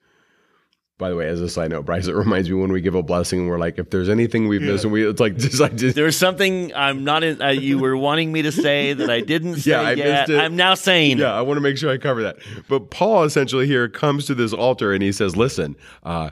by 0.98 1.10
the 1.10 1.16
way, 1.16 1.28
as 1.28 1.42
a 1.42 1.48
side 1.48 1.70
note, 1.70 1.84
Bryce, 1.84 2.06
it 2.06 2.14
reminds 2.14 2.48
me 2.48 2.56
when 2.56 2.72
we 2.72 2.80
give 2.80 2.94
a 2.94 3.02
blessing 3.02 3.40
and 3.40 3.48
we're 3.50 3.58
like, 3.58 3.78
if 3.78 3.90
there's 3.90 4.08
anything 4.08 4.48
we've 4.48 4.62
missed, 4.62 4.84
and 4.84 4.92
we 4.92 5.06
it's 5.06 5.20
like 5.20 5.36
just 5.36 5.60
like 5.60 5.76
just, 5.76 5.94
there's 5.94 6.16
something 6.16 6.74
I'm 6.74 7.04
not 7.04 7.22
in. 7.22 7.40
Uh, 7.42 7.48
you 7.50 7.78
were 7.78 7.96
wanting 7.96 8.32
me 8.32 8.42
to 8.42 8.52
say 8.52 8.94
that 8.94 9.10
I 9.10 9.20
didn't 9.20 9.56
say 9.60 9.72
yeah, 9.72 9.80
I 9.82 9.92
yet. 9.92 10.30
I'm 10.30 10.56
now 10.56 10.74
saying. 10.74 11.18
Yeah, 11.18 11.34
I 11.34 11.42
want 11.42 11.58
to 11.58 11.60
make 11.60 11.76
sure 11.76 11.90
I 11.90 11.98
cover 11.98 12.22
that. 12.22 12.38
But 12.68 12.90
Paul 12.90 13.24
essentially 13.24 13.66
here 13.66 13.88
comes 13.88 14.24
to 14.26 14.34
this 14.34 14.52
altar 14.54 14.92
and 14.92 15.02
he 15.02 15.12
says, 15.12 15.36
"Listen, 15.36 15.76
uh, 16.02 16.30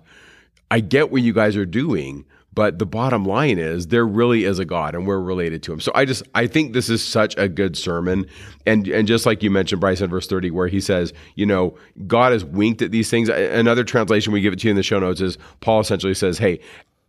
I 0.71 0.81
get 0.81 1.13
what 1.13 1.23
you 1.23 1.35
guys 1.35 1.57
are 1.57 1.67
doing." 1.67 2.25
But 2.55 2.79
the 2.79 2.87
bottom 2.87 3.25
line 3.25 3.59
is 3.59 3.89
there 3.89 4.07
really 4.07 4.45
is 4.45 4.59
a 4.59 4.65
God 4.65 4.95
and 4.95 5.07
we're 5.07 5.21
related 5.21 5.63
to 5.65 5.73
him. 5.73 5.81
So 5.81 5.91
I 5.95 6.05
just 6.05 6.23
I 6.35 6.47
think 6.47 6.73
this 6.73 6.89
is 6.89 7.05
such 7.05 7.35
a 7.37 7.49
good 7.49 7.77
sermon. 7.77 8.27
And 8.65 8.87
and 8.87 9.09
just 9.09 9.27
like 9.27 9.43
you 9.43 9.51
mentioned, 9.51 9.81
Bryce, 9.81 10.01
in 10.01 10.09
verse 10.09 10.29
30, 10.29 10.53
where 10.53 10.69
he 10.69 10.81
says, 10.81 11.13
you 11.35 11.47
know, 11.47 11.77
God 12.07 12.33
has 12.33 12.45
winked 12.45 12.81
at 12.83 12.93
these 12.93 13.11
things. 13.11 13.29
Another 13.29 13.83
translation 13.83 14.33
we 14.33 14.41
give 14.41 14.53
it 14.53 14.61
to 14.61 14.69
you 14.69 14.71
in 14.71 14.77
the 14.77 14.83
show 14.83 15.01
notes 15.01 15.21
is 15.21 15.37
Paul 15.61 15.81
essentially 15.81 16.15
says, 16.15 16.39
Hey, 16.39 16.61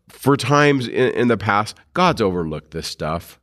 for 0.10 0.36
times 0.36 0.88
in, 0.88 1.12
in 1.14 1.28
the 1.28 1.38
past, 1.38 1.78
God's 1.94 2.22
overlooked 2.22 2.72
this 2.72 2.88
stuff. 2.88 3.40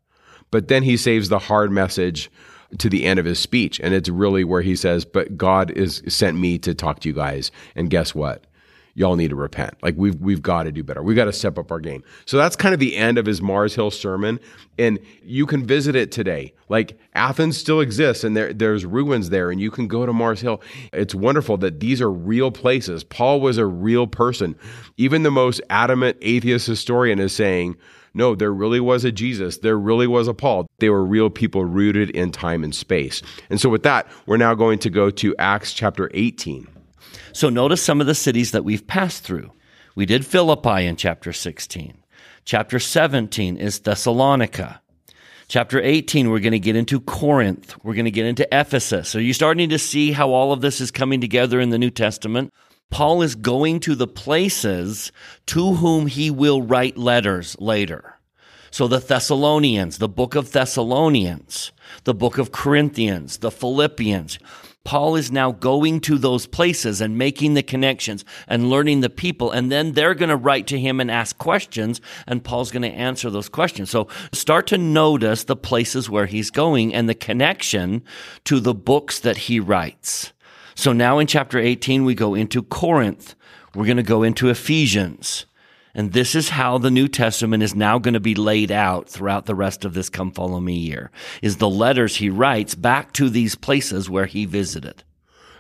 But 0.51 0.69
then 0.69 0.83
he 0.83 0.97
saves 0.97 1.29
the 1.29 1.39
hard 1.39 1.71
message 1.71 2.31
to 2.79 2.89
the 2.89 3.05
end 3.05 3.19
of 3.21 3.27
his 3.27 3.39
speech. 3.39 3.81
And 3.81 3.95
it's 3.95 4.09
really 4.09 4.45
where 4.45 4.63
he 4.63 4.75
says, 4.75 5.05
But 5.05 5.37
God 5.37 5.71
is 5.71 6.03
sent 6.09 6.37
me 6.37 6.59
to 6.59 6.75
talk 6.75 7.01
to 7.01 7.09
you 7.09 7.15
guys. 7.15 7.53
And 7.77 7.91
guess 7.91 8.15
what? 8.15 8.47
Y'all 8.95 9.17
need 9.17 9.31
to 9.31 9.37
repent. 9.37 9.75
Like 9.83 9.95
we've 9.97 10.21
we've 10.21 10.43
got 10.43 10.65
to 10.65 10.73
do 10.73 10.83
better. 10.83 11.03
We've 11.03 11.17
got 11.17 11.27
to 11.27 11.33
step 11.33 11.59
up 11.59 11.71
our 11.71 11.81
game. 11.81 12.03
So 12.27 12.37
that's 12.37 12.57
kind 12.57 12.75
of 12.75 12.81
the 12.81 12.97
end 12.97 13.19
of 13.19 13.27
his 13.27 13.41
Mars 13.41 13.75
Hill 13.75 13.91
sermon. 13.91 14.39
And 14.79 14.99
you 15.23 15.47
can 15.47 15.65
visit 15.65 15.97
it 15.97 16.13
today. 16.13 16.53
Like 16.69 16.99
Athens 17.15 17.57
still 17.57 17.81
exists 17.81 18.25
and 18.25 18.37
there 18.37 18.53
there's 18.53 18.85
ruins 18.85 19.31
there 19.31 19.51
and 19.51 19.61
you 19.61 19.71
can 19.71 19.89
go 19.89 20.07
to 20.07 20.13
Mars 20.13 20.41
Hill. 20.41 20.61
It's 20.93 21.15
wonderful 21.15 21.57
that 21.59 21.81
these 21.81 22.01
are 22.01 22.11
real 22.11 22.51
places. 22.51 23.05
Paul 23.05 23.41
was 23.41 23.59
a 23.59 23.67
real 23.67 24.07
person. 24.07 24.57
Even 24.97 25.23
the 25.23 25.31
most 25.31 25.61
adamant 25.71 26.17
atheist 26.21 26.67
historian 26.67 27.19
is 27.19 27.35
saying, 27.35 27.77
no, 28.15 28.35
there 28.35 28.53
really 28.53 28.81
was 28.81 29.05
a 29.05 29.13
Jesus. 29.13 29.59
There 29.59 29.79
really 29.79 30.07
was 30.07 30.29
a 30.29 30.35
Paul. 30.35 30.67
They 30.81 30.91
were 30.91 31.05
real 31.05 31.31
people 31.31 31.65
rooted 31.65 32.11
in 32.11 32.31
time 32.31 32.63
and 32.63 32.75
space. 32.75 33.23
And 33.49 33.59
so 33.59 33.71
with 33.71 33.85
that, 33.85 34.07
we're 34.27 34.37
now 34.37 34.55
going 34.55 34.79
to 34.81 34.91
go 34.91 35.11
to 35.11 35.35
Acts 35.39 35.73
chapter 35.73 36.11
18. 36.13 36.69
So 37.33 37.49
notice 37.49 37.83
some 37.83 38.01
of 38.01 38.07
the 38.07 38.15
cities 38.15 38.53
that 38.53 38.65
we've 38.65 38.87
passed 38.87 39.25
through. 39.25 39.53
We 39.95 40.07
did 40.07 40.27
Philippi 40.27 40.87
in 40.87 40.97
chapter 40.97 41.33
16. 41.33 42.03
Chapter 42.45 42.79
17 42.79 43.57
is 43.57 43.81
Thessalonica. 43.81 44.81
Chapter 45.49 45.81
18, 45.81 46.31
we're 46.31 46.41
going 46.41 46.53
to 46.53 46.59
get 46.59 46.77
into 46.77 47.01
Corinth. 47.01 47.75
We're 47.83 47.95
going 47.95 48.07
to 48.07 48.11
get 48.11 48.27
into 48.27 48.49
Ephesus. 48.51 49.15
Are 49.15 49.21
you 49.21 49.35
starting 49.35 49.69
to 49.69 49.79
see 49.79 50.13
how 50.13 50.31
all 50.31 50.53
of 50.53 50.61
this 50.61 50.81
is 50.81 50.91
coming 50.91 51.21
together 51.21 51.61
in 51.61 51.71
the 51.71 51.79
New 51.79 51.91
Testament? 51.91 52.53
Paul 52.91 53.23
is 53.23 53.35
going 53.35 53.81
to 53.81 53.95
the 53.95 54.07
places 54.07 55.13
to 55.47 55.75
whom 55.75 56.07
he 56.07 56.31
will 56.31 56.63
write 56.63 56.97
letters 56.97 57.57
later. 57.59 58.19
So 58.71 58.89
the 58.89 58.99
Thessalonians, 58.99 59.99
the 59.99 60.09
book 60.09 60.35
of 60.35 60.53
Thessalonians, 60.53 61.73
the 62.05 62.15
book 62.15 62.39
of 62.39 62.53
Corinthians, 62.53 63.39
the 63.39 63.51
Philippians, 63.51 64.39
Paul 64.85 65.15
is 65.15 65.31
now 65.31 65.53
going 65.53 66.01
to 66.01 66.19
those 66.19 66.47
places 66.47 67.01
and 67.01 67.17
making 67.17 67.55
the 67.55 67.63
connections 67.63 68.25
and 68.49 68.69
learning 68.69 69.01
the 69.01 69.11
people. 69.11 69.51
And 69.51 69.71
then 69.71 69.93
they're 69.93 70.15
going 70.15 70.29
to 70.29 70.37
write 70.37 70.67
to 70.69 70.81
him 70.81 71.01
and 71.01 71.11
ask 71.11 71.39
questions, 71.39 72.01
and 72.27 72.43
Paul's 72.43 72.73
going 72.73 72.83
to 72.83 72.89
answer 72.89 73.31
those 73.31 73.49
questions. 73.49 73.91
So 73.91 74.09
start 74.33 74.67
to 74.69 74.79
notice 74.79 75.45
the 75.45 75.57
places 75.57 76.11
where 76.11 76.27
he's 76.27 76.51
going 76.51 76.93
and 76.93 77.09
the 77.09 77.15
connection 77.15 78.03
to 78.45 78.59
the 78.59 78.75
books 78.75 79.21
that 79.21 79.37
he 79.37 79.61
writes. 79.61 80.33
So 80.75 80.93
now 80.93 81.19
in 81.19 81.27
chapter 81.27 81.59
18, 81.59 82.05
we 82.05 82.15
go 82.15 82.35
into 82.35 82.63
Corinth. 82.63 83.35
We're 83.75 83.87
going 83.87 83.97
to 83.99 84.03
go 84.03 84.23
into 84.23 84.49
Ephesians. 84.49 85.47
And 85.95 86.13
this 86.13 86.35
is 86.35 86.51
how 86.51 86.79
the 86.79 86.91
New 86.91 87.07
Testament 87.07 87.63
is 87.63 87.75
now 87.75 87.99
going 87.99 88.15
to 88.15 88.21
be 88.21 88.35
laid 88.35 88.71
out 88.71 89.09
throughout 89.09 89.47
the 89.47 89.55
rest 89.55 89.85
of 89.85 89.93
this 89.93 90.09
Come 90.09 90.33
Follow 90.33 90.59
Me 90.59 90.75
year, 90.75 91.11
is 91.43 91.59
the 91.59 91.69
letters 91.69 92.17
he 92.17 92.31
writes 92.31 92.75
back 92.75 93.13
to 93.15 93.29
these 93.29 93.55
places 93.55 94.09
where 94.09 94.27
he 94.27 94.47
visited. 94.47 95.05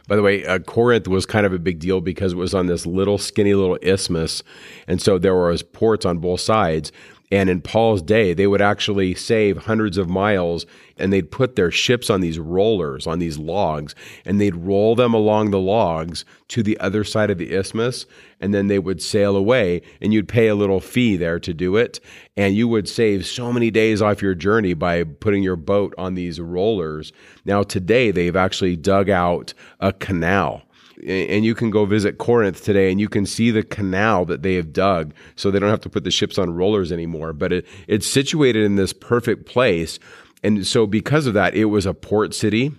By 0.08 0.16
the 0.16 0.22
way, 0.22 0.44
uh, 0.44 0.58
Corinth 0.58 1.06
was 1.06 1.26
kind 1.26 1.46
of 1.46 1.52
a 1.52 1.58
big 1.58 1.78
deal 1.78 2.00
because 2.00 2.32
it 2.32 2.36
was 2.36 2.54
on 2.54 2.66
this 2.66 2.86
little 2.86 3.18
skinny 3.18 3.54
little 3.54 3.78
isthmus, 3.82 4.42
and 4.88 5.00
so 5.00 5.18
there 5.18 5.36
was 5.36 5.62
ports 5.62 6.04
on 6.04 6.18
both 6.18 6.40
sides. 6.40 6.90
And 7.32 7.48
in 7.48 7.62
Paul's 7.62 8.02
day, 8.02 8.34
they 8.34 8.46
would 8.46 8.60
actually 8.60 9.14
save 9.14 9.64
hundreds 9.64 9.96
of 9.96 10.06
miles 10.06 10.66
and 10.98 11.10
they'd 11.10 11.30
put 11.30 11.56
their 11.56 11.70
ships 11.70 12.10
on 12.10 12.20
these 12.20 12.38
rollers, 12.38 13.06
on 13.06 13.20
these 13.20 13.38
logs, 13.38 13.94
and 14.26 14.38
they'd 14.38 14.54
roll 14.54 14.94
them 14.94 15.14
along 15.14 15.50
the 15.50 15.58
logs 15.58 16.26
to 16.48 16.62
the 16.62 16.78
other 16.78 17.04
side 17.04 17.30
of 17.30 17.38
the 17.38 17.54
isthmus. 17.54 18.04
And 18.38 18.52
then 18.52 18.66
they 18.66 18.78
would 18.78 19.00
sail 19.00 19.34
away 19.34 19.80
and 20.02 20.12
you'd 20.12 20.28
pay 20.28 20.48
a 20.48 20.54
little 20.54 20.78
fee 20.78 21.16
there 21.16 21.40
to 21.40 21.54
do 21.54 21.76
it. 21.78 22.00
And 22.36 22.54
you 22.54 22.68
would 22.68 22.86
save 22.86 23.24
so 23.24 23.50
many 23.50 23.70
days 23.70 24.02
off 24.02 24.20
your 24.20 24.34
journey 24.34 24.74
by 24.74 25.02
putting 25.02 25.42
your 25.42 25.56
boat 25.56 25.94
on 25.96 26.14
these 26.14 26.38
rollers. 26.38 27.14
Now, 27.46 27.62
today, 27.62 28.10
they've 28.10 28.36
actually 28.36 28.76
dug 28.76 29.08
out 29.08 29.54
a 29.80 29.94
canal 29.94 30.64
and 31.07 31.44
you 31.44 31.55
can 31.55 31.70
go 31.70 31.84
visit 31.84 32.18
Corinth 32.18 32.62
today 32.64 32.90
and 32.90 33.00
you 33.00 33.09
can 33.09 33.26
see 33.26 33.50
the 33.50 33.62
canal 33.62 34.24
that 34.26 34.42
they 34.42 34.55
have 34.55 34.72
dug 34.72 35.14
so 35.36 35.50
they 35.50 35.59
don't 35.59 35.70
have 35.70 35.80
to 35.80 35.90
put 35.90 36.05
the 36.05 36.11
ships 36.11 36.38
on 36.38 36.55
rollers 36.55 36.92
anymore. 36.92 37.32
But 37.32 37.53
it, 37.53 37.66
it's 37.88 38.07
situated 38.07 38.64
in 38.64 38.76
this 38.76 38.92
perfect 38.92 39.46
place. 39.46 39.98
And 40.42 40.66
so 40.66 40.86
because 40.86 41.26
of 41.26 41.34
that, 41.34 41.55
it 41.55 41.66
was 41.66 41.86
a 41.86 41.94
port 41.94 42.34
city. 42.34 42.72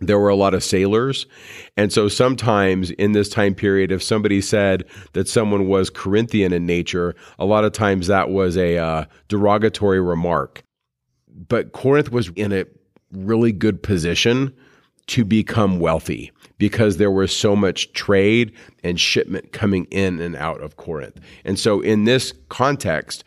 There 0.00 0.18
were 0.18 0.28
a 0.28 0.36
lot 0.36 0.52
of 0.52 0.62
sailors. 0.62 1.26
And 1.76 1.90
so 1.90 2.08
sometimes 2.08 2.90
in 2.92 3.12
this 3.12 3.30
time 3.30 3.54
period, 3.54 3.90
if 3.90 4.02
somebody 4.02 4.42
said 4.42 4.84
that 5.14 5.26
someone 5.26 5.68
was 5.68 5.88
Corinthian 5.88 6.52
in 6.52 6.66
nature, 6.66 7.14
a 7.38 7.46
lot 7.46 7.64
of 7.64 7.72
times 7.72 8.06
that 8.08 8.28
was 8.28 8.58
a 8.58 8.76
uh, 8.76 9.04
derogatory 9.28 10.00
remark. 10.00 10.62
But 11.28 11.72
Corinth 11.72 12.10
was 12.10 12.28
in 12.36 12.52
a 12.52 12.66
really 13.12 13.52
good 13.52 13.82
position 13.82 14.54
to 15.06 15.24
become 15.24 15.78
wealthy 15.78 16.32
because 16.58 16.96
there 16.96 17.10
was 17.10 17.34
so 17.34 17.54
much 17.54 17.92
trade 17.92 18.52
and 18.82 18.98
shipment 18.98 19.52
coming 19.52 19.86
in 19.90 20.20
and 20.20 20.36
out 20.36 20.60
of 20.60 20.76
Corinth. 20.76 21.20
And 21.44 21.58
so, 21.58 21.80
in 21.80 22.04
this 22.04 22.32
context, 22.48 23.24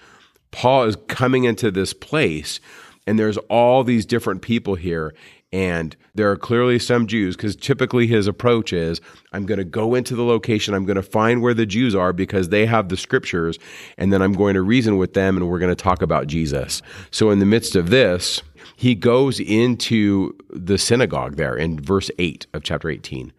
Paul 0.52 0.84
is 0.86 0.96
coming 1.08 1.44
into 1.44 1.72
this 1.72 1.94
place, 1.94 2.60
and 3.06 3.20
there's 3.20 3.38
all 3.50 3.84
these 3.84 4.06
different 4.06 4.42
people 4.42 4.76
here. 4.76 5.14
And 5.52 5.96
there 6.14 6.30
are 6.30 6.38
clearly 6.38 6.78
some 6.78 7.08
Jews 7.08 7.36
because 7.36 7.56
typically 7.56 8.06
his 8.06 8.28
approach 8.28 8.72
is 8.72 9.02
I'm 9.34 9.48
going 9.48 9.58
to 9.58 9.64
go 9.64 9.96
into 9.96 10.16
the 10.16 10.24
location, 10.24 10.76
I'm 10.76 10.86
going 10.86 10.96
to 10.96 11.02
find 11.02 11.42
where 11.42 11.56
the 11.56 11.66
Jews 11.66 11.96
are 11.96 12.14
because 12.14 12.50
they 12.50 12.68
have 12.68 12.90
the 12.90 12.98
scriptures, 12.98 13.58
and 13.98 14.14
then 14.14 14.22
I'm 14.22 14.34
going 14.34 14.54
to 14.54 14.62
reason 14.62 14.98
with 14.98 15.16
them 15.16 15.38
and 15.38 15.50
we're 15.50 15.58
going 15.58 15.76
to 15.76 15.84
talk 15.84 16.04
about 16.04 16.28
Jesus. 16.28 16.84
So, 17.10 17.32
in 17.32 17.40
the 17.40 17.48
midst 17.48 17.76
of 17.76 17.90
this, 17.90 18.44
he 18.76 18.96
goes 18.96 19.40
into 19.40 20.36
the 20.50 20.78
synagogue 20.78 21.36
there 21.36 21.56
in 21.56 21.80
verse 21.80 22.10
8 22.18 22.48
of 22.54 22.64
chapter 22.64 22.90
18. 22.90 23.34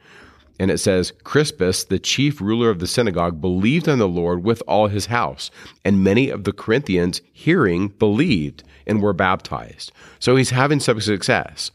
And 0.58 0.70
it 0.70 0.78
says, 0.78 1.12
Crispus, 1.24 1.84
the 1.84 1.98
chief 1.98 2.38
ruler 2.38 2.68
of 2.68 2.80
the 2.80 2.86
synagogue, 2.86 3.40
believed 3.40 3.88
on 3.88 3.98
the 3.98 4.06
Lord 4.06 4.44
with 4.44 4.62
all 4.68 4.88
his 4.88 5.06
house. 5.06 5.50
And 5.86 6.04
many 6.04 6.28
of 6.28 6.44
the 6.44 6.52
Corinthians, 6.52 7.22
hearing, 7.32 7.88
believed 7.88 8.62
and 8.86 9.00
were 9.00 9.14
baptized. 9.14 9.90
So 10.18 10.36
he's 10.36 10.50
having 10.50 10.78
some 10.78 11.00
success. 11.00 11.70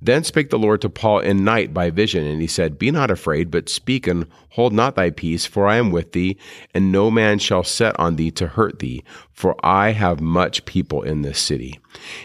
Then 0.00 0.24
spake 0.24 0.50
the 0.50 0.58
Lord 0.58 0.82
to 0.82 0.90
Paul 0.90 1.20
in 1.20 1.42
night 1.42 1.72
by 1.72 1.90
vision, 1.90 2.26
and 2.26 2.40
he 2.40 2.46
said, 2.46 2.78
Be 2.78 2.90
not 2.90 3.10
afraid, 3.10 3.50
but 3.50 3.68
speak 3.68 4.06
and 4.06 4.26
hold 4.50 4.72
not 4.72 4.94
thy 4.94 5.10
peace, 5.10 5.46
for 5.46 5.66
I 5.66 5.76
am 5.76 5.90
with 5.90 6.12
thee, 6.12 6.36
and 6.74 6.92
no 6.92 7.10
man 7.10 7.38
shall 7.38 7.64
set 7.64 7.98
on 7.98 8.16
thee 8.16 8.30
to 8.32 8.46
hurt 8.46 8.78
thee, 8.78 9.02
for 9.32 9.56
I 9.64 9.92
have 9.92 10.20
much 10.20 10.66
people 10.66 11.02
in 11.02 11.22
this 11.22 11.38
city. 11.38 11.80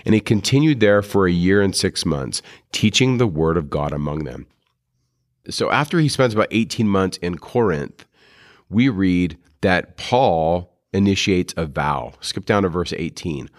And 0.05 0.13
he 0.13 0.19
continued 0.19 0.81
there 0.81 1.01
for 1.01 1.27
a 1.27 1.31
year 1.31 1.61
and 1.61 1.75
six 1.75 2.05
months, 2.05 2.41
teaching 2.73 3.17
the 3.17 3.27
word 3.27 3.55
of 3.55 3.69
God 3.69 3.93
among 3.93 4.25
them. 4.25 4.47
So 5.49 5.71
after 5.71 5.99
he 5.99 6.09
spends 6.09 6.33
about 6.33 6.47
18 6.51 6.87
months 6.87 7.17
in 7.17 7.37
Corinth, 7.37 8.05
we 8.69 8.89
read 8.89 9.37
that 9.61 9.97
Paul 9.97 10.77
initiates 10.93 11.53
a 11.57 11.65
vow. 11.65 12.13
Skip 12.19 12.45
down 12.45 12.63
to 12.63 12.69
verse 12.69 12.93
18. 12.95 13.49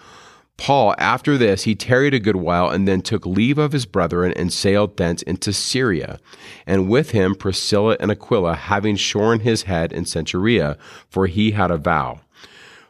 Paul, 0.57 0.95
after 0.99 1.37
this, 1.37 1.65
he 1.65 1.75
tarried 1.75 2.15
a 2.15 2.21
good 2.21 2.37
while 2.37 2.71
and 2.71 2.87
then 2.87 3.03
took 3.03 3.27
leave 3.27 3.59
of 3.59 3.73
his 3.73 3.87
brethren 3.87 4.33
and 4.37 4.53
sailed 4.53 4.97
thence 4.97 5.23
into 5.23 5.53
Syria. 5.53 6.21
And 6.67 6.89
with 6.89 7.11
him 7.11 7.35
Priscilla 7.35 7.97
and 7.99 8.11
Aquila, 8.11 8.55
having 8.55 8.97
shorn 8.97 9.41
his 9.41 9.63
head 9.63 9.93
in 9.93 10.05
Cenchrea, 10.05 10.79
for 11.09 11.27
he 11.27 11.51
had 11.53 11.71
a 11.71 11.79
vow. 11.79 12.21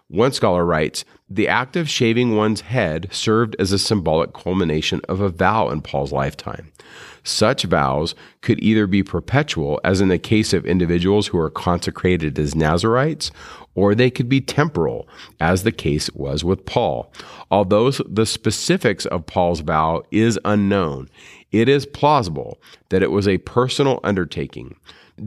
One 0.08 0.32
scholar 0.32 0.66
writes, 0.66 1.06
the 1.34 1.48
act 1.48 1.76
of 1.76 1.88
shaving 1.88 2.36
one's 2.36 2.60
head 2.60 3.08
served 3.10 3.56
as 3.58 3.72
a 3.72 3.78
symbolic 3.78 4.34
culmination 4.34 5.00
of 5.08 5.20
a 5.20 5.30
vow 5.30 5.70
in 5.70 5.80
Paul's 5.80 6.12
lifetime. 6.12 6.70
Such 7.24 7.62
vows 7.62 8.14
could 8.40 8.62
either 8.62 8.86
be 8.86 9.02
perpetual, 9.02 9.80
as 9.84 10.00
in 10.00 10.08
the 10.08 10.18
case 10.18 10.52
of 10.52 10.66
individuals 10.66 11.28
who 11.28 11.38
are 11.38 11.50
consecrated 11.50 12.38
as 12.38 12.54
Nazarites, 12.54 13.30
or 13.74 13.94
they 13.94 14.10
could 14.10 14.28
be 14.28 14.40
temporal, 14.40 15.08
as 15.40 15.62
the 15.62 15.72
case 15.72 16.10
was 16.12 16.44
with 16.44 16.66
Paul. 16.66 17.12
Although 17.50 17.90
the 17.90 18.26
specifics 18.26 19.06
of 19.06 19.26
Paul's 19.26 19.60
vow 19.60 20.02
is 20.10 20.38
unknown, 20.44 21.08
it 21.52 21.68
is 21.68 21.86
plausible 21.86 22.60
that 22.90 23.02
it 23.02 23.10
was 23.10 23.28
a 23.28 23.38
personal 23.38 24.00
undertaking. 24.02 24.74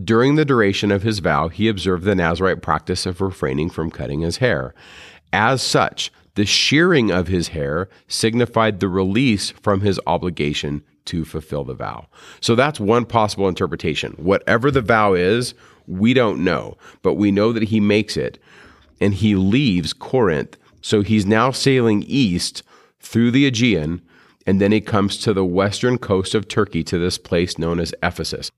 During 0.03 0.35
the 0.35 0.45
duration 0.45 0.91
of 0.91 1.03
his 1.03 1.19
vow, 1.19 1.47
he 1.47 1.67
observed 1.67 2.03
the 2.03 2.15
Nazarite 2.15 2.61
practice 2.61 3.05
of 3.05 3.21
refraining 3.21 3.69
from 3.69 3.91
cutting 3.91 4.21
his 4.21 4.37
hair. 4.37 4.73
As 5.35 5.61
such, 5.61 6.13
the 6.35 6.45
shearing 6.45 7.11
of 7.11 7.27
his 7.27 7.49
hair 7.49 7.89
signified 8.07 8.79
the 8.79 8.87
release 8.87 9.49
from 9.49 9.81
his 9.81 9.99
obligation 10.07 10.81
to 11.05 11.25
fulfill 11.25 11.65
the 11.65 11.73
vow. 11.73 12.07
So 12.39 12.55
that's 12.55 12.79
one 12.79 13.05
possible 13.05 13.49
interpretation. 13.49 14.13
Whatever 14.13 14.71
the 14.71 14.81
vow 14.81 15.13
is, 15.13 15.53
we 15.87 16.13
don't 16.13 16.41
know, 16.43 16.77
but 17.01 17.15
we 17.15 17.31
know 17.31 17.51
that 17.51 17.63
he 17.63 17.81
makes 17.81 18.15
it. 18.15 18.39
and 19.01 19.13
he 19.13 19.35
leaves 19.35 19.93
Corinth. 19.93 20.57
So 20.81 21.01
he's 21.01 21.25
now 21.25 21.51
sailing 21.51 22.03
east 22.03 22.63
through 22.99 23.31
the 23.31 23.45
Aegean, 23.45 24.01
and 24.47 24.61
then 24.61 24.71
he 24.71 24.81
comes 24.81 25.17
to 25.17 25.33
the 25.33 25.45
western 25.45 25.97
coast 25.97 26.35
of 26.35 26.47
Turkey 26.47 26.83
to 26.85 26.97
this 26.97 27.17
place 27.17 27.57
known 27.57 27.79
as 27.79 27.93
Ephesus. 28.03 28.51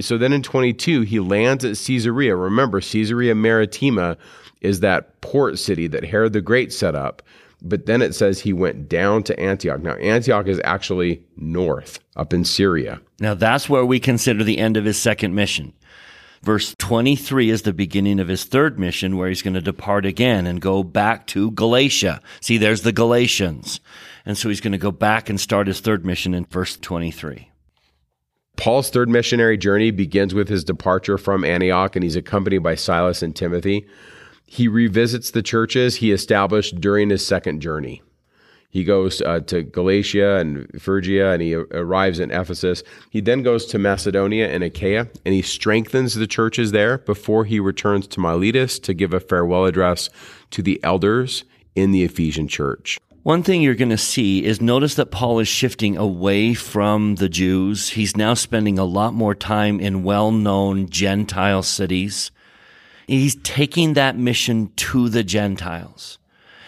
So 0.00 0.16
then 0.16 0.32
in 0.32 0.42
22, 0.42 1.02
he 1.02 1.18
lands 1.18 1.64
at 1.64 1.76
Caesarea. 1.76 2.36
Remember, 2.36 2.80
Caesarea 2.80 3.34
Maritima 3.34 4.16
is 4.60 4.80
that 4.80 5.20
port 5.20 5.58
city 5.58 5.86
that 5.88 6.04
Herod 6.04 6.32
the 6.32 6.40
Great 6.40 6.72
set 6.72 6.94
up. 6.94 7.22
But 7.60 7.86
then 7.86 8.02
it 8.02 8.14
says 8.14 8.40
he 8.40 8.52
went 8.52 8.88
down 8.88 9.24
to 9.24 9.40
Antioch. 9.40 9.80
Now, 9.80 9.94
Antioch 9.94 10.46
is 10.46 10.60
actually 10.62 11.24
north, 11.36 11.98
up 12.16 12.32
in 12.32 12.44
Syria. 12.44 13.00
Now, 13.18 13.34
that's 13.34 13.68
where 13.68 13.84
we 13.84 13.98
consider 13.98 14.44
the 14.44 14.58
end 14.58 14.76
of 14.76 14.84
his 14.84 14.96
second 14.96 15.34
mission. 15.34 15.72
Verse 16.42 16.74
23 16.78 17.50
is 17.50 17.62
the 17.62 17.72
beginning 17.72 18.20
of 18.20 18.28
his 18.28 18.44
third 18.44 18.78
mission 18.78 19.16
where 19.16 19.28
he's 19.28 19.42
going 19.42 19.54
to 19.54 19.60
depart 19.60 20.06
again 20.06 20.46
and 20.46 20.60
go 20.60 20.84
back 20.84 21.26
to 21.28 21.50
Galatia. 21.50 22.20
See, 22.40 22.58
there's 22.58 22.82
the 22.82 22.92
Galatians. 22.92 23.80
And 24.24 24.38
so 24.38 24.48
he's 24.48 24.60
going 24.60 24.72
to 24.72 24.78
go 24.78 24.92
back 24.92 25.28
and 25.28 25.40
start 25.40 25.66
his 25.66 25.80
third 25.80 26.06
mission 26.06 26.34
in 26.34 26.44
verse 26.44 26.76
23. 26.76 27.50
Paul's 28.56 28.90
third 28.90 29.08
missionary 29.08 29.56
journey 29.56 29.90
begins 29.90 30.34
with 30.34 30.48
his 30.48 30.64
departure 30.64 31.16
from 31.16 31.44
Antioch, 31.44 31.96
and 31.96 32.02
he's 32.02 32.16
accompanied 32.16 32.58
by 32.58 32.74
Silas 32.74 33.22
and 33.22 33.34
Timothy. 33.34 33.86
He 34.50 34.66
revisits 34.66 35.30
the 35.30 35.42
churches 35.42 35.96
he 35.96 36.10
established 36.10 36.80
during 36.80 37.10
his 37.10 37.24
second 37.24 37.60
journey. 37.60 38.02
He 38.70 38.82
goes 38.82 39.20
uh, 39.20 39.40
to 39.40 39.62
Galatia 39.62 40.36
and 40.36 40.80
Phrygia 40.80 41.32
and 41.32 41.42
he 41.42 41.54
arrives 41.54 42.18
in 42.18 42.30
Ephesus. 42.30 42.82
He 43.10 43.20
then 43.20 43.42
goes 43.42 43.66
to 43.66 43.78
Macedonia 43.78 44.48
and 44.48 44.64
Achaia 44.64 45.08
and 45.26 45.34
he 45.34 45.42
strengthens 45.42 46.14
the 46.14 46.26
churches 46.26 46.72
there 46.72 46.96
before 46.96 47.44
he 47.44 47.60
returns 47.60 48.06
to 48.08 48.20
Miletus 48.20 48.78
to 48.80 48.94
give 48.94 49.12
a 49.12 49.20
farewell 49.20 49.66
address 49.66 50.08
to 50.50 50.62
the 50.62 50.82
elders 50.82 51.44
in 51.74 51.92
the 51.92 52.02
Ephesian 52.02 52.48
church. 52.48 52.98
One 53.24 53.42
thing 53.42 53.60
you're 53.60 53.74
going 53.74 53.90
to 53.90 53.98
see 53.98 54.44
is 54.46 54.62
notice 54.62 54.94
that 54.94 55.10
Paul 55.10 55.40
is 55.40 55.48
shifting 55.48 55.98
away 55.98 56.54
from 56.54 57.16
the 57.16 57.28
Jews. 57.28 57.90
He's 57.90 58.16
now 58.16 58.32
spending 58.32 58.78
a 58.78 58.84
lot 58.84 59.12
more 59.12 59.34
time 59.34 59.78
in 59.78 60.04
well 60.04 60.32
known 60.32 60.88
Gentile 60.88 61.62
cities. 61.62 62.30
He's 63.08 63.36
taking 63.36 63.94
that 63.94 64.16
mission 64.16 64.70
to 64.76 65.08
the 65.08 65.24
Gentiles. 65.24 66.18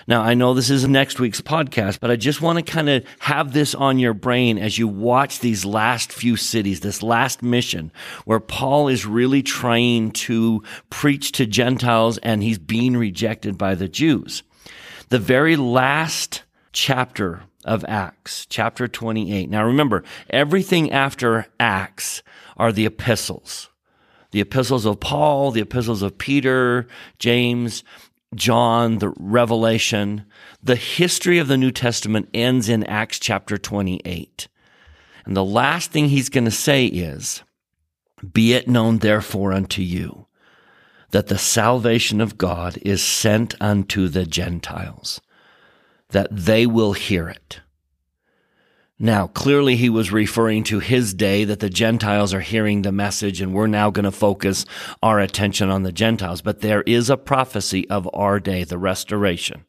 Now, 0.07 0.22
I 0.22 0.34
know 0.34 0.55
this 0.55 0.70
is 0.70 0.88
next 0.88 1.20
week's 1.20 1.41
podcast, 1.43 2.01
but 2.01 2.11
I 2.11 2.16
just 2.16 2.41
want 2.41 2.59
to 2.59 2.64
kind 2.64 2.88
of 2.88 3.05
have 3.20 3.53
this 3.53 3.74
on 3.74 3.99
your 3.99 4.14
brain 4.14 4.59
as 4.59 4.78
you 4.78 4.88
watch 4.88 5.38
these 5.38 5.64
last 5.64 6.12
few 6.12 6.36
cities, 6.36 6.80
this 6.80 7.03
last 7.03 7.43
mission 7.43 7.93
where 8.24 8.41
Paul 8.41 8.88
is 8.88 9.07
really 9.07 9.43
trying 9.43 10.11
to 10.12 10.64
preach 10.88 11.30
to 11.32 11.47
Gentiles 11.47 12.18
and 12.18 12.43
he's 12.43 12.59
being 12.59 12.97
rejected 12.97 13.57
by 13.57 13.74
the 13.74 13.86
Jews. 13.88 14.43
The 15.11 15.18
very 15.18 15.57
last 15.57 16.43
chapter 16.72 17.43
of 17.64 17.84
Acts, 17.86 18.47
chapter 18.47 18.88
28. 18.88 19.51
Now 19.51 19.64
remember, 19.64 20.03
everything 20.30 20.91
after 20.91 21.47
Acts 21.61 22.22
are 22.57 22.72
the 22.72 22.86
epistles 22.86 23.70
the 24.31 24.41
epistles 24.41 24.87
of 24.87 25.01
Paul, 25.01 25.51
the 25.51 25.61
epistles 25.61 26.03
of 26.03 26.18
Peter, 26.18 26.87
James, 27.18 27.83
John, 28.35 28.99
the 28.99 29.12
Revelation. 29.18 30.24
The 30.62 30.76
history 30.76 31.39
of 31.39 31.49
the 31.49 31.57
New 31.57 31.72
Testament 31.72 32.28
ends 32.33 32.68
in 32.68 32.85
Acts 32.85 33.18
chapter 33.18 33.59
28. 33.59 34.49
And 35.24 35.37
the 35.37 35.45
last 35.45 35.91
thing 35.91 36.09
he's 36.09 36.28
going 36.28 36.45
to 36.45 36.51
say 36.51 36.87
is, 36.87 37.43
Be 38.33 38.53
it 38.53 38.68
known 38.68 38.99
therefore 38.99 39.53
unto 39.53 39.83
you 39.83 40.26
that 41.11 41.26
the 41.26 41.39
salvation 41.39 42.20
of 42.20 42.39
God 42.39 42.78
is 42.83 43.03
sent 43.03 43.55
unto 43.61 44.09
the 44.09 44.24
Gentiles, 44.24 45.20
that 46.11 46.28
they 46.31 46.66
will 46.66 46.93
hear 46.93 47.28
it. 47.28 47.61
Now, 49.03 49.29
clearly 49.29 49.77
he 49.77 49.89
was 49.89 50.13
referring 50.13 50.63
to 50.65 50.79
his 50.79 51.15
day 51.15 51.45
that 51.45 51.61
the 51.61 51.71
Gentiles 51.71 52.35
are 52.35 52.41
hearing 52.41 52.83
the 52.83 52.93
message 52.93 53.41
and 53.41 53.55
we're 53.55 53.67
now 53.67 53.89
going 53.89 54.05
to 54.05 54.11
focus 54.11 54.67
our 55.03 55.19
attention 55.19 55.71
on 55.71 55.85
the 55.85 55.91
Gentiles. 55.91 56.43
But 56.43 56.61
there 56.61 56.83
is 56.83 57.09
a 57.09 57.17
prophecy 57.17 57.89
of 57.89 58.07
our 58.13 58.39
day, 58.39 58.63
the 58.63 58.77
restoration. 58.77 59.65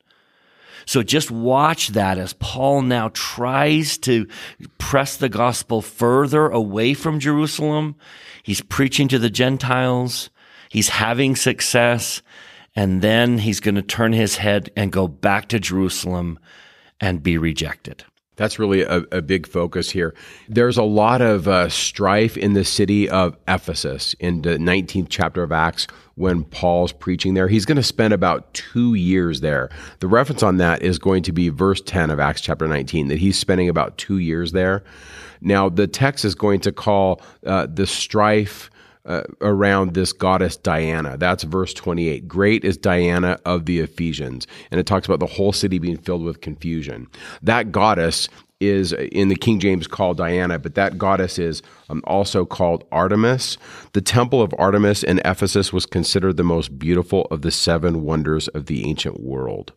So 0.85 1.01
just 1.01 1.31
watch 1.31 1.89
that 1.89 2.17
as 2.17 2.33
Paul 2.33 2.81
now 2.81 3.09
tries 3.13 3.97
to 3.99 4.27
press 4.77 5.15
the 5.15 5.29
gospel 5.29 5.81
further 5.81 6.49
away 6.49 6.93
from 6.93 7.21
Jerusalem. 7.21 7.95
He's 8.43 8.59
preaching 8.59 9.07
to 9.07 9.19
the 9.19 9.29
Gentiles. 9.29 10.29
He's 10.67 10.89
having 10.89 11.37
success. 11.37 12.21
And 12.75 13.01
then 13.01 13.37
he's 13.37 13.61
going 13.61 13.75
to 13.75 13.81
turn 13.81 14.11
his 14.11 14.37
head 14.37 14.71
and 14.75 14.91
go 14.91 15.07
back 15.07 15.47
to 15.49 15.59
Jerusalem 15.59 16.37
and 16.99 17.23
be 17.23 17.37
rejected. 17.37 18.03
That's 18.41 18.57
really 18.57 18.81
a, 18.81 19.03
a, 19.11 19.21
big 19.21 19.45
focus 19.45 19.91
here. 19.91 20.15
There's 20.49 20.75
a 20.75 20.81
lot 20.81 21.21
of 21.21 21.47
uh, 21.47 21.69
strife 21.69 22.35
in 22.35 22.53
the 22.53 22.65
city 22.65 23.07
of 23.07 23.37
Ephesus 23.47 24.15
in 24.19 24.41
the 24.41 24.57
19th 24.57 25.09
chapter 25.09 25.43
of 25.43 25.51
Acts 25.51 25.85
when 26.15 26.45
Paul's 26.45 26.91
preaching 26.91 27.35
there. 27.35 27.47
He's 27.47 27.65
going 27.65 27.75
to 27.75 27.83
spend 27.83 28.15
about 28.15 28.51
two 28.55 28.95
years 28.95 29.41
there. 29.41 29.69
The 29.99 30.07
reference 30.07 30.41
on 30.41 30.57
that 30.57 30.81
is 30.81 30.97
going 30.97 31.21
to 31.21 31.31
be 31.31 31.49
verse 31.49 31.81
10 31.81 32.09
of 32.09 32.19
Acts 32.19 32.41
chapter 32.41 32.67
19, 32.67 33.09
that 33.09 33.19
he's 33.19 33.37
spending 33.37 33.69
about 33.69 33.99
two 33.99 34.17
years 34.17 34.53
there. 34.53 34.83
Now, 35.41 35.69
the 35.69 35.85
text 35.85 36.25
is 36.25 36.33
going 36.33 36.61
to 36.61 36.71
call 36.71 37.21
uh, 37.45 37.67
the 37.71 37.85
strife 37.85 38.70
uh, 39.05 39.23
around 39.41 39.93
this 39.93 40.13
goddess 40.13 40.55
Diana. 40.55 41.17
That's 41.17 41.43
verse 41.43 41.73
28. 41.73 42.27
Great 42.27 42.63
is 42.63 42.77
Diana 42.77 43.39
of 43.45 43.65
the 43.65 43.79
Ephesians. 43.79 44.47
And 44.69 44.79
it 44.79 44.85
talks 44.85 45.05
about 45.07 45.19
the 45.19 45.25
whole 45.25 45.53
city 45.53 45.79
being 45.79 45.97
filled 45.97 46.23
with 46.23 46.41
confusion. 46.41 47.07
That 47.41 47.71
goddess 47.71 48.29
is 48.59 48.93
in 48.93 49.29
the 49.29 49.35
King 49.35 49.59
James 49.59 49.87
called 49.87 50.17
Diana, 50.17 50.59
but 50.59 50.75
that 50.75 50.97
goddess 50.97 51.39
is 51.39 51.63
um, 51.89 52.01
also 52.05 52.45
called 52.45 52.85
Artemis. 52.91 53.57
The 53.93 54.01
temple 54.01 54.41
of 54.41 54.53
Artemis 54.57 55.03
in 55.03 55.19
Ephesus 55.25 55.73
was 55.73 55.87
considered 55.87 56.37
the 56.37 56.43
most 56.43 56.77
beautiful 56.77 57.25
of 57.31 57.41
the 57.41 57.51
seven 57.51 58.03
wonders 58.03 58.47
of 58.49 58.67
the 58.67 58.87
ancient 58.87 59.19
world. 59.19 59.73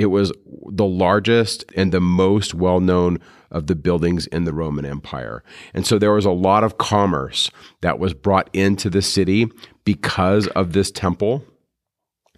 It 0.00 0.06
was 0.06 0.32
the 0.72 0.86
largest 0.86 1.70
and 1.76 1.92
the 1.92 2.00
most 2.00 2.54
well 2.54 2.80
known 2.80 3.18
of 3.50 3.66
the 3.66 3.74
buildings 3.74 4.26
in 4.28 4.44
the 4.44 4.52
Roman 4.54 4.86
Empire. 4.86 5.44
And 5.74 5.86
so 5.86 5.98
there 5.98 6.14
was 6.14 6.24
a 6.24 6.30
lot 6.30 6.64
of 6.64 6.78
commerce 6.78 7.50
that 7.82 7.98
was 7.98 8.14
brought 8.14 8.48
into 8.54 8.88
the 8.88 9.02
city 9.02 9.46
because 9.84 10.46
of 10.48 10.72
this 10.72 10.90
temple. 10.90 11.44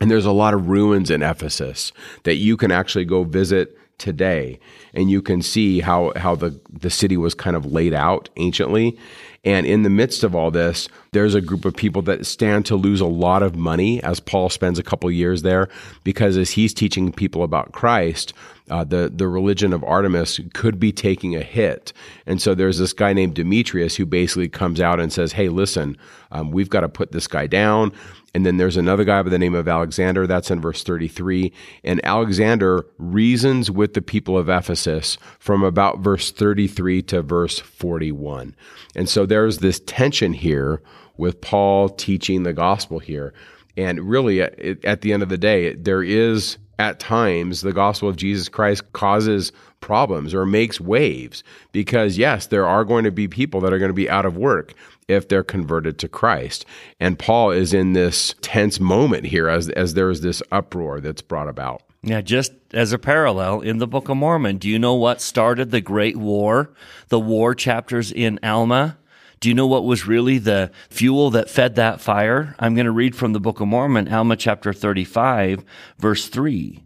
And 0.00 0.10
there's 0.10 0.26
a 0.26 0.32
lot 0.32 0.54
of 0.54 0.70
ruins 0.70 1.08
in 1.08 1.22
Ephesus 1.22 1.92
that 2.24 2.34
you 2.34 2.56
can 2.56 2.72
actually 2.72 3.04
go 3.04 3.22
visit 3.22 3.76
today 4.02 4.58
and 4.92 5.10
you 5.10 5.22
can 5.22 5.40
see 5.40 5.80
how 5.80 6.12
how 6.16 6.34
the 6.34 6.60
the 6.70 6.90
city 6.90 7.16
was 7.16 7.34
kind 7.34 7.54
of 7.54 7.72
laid 7.72 7.94
out 7.94 8.28
anciently 8.36 8.98
and 9.44 9.64
in 9.64 9.82
the 9.84 9.90
midst 9.90 10.24
of 10.24 10.34
all 10.34 10.50
this 10.50 10.88
there's 11.12 11.36
a 11.36 11.40
group 11.40 11.64
of 11.64 11.74
people 11.74 12.02
that 12.02 12.26
stand 12.26 12.66
to 12.66 12.74
lose 12.74 13.00
a 13.00 13.06
lot 13.06 13.42
of 13.42 13.54
money 13.54 14.02
as 14.02 14.18
Paul 14.18 14.50
spends 14.50 14.78
a 14.78 14.82
couple 14.82 15.08
years 15.10 15.42
there 15.42 15.68
because 16.02 16.36
as 16.36 16.50
he's 16.50 16.74
teaching 16.74 17.12
people 17.12 17.44
about 17.44 17.70
Christ 17.70 18.34
uh, 18.70 18.84
the 18.84 19.12
the 19.14 19.28
religion 19.28 19.72
of 19.72 19.84
Artemis 19.84 20.40
could 20.54 20.78
be 20.78 20.92
taking 20.92 21.34
a 21.36 21.42
hit, 21.42 21.92
and 22.26 22.40
so 22.40 22.54
there's 22.54 22.78
this 22.78 22.92
guy 22.92 23.12
named 23.12 23.34
Demetrius 23.34 23.96
who 23.96 24.06
basically 24.06 24.48
comes 24.48 24.80
out 24.80 25.00
and 25.00 25.12
says, 25.12 25.32
"Hey, 25.32 25.48
listen, 25.48 25.96
um, 26.30 26.52
we've 26.52 26.70
got 26.70 26.80
to 26.80 26.88
put 26.88 27.12
this 27.12 27.26
guy 27.26 27.46
down." 27.46 27.92
And 28.34 28.46
then 28.46 28.56
there's 28.56 28.78
another 28.78 29.04
guy 29.04 29.22
by 29.22 29.28
the 29.28 29.38
name 29.38 29.54
of 29.54 29.68
Alexander. 29.68 30.26
That's 30.26 30.50
in 30.50 30.60
verse 30.60 30.82
33. 30.82 31.52
And 31.84 32.04
Alexander 32.04 32.86
reasons 32.96 33.70
with 33.70 33.92
the 33.94 34.00
people 34.00 34.38
of 34.38 34.48
Ephesus 34.48 35.18
from 35.38 35.62
about 35.62 35.98
verse 35.98 36.30
33 36.30 37.02
to 37.02 37.22
verse 37.22 37.58
41. 37.58 38.56
And 38.94 39.08
so 39.08 39.26
there's 39.26 39.58
this 39.58 39.80
tension 39.80 40.32
here 40.32 40.82
with 41.16 41.42
Paul 41.42 41.90
teaching 41.90 42.42
the 42.42 42.54
gospel 42.54 43.00
here. 43.00 43.34
And 43.76 44.00
really, 44.00 44.42
uh, 44.42 44.50
at 44.84 45.00
the 45.00 45.12
end 45.12 45.22
of 45.22 45.28
the 45.28 45.38
day, 45.38 45.74
there 45.74 46.02
is 46.02 46.58
at 46.78 46.98
times 46.98 47.60
the 47.60 47.72
gospel 47.72 48.08
of 48.08 48.16
Jesus 48.16 48.48
Christ 48.48 48.92
causes 48.92 49.52
problems 49.80 50.32
or 50.34 50.46
makes 50.46 50.80
waves 50.80 51.42
because 51.72 52.16
yes 52.16 52.46
there 52.46 52.66
are 52.66 52.84
going 52.84 53.04
to 53.04 53.10
be 53.10 53.26
people 53.26 53.60
that 53.60 53.72
are 53.72 53.78
going 53.78 53.90
to 53.90 53.94
be 53.94 54.08
out 54.08 54.24
of 54.24 54.36
work 54.36 54.74
if 55.08 55.28
they're 55.28 55.42
converted 55.42 55.98
to 55.98 56.08
Christ 56.08 56.64
and 57.00 57.18
Paul 57.18 57.50
is 57.50 57.74
in 57.74 57.92
this 57.92 58.34
tense 58.42 58.78
moment 58.78 59.26
here 59.26 59.48
as 59.48 59.68
as 59.70 59.94
there 59.94 60.08
is 60.08 60.20
this 60.20 60.40
uproar 60.52 61.00
that's 61.00 61.20
brought 61.20 61.48
about 61.48 61.82
yeah, 62.04 62.20
just 62.20 62.52
as 62.72 62.92
a 62.92 62.98
parallel 62.98 63.60
in 63.60 63.78
the 63.78 63.86
Book 63.86 64.08
of 64.08 64.16
Mormon, 64.16 64.58
do 64.58 64.68
you 64.68 64.76
know 64.76 64.94
what 64.94 65.20
started 65.20 65.70
the 65.70 65.80
Great 65.80 66.16
War? 66.16 66.70
The 67.08 67.20
war 67.20 67.54
chapters 67.54 68.10
in 68.10 68.40
Alma? 68.42 68.98
Do 69.42 69.48
you 69.48 69.56
know 69.56 69.66
what 69.66 69.82
was 69.82 70.06
really 70.06 70.38
the 70.38 70.70
fuel 70.88 71.32
that 71.32 71.50
fed 71.50 71.74
that 71.74 72.00
fire? 72.00 72.54
I'm 72.60 72.76
going 72.76 72.86
to 72.86 72.92
read 72.92 73.16
from 73.16 73.32
the 73.32 73.40
Book 73.40 73.58
of 73.58 73.66
Mormon, 73.66 74.06
Alma 74.06 74.36
chapter 74.36 74.72
35, 74.72 75.64
verse 75.98 76.28
3. 76.28 76.80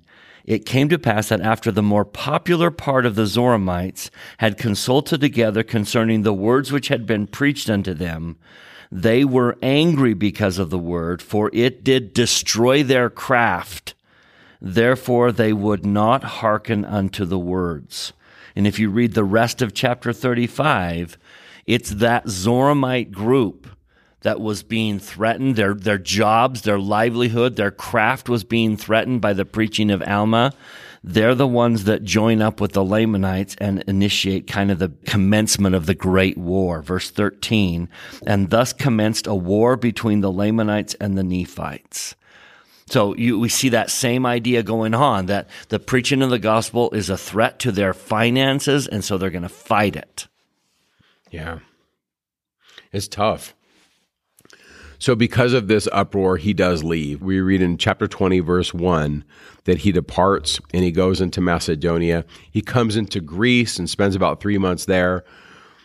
It 0.47 0.65
came 0.65 0.89
to 0.89 0.99
pass 0.99 1.29
that 1.29 1.43
after 1.43 1.71
the 1.71 1.83
more 1.83 2.07
popular 2.07 2.71
part 2.71 3.05
of 3.05 3.15
the 3.15 3.27
Zoramites 3.27 4.09
had 4.39 4.57
consulted 4.57 5.21
together 5.21 5.63
concerning 5.63 6.23
the 6.23 6.33
words 6.33 6.73
which 6.73 6.89
had 6.89 7.05
been 7.05 7.27
preached 7.27 7.69
unto 7.69 7.93
them, 7.93 8.39
They 8.91 9.23
were 9.23 9.59
angry 9.61 10.15
because 10.15 10.57
of 10.57 10.71
the 10.71 10.79
word, 10.79 11.21
for 11.21 11.51
it 11.53 11.85
did 11.85 12.15
destroy 12.15 12.83
their 12.83 13.11
craft. 13.11 13.93
Therefore 14.63 15.31
they 15.31 15.53
would 15.53 15.85
not 15.85 16.25
hearken 16.25 16.87
unto 16.87 17.27
the 17.27 17.39
words. 17.39 18.15
And 18.57 18.67
if 18.67 18.79
you 18.79 18.89
read 18.89 19.13
the 19.13 19.25
rest 19.25 19.61
of 19.61 19.75
chapter 19.75 20.15
35, 20.15 21.19
it's 21.67 21.91
that 21.91 22.27
Zoramite 22.27 23.11
group 23.11 23.69
that 24.23 24.41
was 24.41 24.63
being 24.63 24.99
threatened. 24.99 25.57
Their, 25.57 25.75
their 25.75 25.99
jobs, 25.99 26.63
their 26.63 26.79
livelihood, 26.79 27.57
their 27.57 27.71
craft 27.71 28.29
was 28.29 28.45
being 28.45 28.77
threatened 28.77 29.21
by 29.21 29.33
the 29.33 29.45
preaching 29.45 29.91
of 29.91 30.03
Alma. 30.03 30.53
They're 31.05 31.37
the 31.37 31.47
ones 31.47 31.85
that 31.85 32.03
join 32.03 32.43
up 32.43 32.61
with 32.61 32.73
the 32.73 32.85
Lamanites 32.85 33.55
and 33.61 33.85
initiate 33.87 34.49
kind 34.49 34.73
of 34.73 34.81
the 34.81 34.93
commencement 35.07 35.77
of 35.77 35.87
the 35.87 35.95
Great 35.95 36.37
War. 36.37 36.83
Verse 36.83 37.11
13. 37.11 37.89
And 38.27 38.51
thus 38.51 38.73
commenced 38.73 39.29
a 39.29 39.35
war 39.35 39.77
between 39.77 40.21
the 40.21 40.33
Lamanites 40.33 40.95
and 40.95 41.17
the 41.17 41.23
Nephites. 41.23 42.17
So 42.89 43.15
you, 43.17 43.39
we 43.39 43.49
see 43.49 43.69
that 43.71 43.91
same 43.91 44.27
idea 44.27 44.63
going 44.63 44.95
on 44.95 45.27
that 45.27 45.49
the 45.69 45.79
preaching 45.79 46.23
of 46.23 46.31
the 46.31 46.39
gospel 46.39 46.91
is 46.93 47.11
a 47.11 47.17
threat 47.17 47.59
to 47.61 47.73
their 47.73 47.93
finances, 47.93 48.87
and 48.87 49.05
so 49.05 49.19
they're 49.19 49.31
going 49.31 49.43
to 49.43 49.49
fight 49.49 49.97
it. 49.97 50.29
Yeah. 51.31 51.61
It's 52.93 53.09
tough. 53.09 53.55
So, 54.99 55.15
because 55.15 55.53
of 55.53 55.69
this 55.69 55.89
uproar, 55.93 56.39
he 56.39 56.55
does 56.55 56.83
leave. 56.83 57.21
We 57.21 57.41
read 57.41 57.61
in 57.61 57.77
chapter 57.77 58.09
20, 58.09 58.41
verse 58.41 58.73
1, 58.73 59.25
that 59.65 59.79
he 59.79 59.93
departs 59.93 60.59
and 60.73 60.83
he 60.85 60.91
goes 60.91 61.21
into 61.21 61.41
Macedonia. 61.43 62.25
He 62.51 62.63
comes 62.63 62.97
into 62.97 63.21
Greece 63.21 63.79
and 63.79 63.91
spends 63.91 64.17
about 64.17 64.41
three 64.41 64.57
months 64.57 64.87
there. 64.87 65.25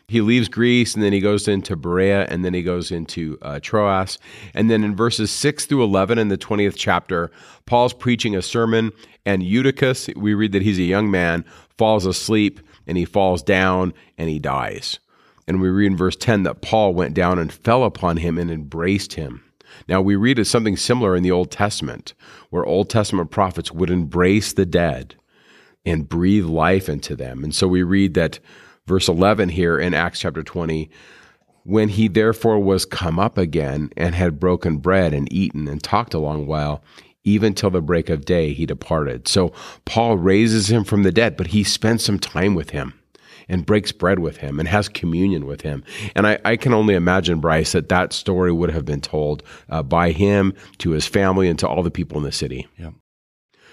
He 0.08 0.22
leaves 0.22 0.50
Greece 0.50 0.94
and 0.94 1.04
then 1.04 1.14
he 1.14 1.20
goes 1.20 1.48
into 1.48 1.76
Berea 1.76 2.26
and 2.30 2.44
then 2.44 2.54
he 2.54 2.64
goes 2.64 2.92
into 2.92 3.38
uh, 3.42 3.60
Troas. 3.62 4.18
And 4.54 4.70
then 4.70 4.84
in 4.84 4.96
verses 4.96 5.32
6 5.32 5.66
through 5.66 5.84
11 5.84 6.18
in 6.18 6.28
the 6.28 6.38
20th 6.38 6.76
chapter, 6.78 7.32
Paul's 7.66 7.94
preaching 7.94 8.36
a 8.36 8.42
sermon, 8.42 8.92
and 9.26 9.44
Eutychus, 9.44 10.10
we 10.16 10.34
read 10.34 10.52
that 10.52 10.64
he's 10.64 10.80
a 10.80 10.84
young 10.84 11.12
man, 11.12 11.46
falls 11.78 12.06
asleep 12.06 12.60
and 12.88 12.98
he 12.98 13.06
falls 13.06 13.42
down 13.44 13.94
and 14.18 14.30
he 14.30 14.40
dies. 14.40 15.00
And 15.52 15.60
we 15.60 15.68
read 15.68 15.88
in 15.88 15.98
verse 15.98 16.16
10 16.16 16.44
that 16.44 16.62
Paul 16.62 16.94
went 16.94 17.14
down 17.14 17.38
and 17.38 17.52
fell 17.52 17.84
upon 17.84 18.16
him 18.16 18.38
and 18.38 18.50
embraced 18.50 19.16
him. 19.16 19.44
Now, 19.86 20.00
we 20.02 20.16
read 20.16 20.40
of 20.40 20.48
something 20.48 20.78
similar 20.78 21.14
in 21.14 21.24
the 21.24 21.32
Old 21.32 21.52
Testament, 21.52 22.14
where 22.52 22.66
Old 22.66 22.90
Testament 22.90 23.32
prophets 23.32 23.70
would 23.70 23.90
embrace 23.90 24.54
the 24.54 24.66
dead 24.66 25.16
and 25.86 26.08
breathe 26.08 26.46
life 26.46 26.88
into 26.88 27.18
them. 27.18 27.44
And 27.44 27.54
so 27.54 27.68
we 27.68 27.84
read 27.84 28.14
that 28.14 28.40
verse 28.88 29.10
11 29.10 29.50
here 29.50 29.78
in 29.78 29.94
Acts 29.94 30.22
chapter 30.22 30.42
20 30.42 30.90
when 31.64 31.90
he 31.90 32.08
therefore 32.08 32.58
was 32.58 32.86
come 32.86 33.20
up 33.20 33.38
again 33.38 33.92
and 33.98 34.16
had 34.16 34.40
broken 34.40 34.78
bread 34.78 35.14
and 35.14 35.28
eaten 35.34 35.68
and 35.68 35.84
talked 35.84 36.14
a 36.14 36.20
long 36.20 36.48
while, 36.48 36.82
even 37.26 37.54
till 37.54 37.72
the 37.72 37.82
break 37.82 38.10
of 38.10 38.24
day, 38.24 38.54
he 38.54 38.66
departed. 38.66 39.28
So 39.28 39.52
Paul 39.84 40.16
raises 40.16 40.72
him 40.72 40.86
from 40.86 41.04
the 41.04 41.12
dead, 41.12 41.36
but 41.36 41.48
he 41.48 41.66
spends 41.66 42.06
some 42.06 42.20
time 42.20 42.56
with 42.56 42.70
him 42.70 43.01
and 43.52 43.66
breaks 43.66 43.92
bread 43.92 44.18
with 44.18 44.38
him 44.38 44.60
and 44.60 44.68
has 44.68 44.90
communion 44.90 45.46
with 45.46 45.62
him. 45.62 45.84
And 46.16 46.26
I, 46.26 46.40
I 46.44 46.56
can 46.56 46.74
only 46.74 46.96
imagine, 46.96 47.40
Bryce, 47.40 47.74
that 47.74 47.90
that 47.90 48.14
story 48.14 48.52
would 48.52 48.72
have 48.72 48.86
been 48.86 49.02
told 49.02 49.44
uh, 49.70 49.84
by 49.84 50.12
him 50.12 50.56
to 50.80 50.92
his 50.92 51.06
family 51.06 51.48
and 51.50 51.60
to 51.60 51.68
all 51.68 51.84
the 51.84 51.92
people 51.92 52.18
in 52.18 52.24
the 52.24 52.32
city. 52.32 52.68
Yeah. 52.80 52.92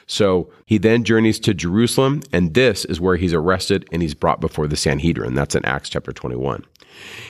So 0.09 0.51
he 0.67 0.79
then 0.79 1.05
journeys 1.05 1.39
to 1.41 1.55
Jerusalem, 1.55 2.23
and 2.33 2.55
this 2.55 2.85
is 2.87 3.01
where 3.01 3.17
he's 3.17 3.35
arrested 3.35 3.87
and 3.93 4.03
he's 4.03 4.15
brought 4.15 4.41
before 4.41 4.67
the 4.67 4.77
Sanhedrin. 4.77 5.35
That's 5.35 5.55
in 5.55 5.65
Acts 5.65 5.91
chapter 5.91 6.13
21. 6.13 6.65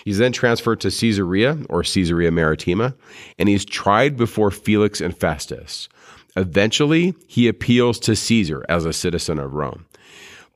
He's 0.04 0.18
then 0.18 0.32
transferred 0.32 0.80
to 0.80 0.90
Caesarea 0.90 1.58
or 1.68 1.82
Caesarea 1.82 2.30
Maritima, 2.30 2.94
and 3.38 3.48
he's 3.48 3.64
tried 3.64 4.16
before 4.16 4.50
Felix 4.50 5.00
and 5.00 5.14
Festus. 5.14 5.88
Eventually, 6.36 7.14
he 7.26 7.48
appeals 7.48 7.98
to 8.00 8.14
Caesar 8.14 8.64
as 8.68 8.86
a 8.86 8.92
citizen 8.92 9.38
of 9.38 9.54
Rome. 9.54 9.84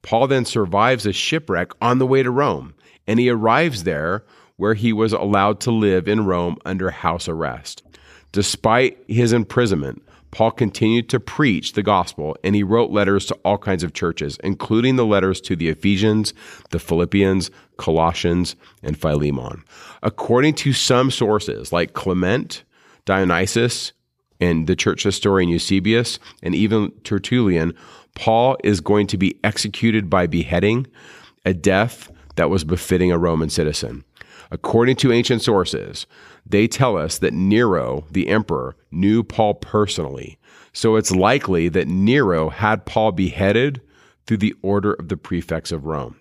Paul 0.03 0.27
then 0.27 0.45
survives 0.45 1.07
a 1.07 1.13
shipwreck 1.13 1.73
on 1.81 1.99
the 1.99 2.07
way 2.07 2.23
to 2.23 2.31
Rome, 2.31 2.75
and 3.07 3.19
he 3.19 3.31
arrives 3.31 3.85
there 3.85 4.25
where 4.57 4.75
he 4.75 4.93
was 4.93 5.13
allowed 5.13 5.61
to 5.61 5.71
live 5.71 6.07
in 6.07 6.27
Rome 6.27 6.57
under 6.65 6.91
house 6.91 7.29
arrest. 7.29 7.83
Despite 8.33 8.99
his 9.09 9.33
imprisonment, 9.33 10.03
Paul 10.31 10.51
continued 10.51 11.11
to 11.11 11.21
preach 11.21 11.75
the 11.75 11.83
gospel 11.83 12.37
and 12.43 12.55
he 12.55 12.63
wrote 12.63 12.91
letters 12.91 13.27
to 13.27 13.35
all 13.45 13.59
kinds 13.59 13.85
of 13.85 13.93
churches, 13.93 14.39
including 14.43 14.97
the 14.97 15.05
letters 15.05 15.41
to 15.43 15.55
the 15.55 15.69
Ephesians, 15.69 16.33
the 16.71 16.79
Philippians, 16.79 17.51
Colossians, 17.77 18.57
and 18.83 18.99
Philemon. 18.99 19.63
According 20.03 20.55
to 20.55 20.73
some 20.73 21.11
sources 21.11 21.71
like 21.71 21.93
Clement, 21.93 22.65
Dionysius, 23.05 23.93
and 24.43 24.67
the 24.67 24.75
church 24.75 25.05
historian 25.05 25.49
Eusebius, 25.49 26.19
and 26.43 26.53
even 26.53 26.91
Tertullian, 27.05 27.75
Paul 28.17 28.57
is 28.65 28.81
going 28.81 29.07
to 29.07 29.17
be 29.17 29.39
executed 29.45 30.11
by 30.11 30.27
beheading, 30.27 30.89
a 31.45 31.55
death 31.55 32.11
that 32.35 32.51
was 32.51 32.65
befitting 32.65 33.13
a 33.13 33.19
Roman 33.19 33.51
citizen. 33.51 34.05
According 34.51 34.97
to 34.97 35.13
ancient 35.13 35.43
sources, 35.43 36.07
they 36.45 36.67
tell 36.67 36.97
us 36.97 37.19
that 37.19 37.33
Nero, 37.33 38.05
the 38.11 38.29
emperor, 38.29 38.75
knew 38.91 39.23
Paul 39.23 39.55
personally. 39.55 40.39
So 40.73 40.97
it's 40.97 41.13
likely 41.13 41.69
that 41.69 41.87
Nero 41.87 42.49
had 42.49 42.85
Paul 42.85 43.13
beheaded 43.13 43.81
through 44.27 44.39
the 44.39 44.55
order 44.61 44.93
of 44.95 45.09
the 45.09 45.17
prefects 45.17 45.71
of 45.71 45.87
Rome. 45.87 46.17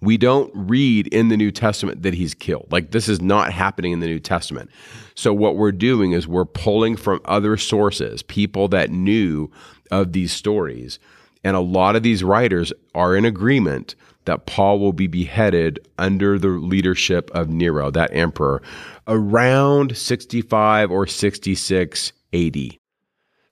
We 0.00 0.16
don't 0.16 0.50
read 0.54 1.06
in 1.08 1.28
the 1.28 1.36
New 1.36 1.50
Testament 1.50 2.02
that 2.02 2.14
he's 2.14 2.34
killed. 2.34 2.66
Like, 2.70 2.90
this 2.90 3.08
is 3.08 3.20
not 3.20 3.52
happening 3.52 3.92
in 3.92 4.00
the 4.00 4.06
New 4.06 4.20
Testament. 4.20 4.70
So, 5.14 5.32
what 5.32 5.56
we're 5.56 5.72
doing 5.72 6.12
is 6.12 6.28
we're 6.28 6.44
pulling 6.44 6.96
from 6.96 7.20
other 7.24 7.56
sources, 7.56 8.22
people 8.22 8.68
that 8.68 8.90
knew 8.90 9.50
of 9.90 10.12
these 10.12 10.32
stories. 10.32 10.98
And 11.44 11.56
a 11.56 11.60
lot 11.60 11.96
of 11.96 12.02
these 12.02 12.24
writers 12.24 12.72
are 12.94 13.14
in 13.14 13.24
agreement 13.24 13.94
that 14.24 14.46
Paul 14.46 14.80
will 14.80 14.92
be 14.92 15.06
beheaded 15.06 15.78
under 15.98 16.38
the 16.38 16.48
leadership 16.48 17.30
of 17.32 17.48
Nero, 17.48 17.90
that 17.92 18.10
emperor, 18.12 18.60
around 19.06 19.96
65 19.96 20.90
or 20.90 21.06
66 21.06 22.12
AD. 22.34 22.56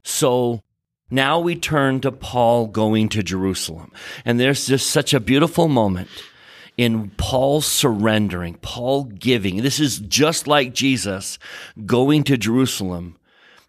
So 0.03 0.62
now 1.11 1.38
we 1.38 1.55
turn 1.55 2.01
to 2.01 2.12
Paul 2.12 2.66
going 2.66 3.09
to 3.11 3.22
Jerusalem. 3.22 3.92
And 4.24 4.38
there's 4.38 4.66
just 4.66 4.90
such 4.90 5.14
a 5.14 5.20
beautiful 5.20 5.68
moment 5.68 6.09
in 6.76 7.10
Paul 7.16 7.60
surrendering, 7.60 8.54
Paul 8.54 9.04
giving. 9.04 9.62
This 9.62 9.80
is 9.80 9.98
just 9.98 10.46
like 10.46 10.74
Jesus 10.74 11.38
going 11.86 12.24
to 12.24 12.36
Jerusalem 12.36 13.16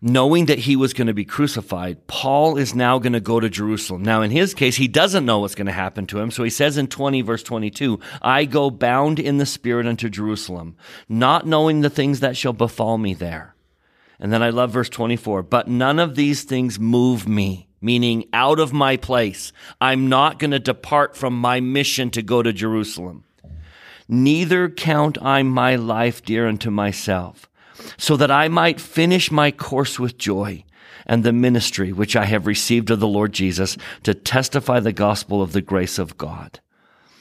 knowing 0.01 0.45
that 0.45 0.59
he 0.59 0.75
was 0.75 0.93
going 0.93 1.07
to 1.07 1.13
be 1.13 1.25
crucified, 1.25 2.05
Paul 2.05 2.57
is 2.57 2.75
now 2.75 2.99
going 2.99 3.13
to 3.13 3.19
go 3.19 3.39
to 3.39 3.49
Jerusalem. 3.49 4.03
Now, 4.03 4.21
in 4.21 4.29
his 4.29 4.53
case, 4.53 4.75
he 4.75 4.87
doesn't 4.87 5.25
know 5.25 5.39
what's 5.39 5.55
going 5.55 5.65
to 5.65 5.73
happen 5.73 6.05
to 6.07 6.19
him. 6.19 6.29
So 6.29 6.43
he 6.43 6.51
says 6.51 6.77
in 6.77 6.87
20, 6.87 7.21
verse 7.21 7.41
22, 7.41 7.99
I 8.21 8.45
go 8.45 8.69
bound 8.69 9.19
in 9.19 9.39
the 9.39 9.47
Spirit 9.47 9.87
unto 9.87 10.07
Jerusalem, 10.07 10.75
not 11.09 11.47
knowing 11.47 11.81
the 11.81 11.89
things 11.89 12.19
that 12.19 12.37
shall 12.37 12.53
befall 12.53 12.99
me 12.99 13.15
there. 13.15 13.55
And 14.19 14.31
then 14.31 14.43
I 14.43 14.51
love 14.51 14.71
verse 14.71 14.89
24, 14.89 15.41
but 15.41 15.67
none 15.67 15.97
of 15.97 16.15
these 16.15 16.43
things 16.43 16.79
move 16.79 17.27
me, 17.27 17.67
meaning 17.85 18.27
out 18.33 18.59
of 18.59 18.73
my 18.73 18.97
place. 18.97 19.53
I'm 19.79 20.09
not 20.09 20.39
going 20.39 20.51
to 20.51 20.59
depart 20.59 21.15
from 21.15 21.39
my 21.39 21.59
mission 21.59 22.09
to 22.11 22.23
go 22.23 22.41
to 22.41 22.51
Jerusalem. 22.51 23.23
Neither 24.07 24.69
count 24.69 25.19
I 25.21 25.43
my 25.43 25.75
life 25.75 26.23
dear 26.23 26.47
unto 26.47 26.71
myself 26.71 27.47
so 27.97 28.17
that 28.17 28.31
I 28.31 28.47
might 28.47 28.81
finish 28.81 29.29
my 29.29 29.51
course 29.51 29.99
with 29.99 30.17
joy 30.17 30.63
and 31.05 31.23
the 31.23 31.31
ministry 31.31 31.93
which 31.93 32.15
I 32.15 32.25
have 32.25 32.47
received 32.47 32.89
of 32.89 32.99
the 32.99 33.07
Lord 33.07 33.33
Jesus 33.33 33.77
to 34.01 34.15
testify 34.15 34.79
the 34.79 34.91
gospel 34.91 35.43
of 35.43 35.53
the 35.53 35.61
grace 35.61 35.99
of 35.99 36.17
God. 36.17 36.59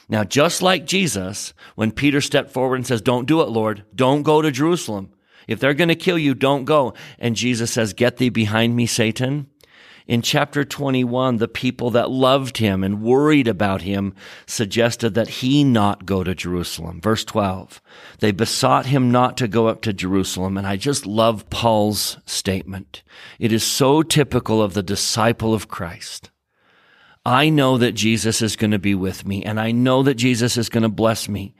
Now, 0.08 0.24
just 0.24 0.62
like 0.62 0.86
Jesus, 0.86 1.52
when 1.74 1.92
Peter 1.92 2.22
stepped 2.22 2.50
forward 2.50 2.76
and 2.76 2.86
says, 2.86 3.02
Don't 3.02 3.26
do 3.26 3.42
it, 3.42 3.48
Lord, 3.48 3.84
don't 3.94 4.22
go 4.22 4.40
to 4.40 4.50
Jerusalem. 4.50 5.10
If 5.46 5.60
they're 5.60 5.74
going 5.74 5.88
to 5.88 5.94
kill 5.94 6.18
you, 6.18 6.34
don't 6.34 6.64
go. 6.64 6.94
And 7.18 7.36
Jesus 7.36 7.70
says, 7.70 7.92
Get 7.92 8.16
thee 8.16 8.30
behind 8.30 8.76
me, 8.76 8.86
Satan. 8.86 9.48
In 10.06 10.20
chapter 10.20 10.64
21, 10.64 11.38
the 11.38 11.48
people 11.48 11.90
that 11.92 12.10
loved 12.10 12.58
him 12.58 12.84
and 12.84 13.00
worried 13.00 13.48
about 13.48 13.80
him 13.80 14.14
suggested 14.46 15.14
that 15.14 15.28
he 15.28 15.64
not 15.64 16.04
go 16.04 16.22
to 16.22 16.34
Jerusalem. 16.34 17.00
Verse 17.00 17.24
12, 17.24 17.80
they 18.18 18.30
besought 18.30 18.84
him 18.84 19.10
not 19.10 19.38
to 19.38 19.48
go 19.48 19.66
up 19.66 19.80
to 19.82 19.94
Jerusalem. 19.94 20.58
And 20.58 20.66
I 20.66 20.76
just 20.76 21.06
love 21.06 21.48
Paul's 21.48 22.18
statement. 22.26 23.02
It 23.38 23.50
is 23.50 23.64
so 23.64 24.02
typical 24.02 24.60
of 24.60 24.74
the 24.74 24.82
disciple 24.82 25.54
of 25.54 25.68
Christ. 25.68 26.30
I 27.24 27.48
know 27.48 27.78
that 27.78 27.92
Jesus 27.92 28.42
is 28.42 28.56
going 28.56 28.72
to 28.72 28.78
be 28.78 28.94
with 28.94 29.26
me 29.26 29.42
and 29.42 29.58
I 29.58 29.72
know 29.72 30.02
that 30.02 30.16
Jesus 30.16 30.58
is 30.58 30.68
going 30.68 30.82
to 30.82 30.90
bless 30.90 31.26
me. 31.26 31.54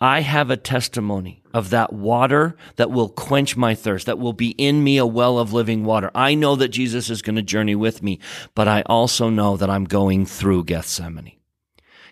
I 0.00 0.20
have 0.20 0.50
a 0.50 0.56
testimony 0.56 1.42
of 1.52 1.70
that 1.70 1.92
water 1.92 2.56
that 2.76 2.90
will 2.90 3.10
quench 3.10 3.56
my 3.56 3.74
thirst, 3.74 4.06
that 4.06 4.18
will 4.18 4.32
be 4.32 4.50
in 4.52 4.82
me 4.82 4.96
a 4.96 5.04
well 5.04 5.38
of 5.38 5.52
living 5.52 5.84
water. 5.84 6.10
I 6.14 6.34
know 6.34 6.56
that 6.56 6.68
Jesus 6.68 7.10
is 7.10 7.20
going 7.20 7.36
to 7.36 7.42
journey 7.42 7.74
with 7.74 8.02
me, 8.02 8.18
but 8.54 8.66
I 8.66 8.82
also 8.86 9.28
know 9.28 9.56
that 9.58 9.68
I'm 9.68 9.84
going 9.84 10.24
through 10.24 10.64
Gethsemane. 10.64 11.32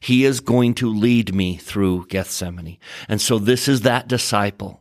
He 0.01 0.24
is 0.24 0.41
going 0.41 0.74
to 0.74 0.93
lead 0.93 1.34
me 1.34 1.57
through 1.57 2.07
Gethsemane. 2.09 2.78
And 3.09 3.20
so 3.20 3.39
this 3.39 3.68
is 3.68 3.80
that 3.80 4.07
disciple 4.07 4.80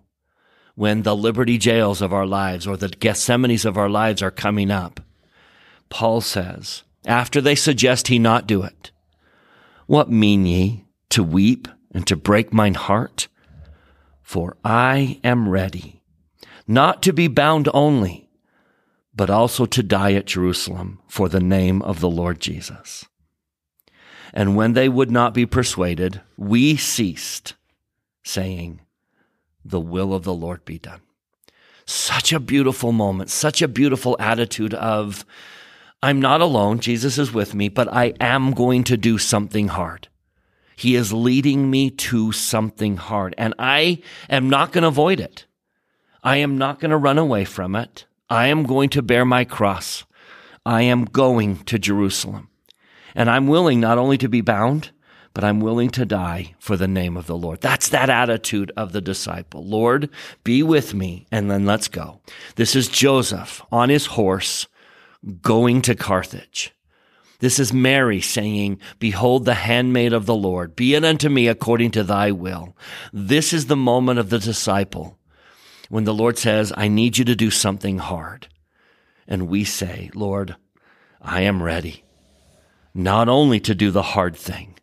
when 0.76 1.04
the 1.04 1.16
liberty 1.16 1.58
jails 1.58 2.02
of 2.02 2.14
our 2.14 2.26
lives 2.26 2.68
or 2.68 2.78
the 2.78 2.90
Gethsemanes 2.90 3.66
of 3.66 3.78
our 3.78 3.90
lives 3.90 4.22
are 4.22 4.30
coming 4.30 4.70
up, 4.70 5.00
Paul 5.90 6.22
says, 6.22 6.84
after 7.06 7.40
they 7.40 7.56
suggest 7.56 8.10
he 8.10 8.20
not 8.20 8.46
do 8.46 8.64
it, 8.64 8.92
what 9.88 10.12
mean 10.12 10.46
ye 10.46 10.86
to 11.10 11.24
weep 11.24 11.68
and 11.98 12.06
to 12.06 12.16
break 12.16 12.54
mine 12.54 12.76
heart? 12.76 13.28
For 14.22 14.56
I 14.64 15.20
am 15.24 15.50
ready, 15.50 16.04
not 16.68 17.02
to 17.02 17.12
be 17.12 17.28
bound 17.28 17.68
only, 17.74 18.30
but 19.16 19.32
also 19.32 19.66
to 19.66 19.82
die 19.82 20.14
at 20.14 20.28
Jerusalem 20.28 21.00
for 21.08 21.28
the 21.28 21.40
name 21.40 21.82
of 21.82 22.00
the 22.00 22.10
Lord 22.10 22.40
Jesus. 22.40 23.06
And 24.32 24.56
when 24.56 24.74
they 24.74 24.88
would 24.88 25.10
not 25.10 25.34
be 25.34 25.48
persuaded, 25.48 26.22
we 26.38 26.78
ceased, 26.78 27.56
saying, 28.24 28.82
The 29.66 29.80
will 29.80 30.14
of 30.14 30.24
the 30.24 30.36
Lord 30.36 30.66
be 30.66 30.78
done. 30.78 31.02
Such 31.88 32.32
a 32.32 32.40
beautiful 32.40 32.92
moment, 32.92 33.32
such 33.32 33.64
a 33.64 33.68
beautiful 33.68 34.16
attitude 34.20 34.76
of, 34.76 35.26
I'm 36.04 36.22
not 36.22 36.42
alone, 36.42 36.80
Jesus 36.80 37.18
is 37.18 37.34
with 37.34 37.56
me, 37.56 37.70
but 37.70 37.92
I 37.92 38.14
am 38.20 38.52
going 38.52 38.84
to 38.84 38.98
do 38.98 39.18
something 39.18 39.70
hard. 39.70 40.10
He 40.78 40.96
is 40.96 41.12
leading 41.12 41.72
me 41.72 41.90
to 41.90 42.32
something 42.32 42.98
hard, 42.98 43.34
and 43.36 43.56
I 43.58 44.04
am 44.30 44.48
not 44.48 44.72
going 44.72 44.84
to 44.84 44.90
avoid 44.90 45.20
it. 45.20 45.46
I 46.24 46.38
am 46.38 46.60
not 46.60 46.80
going 46.80 46.92
to 46.92 46.98
run 46.98 47.18
away 47.18 47.46
from 47.46 47.76
it. 47.76 48.06
I 48.30 48.48
am 48.48 48.64
going 48.64 48.90
to 48.90 49.02
bear 49.02 49.26
my 49.26 49.44
cross. 49.44 50.06
I 50.68 50.84
am 50.84 51.06
going 51.06 51.64
to 51.64 51.80
Jerusalem. 51.80 52.50
And 53.16 53.28
I'm 53.28 53.48
willing 53.48 53.80
not 53.80 53.98
only 53.98 54.20
to 54.20 54.30
be 54.30 54.42
bound, 54.42 54.92
but 55.34 55.44
I'm 55.44 55.62
willing 55.62 55.90
to 55.92 56.06
die 56.06 56.54
for 56.60 56.78
the 56.78 56.88
name 56.88 57.18
of 57.18 57.26
the 57.26 57.38
Lord. 57.38 57.60
That's 57.62 57.90
that 57.90 58.12
attitude 58.12 58.72
of 58.78 58.92
the 58.92 59.02
disciple. 59.02 59.66
Lord, 59.66 60.10
be 60.44 60.62
with 60.62 60.94
me, 60.94 61.26
and 61.32 61.50
then 61.50 61.66
let's 61.66 61.88
go. 61.88 62.22
This 62.56 62.76
is 62.76 62.88
Joseph 62.88 63.64
on 63.72 63.90
his 63.90 64.06
horse 64.06 64.68
going 65.42 65.82
to 65.82 65.96
Carthage. 65.96 66.76
This 67.40 67.60
is 67.60 67.72
Mary 67.72 68.20
saying, 68.20 68.80
Behold 69.00 69.46
the 69.46 69.54
handmaid 69.54 70.14
of 70.14 70.26
the 70.26 70.36
Lord, 70.36 70.76
be 70.76 70.96
it 70.96 71.06
unto 71.06 71.30
me 71.30 71.48
according 71.48 71.92
to 71.92 72.04
thy 72.04 72.32
will. 72.32 72.76
This 73.14 73.54
is 73.54 73.68
the 73.68 73.76
moment 73.76 74.20
of 74.20 74.30
the 74.30 74.40
disciple 74.40 75.18
when 75.90 76.04
the 76.04 76.14
Lord 76.14 76.38
says, 76.38 76.74
I 76.76 76.88
need 76.88 77.18
you 77.18 77.26
to 77.26 77.36
do 77.36 77.52
something 77.52 78.00
hard. 78.00 78.48
And 79.28 79.48
we 79.48 79.64
say, 79.64 80.10
Lord, 80.16 80.56
I 81.22 81.42
am 81.42 81.62
ready 81.62 82.04
not 82.94 83.30
only 83.30 83.60
to 83.60 83.76
do 83.76 83.92
the 83.92 84.02
hard 84.02 84.36
thing, 84.36 84.74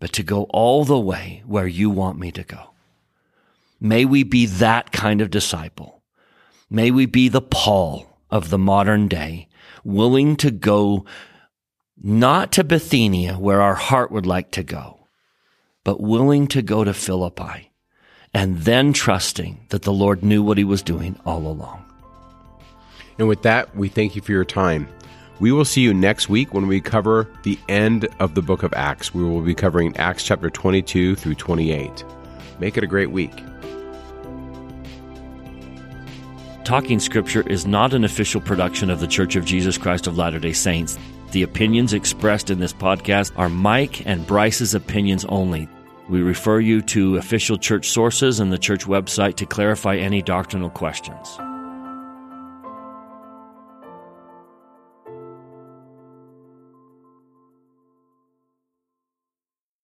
but 0.00 0.12
to 0.12 0.22
go 0.22 0.42
all 0.50 0.84
the 0.84 0.98
way 0.98 1.42
where 1.46 1.66
you 1.66 1.88
want 1.88 2.18
me 2.18 2.30
to 2.32 2.44
go. 2.44 2.74
May 3.80 4.04
we 4.04 4.22
be 4.22 4.44
that 4.44 4.92
kind 4.92 5.22
of 5.22 5.30
disciple. 5.30 6.02
May 6.68 6.90
we 6.90 7.06
be 7.06 7.28
the 7.28 7.40
Paul 7.40 8.18
of 8.30 8.50
the 8.50 8.58
modern 8.58 9.08
day, 9.08 9.48
willing 9.82 10.36
to 10.36 10.50
go 10.50 11.06
not 12.02 12.52
to 12.52 12.64
Bithynia, 12.64 13.34
where 13.34 13.60
our 13.60 13.74
heart 13.74 14.10
would 14.10 14.26
like 14.26 14.50
to 14.52 14.62
go, 14.62 15.06
but 15.84 16.00
willing 16.00 16.46
to 16.48 16.62
go 16.62 16.84
to 16.84 16.94
Philippi 16.94 17.72
and 18.34 18.58
then 18.58 18.92
trusting 18.92 19.66
that 19.70 19.82
the 19.82 19.92
Lord 19.92 20.22
knew 20.22 20.42
what 20.42 20.58
he 20.58 20.64
was 20.64 20.82
doing 20.82 21.18
all 21.24 21.46
along. 21.46 21.84
And 23.18 23.26
with 23.26 23.42
that, 23.42 23.74
we 23.74 23.88
thank 23.88 24.14
you 24.14 24.22
for 24.22 24.32
your 24.32 24.44
time. 24.44 24.88
We 25.40 25.50
will 25.50 25.64
see 25.64 25.80
you 25.80 25.94
next 25.94 26.28
week 26.28 26.52
when 26.52 26.66
we 26.66 26.80
cover 26.80 27.28
the 27.42 27.58
end 27.68 28.08
of 28.20 28.34
the 28.34 28.42
book 28.42 28.62
of 28.62 28.72
Acts. 28.74 29.14
We 29.14 29.24
will 29.24 29.40
be 29.40 29.54
covering 29.54 29.96
Acts 29.96 30.24
chapter 30.24 30.50
22 30.50 31.16
through 31.16 31.34
28. 31.34 32.04
Make 32.58 32.76
it 32.76 32.84
a 32.84 32.88
great 32.88 33.10
week. 33.10 33.32
Talking 36.64 37.00
Scripture 37.00 37.48
is 37.48 37.66
not 37.66 37.94
an 37.94 38.04
official 38.04 38.40
production 38.40 38.90
of 38.90 39.00
The 39.00 39.06
Church 39.06 39.36
of 39.36 39.44
Jesus 39.44 39.78
Christ 39.78 40.06
of 40.06 40.18
Latter 40.18 40.38
day 40.38 40.52
Saints. 40.52 40.98
The 41.32 41.42
opinions 41.42 41.92
expressed 41.92 42.50
in 42.50 42.58
this 42.58 42.72
podcast 42.72 43.32
are 43.36 43.50
Mike 43.50 44.06
and 44.06 44.26
Bryce's 44.26 44.74
opinions 44.74 45.24
only. 45.26 45.68
We 46.08 46.22
refer 46.22 46.58
you 46.58 46.80
to 46.82 47.16
official 47.16 47.58
church 47.58 47.90
sources 47.90 48.40
and 48.40 48.50
the 48.50 48.58
church 48.58 48.86
website 48.86 49.36
to 49.36 49.46
clarify 49.46 49.96
any 49.96 50.22
doctrinal 50.22 50.70
questions. 50.70 51.38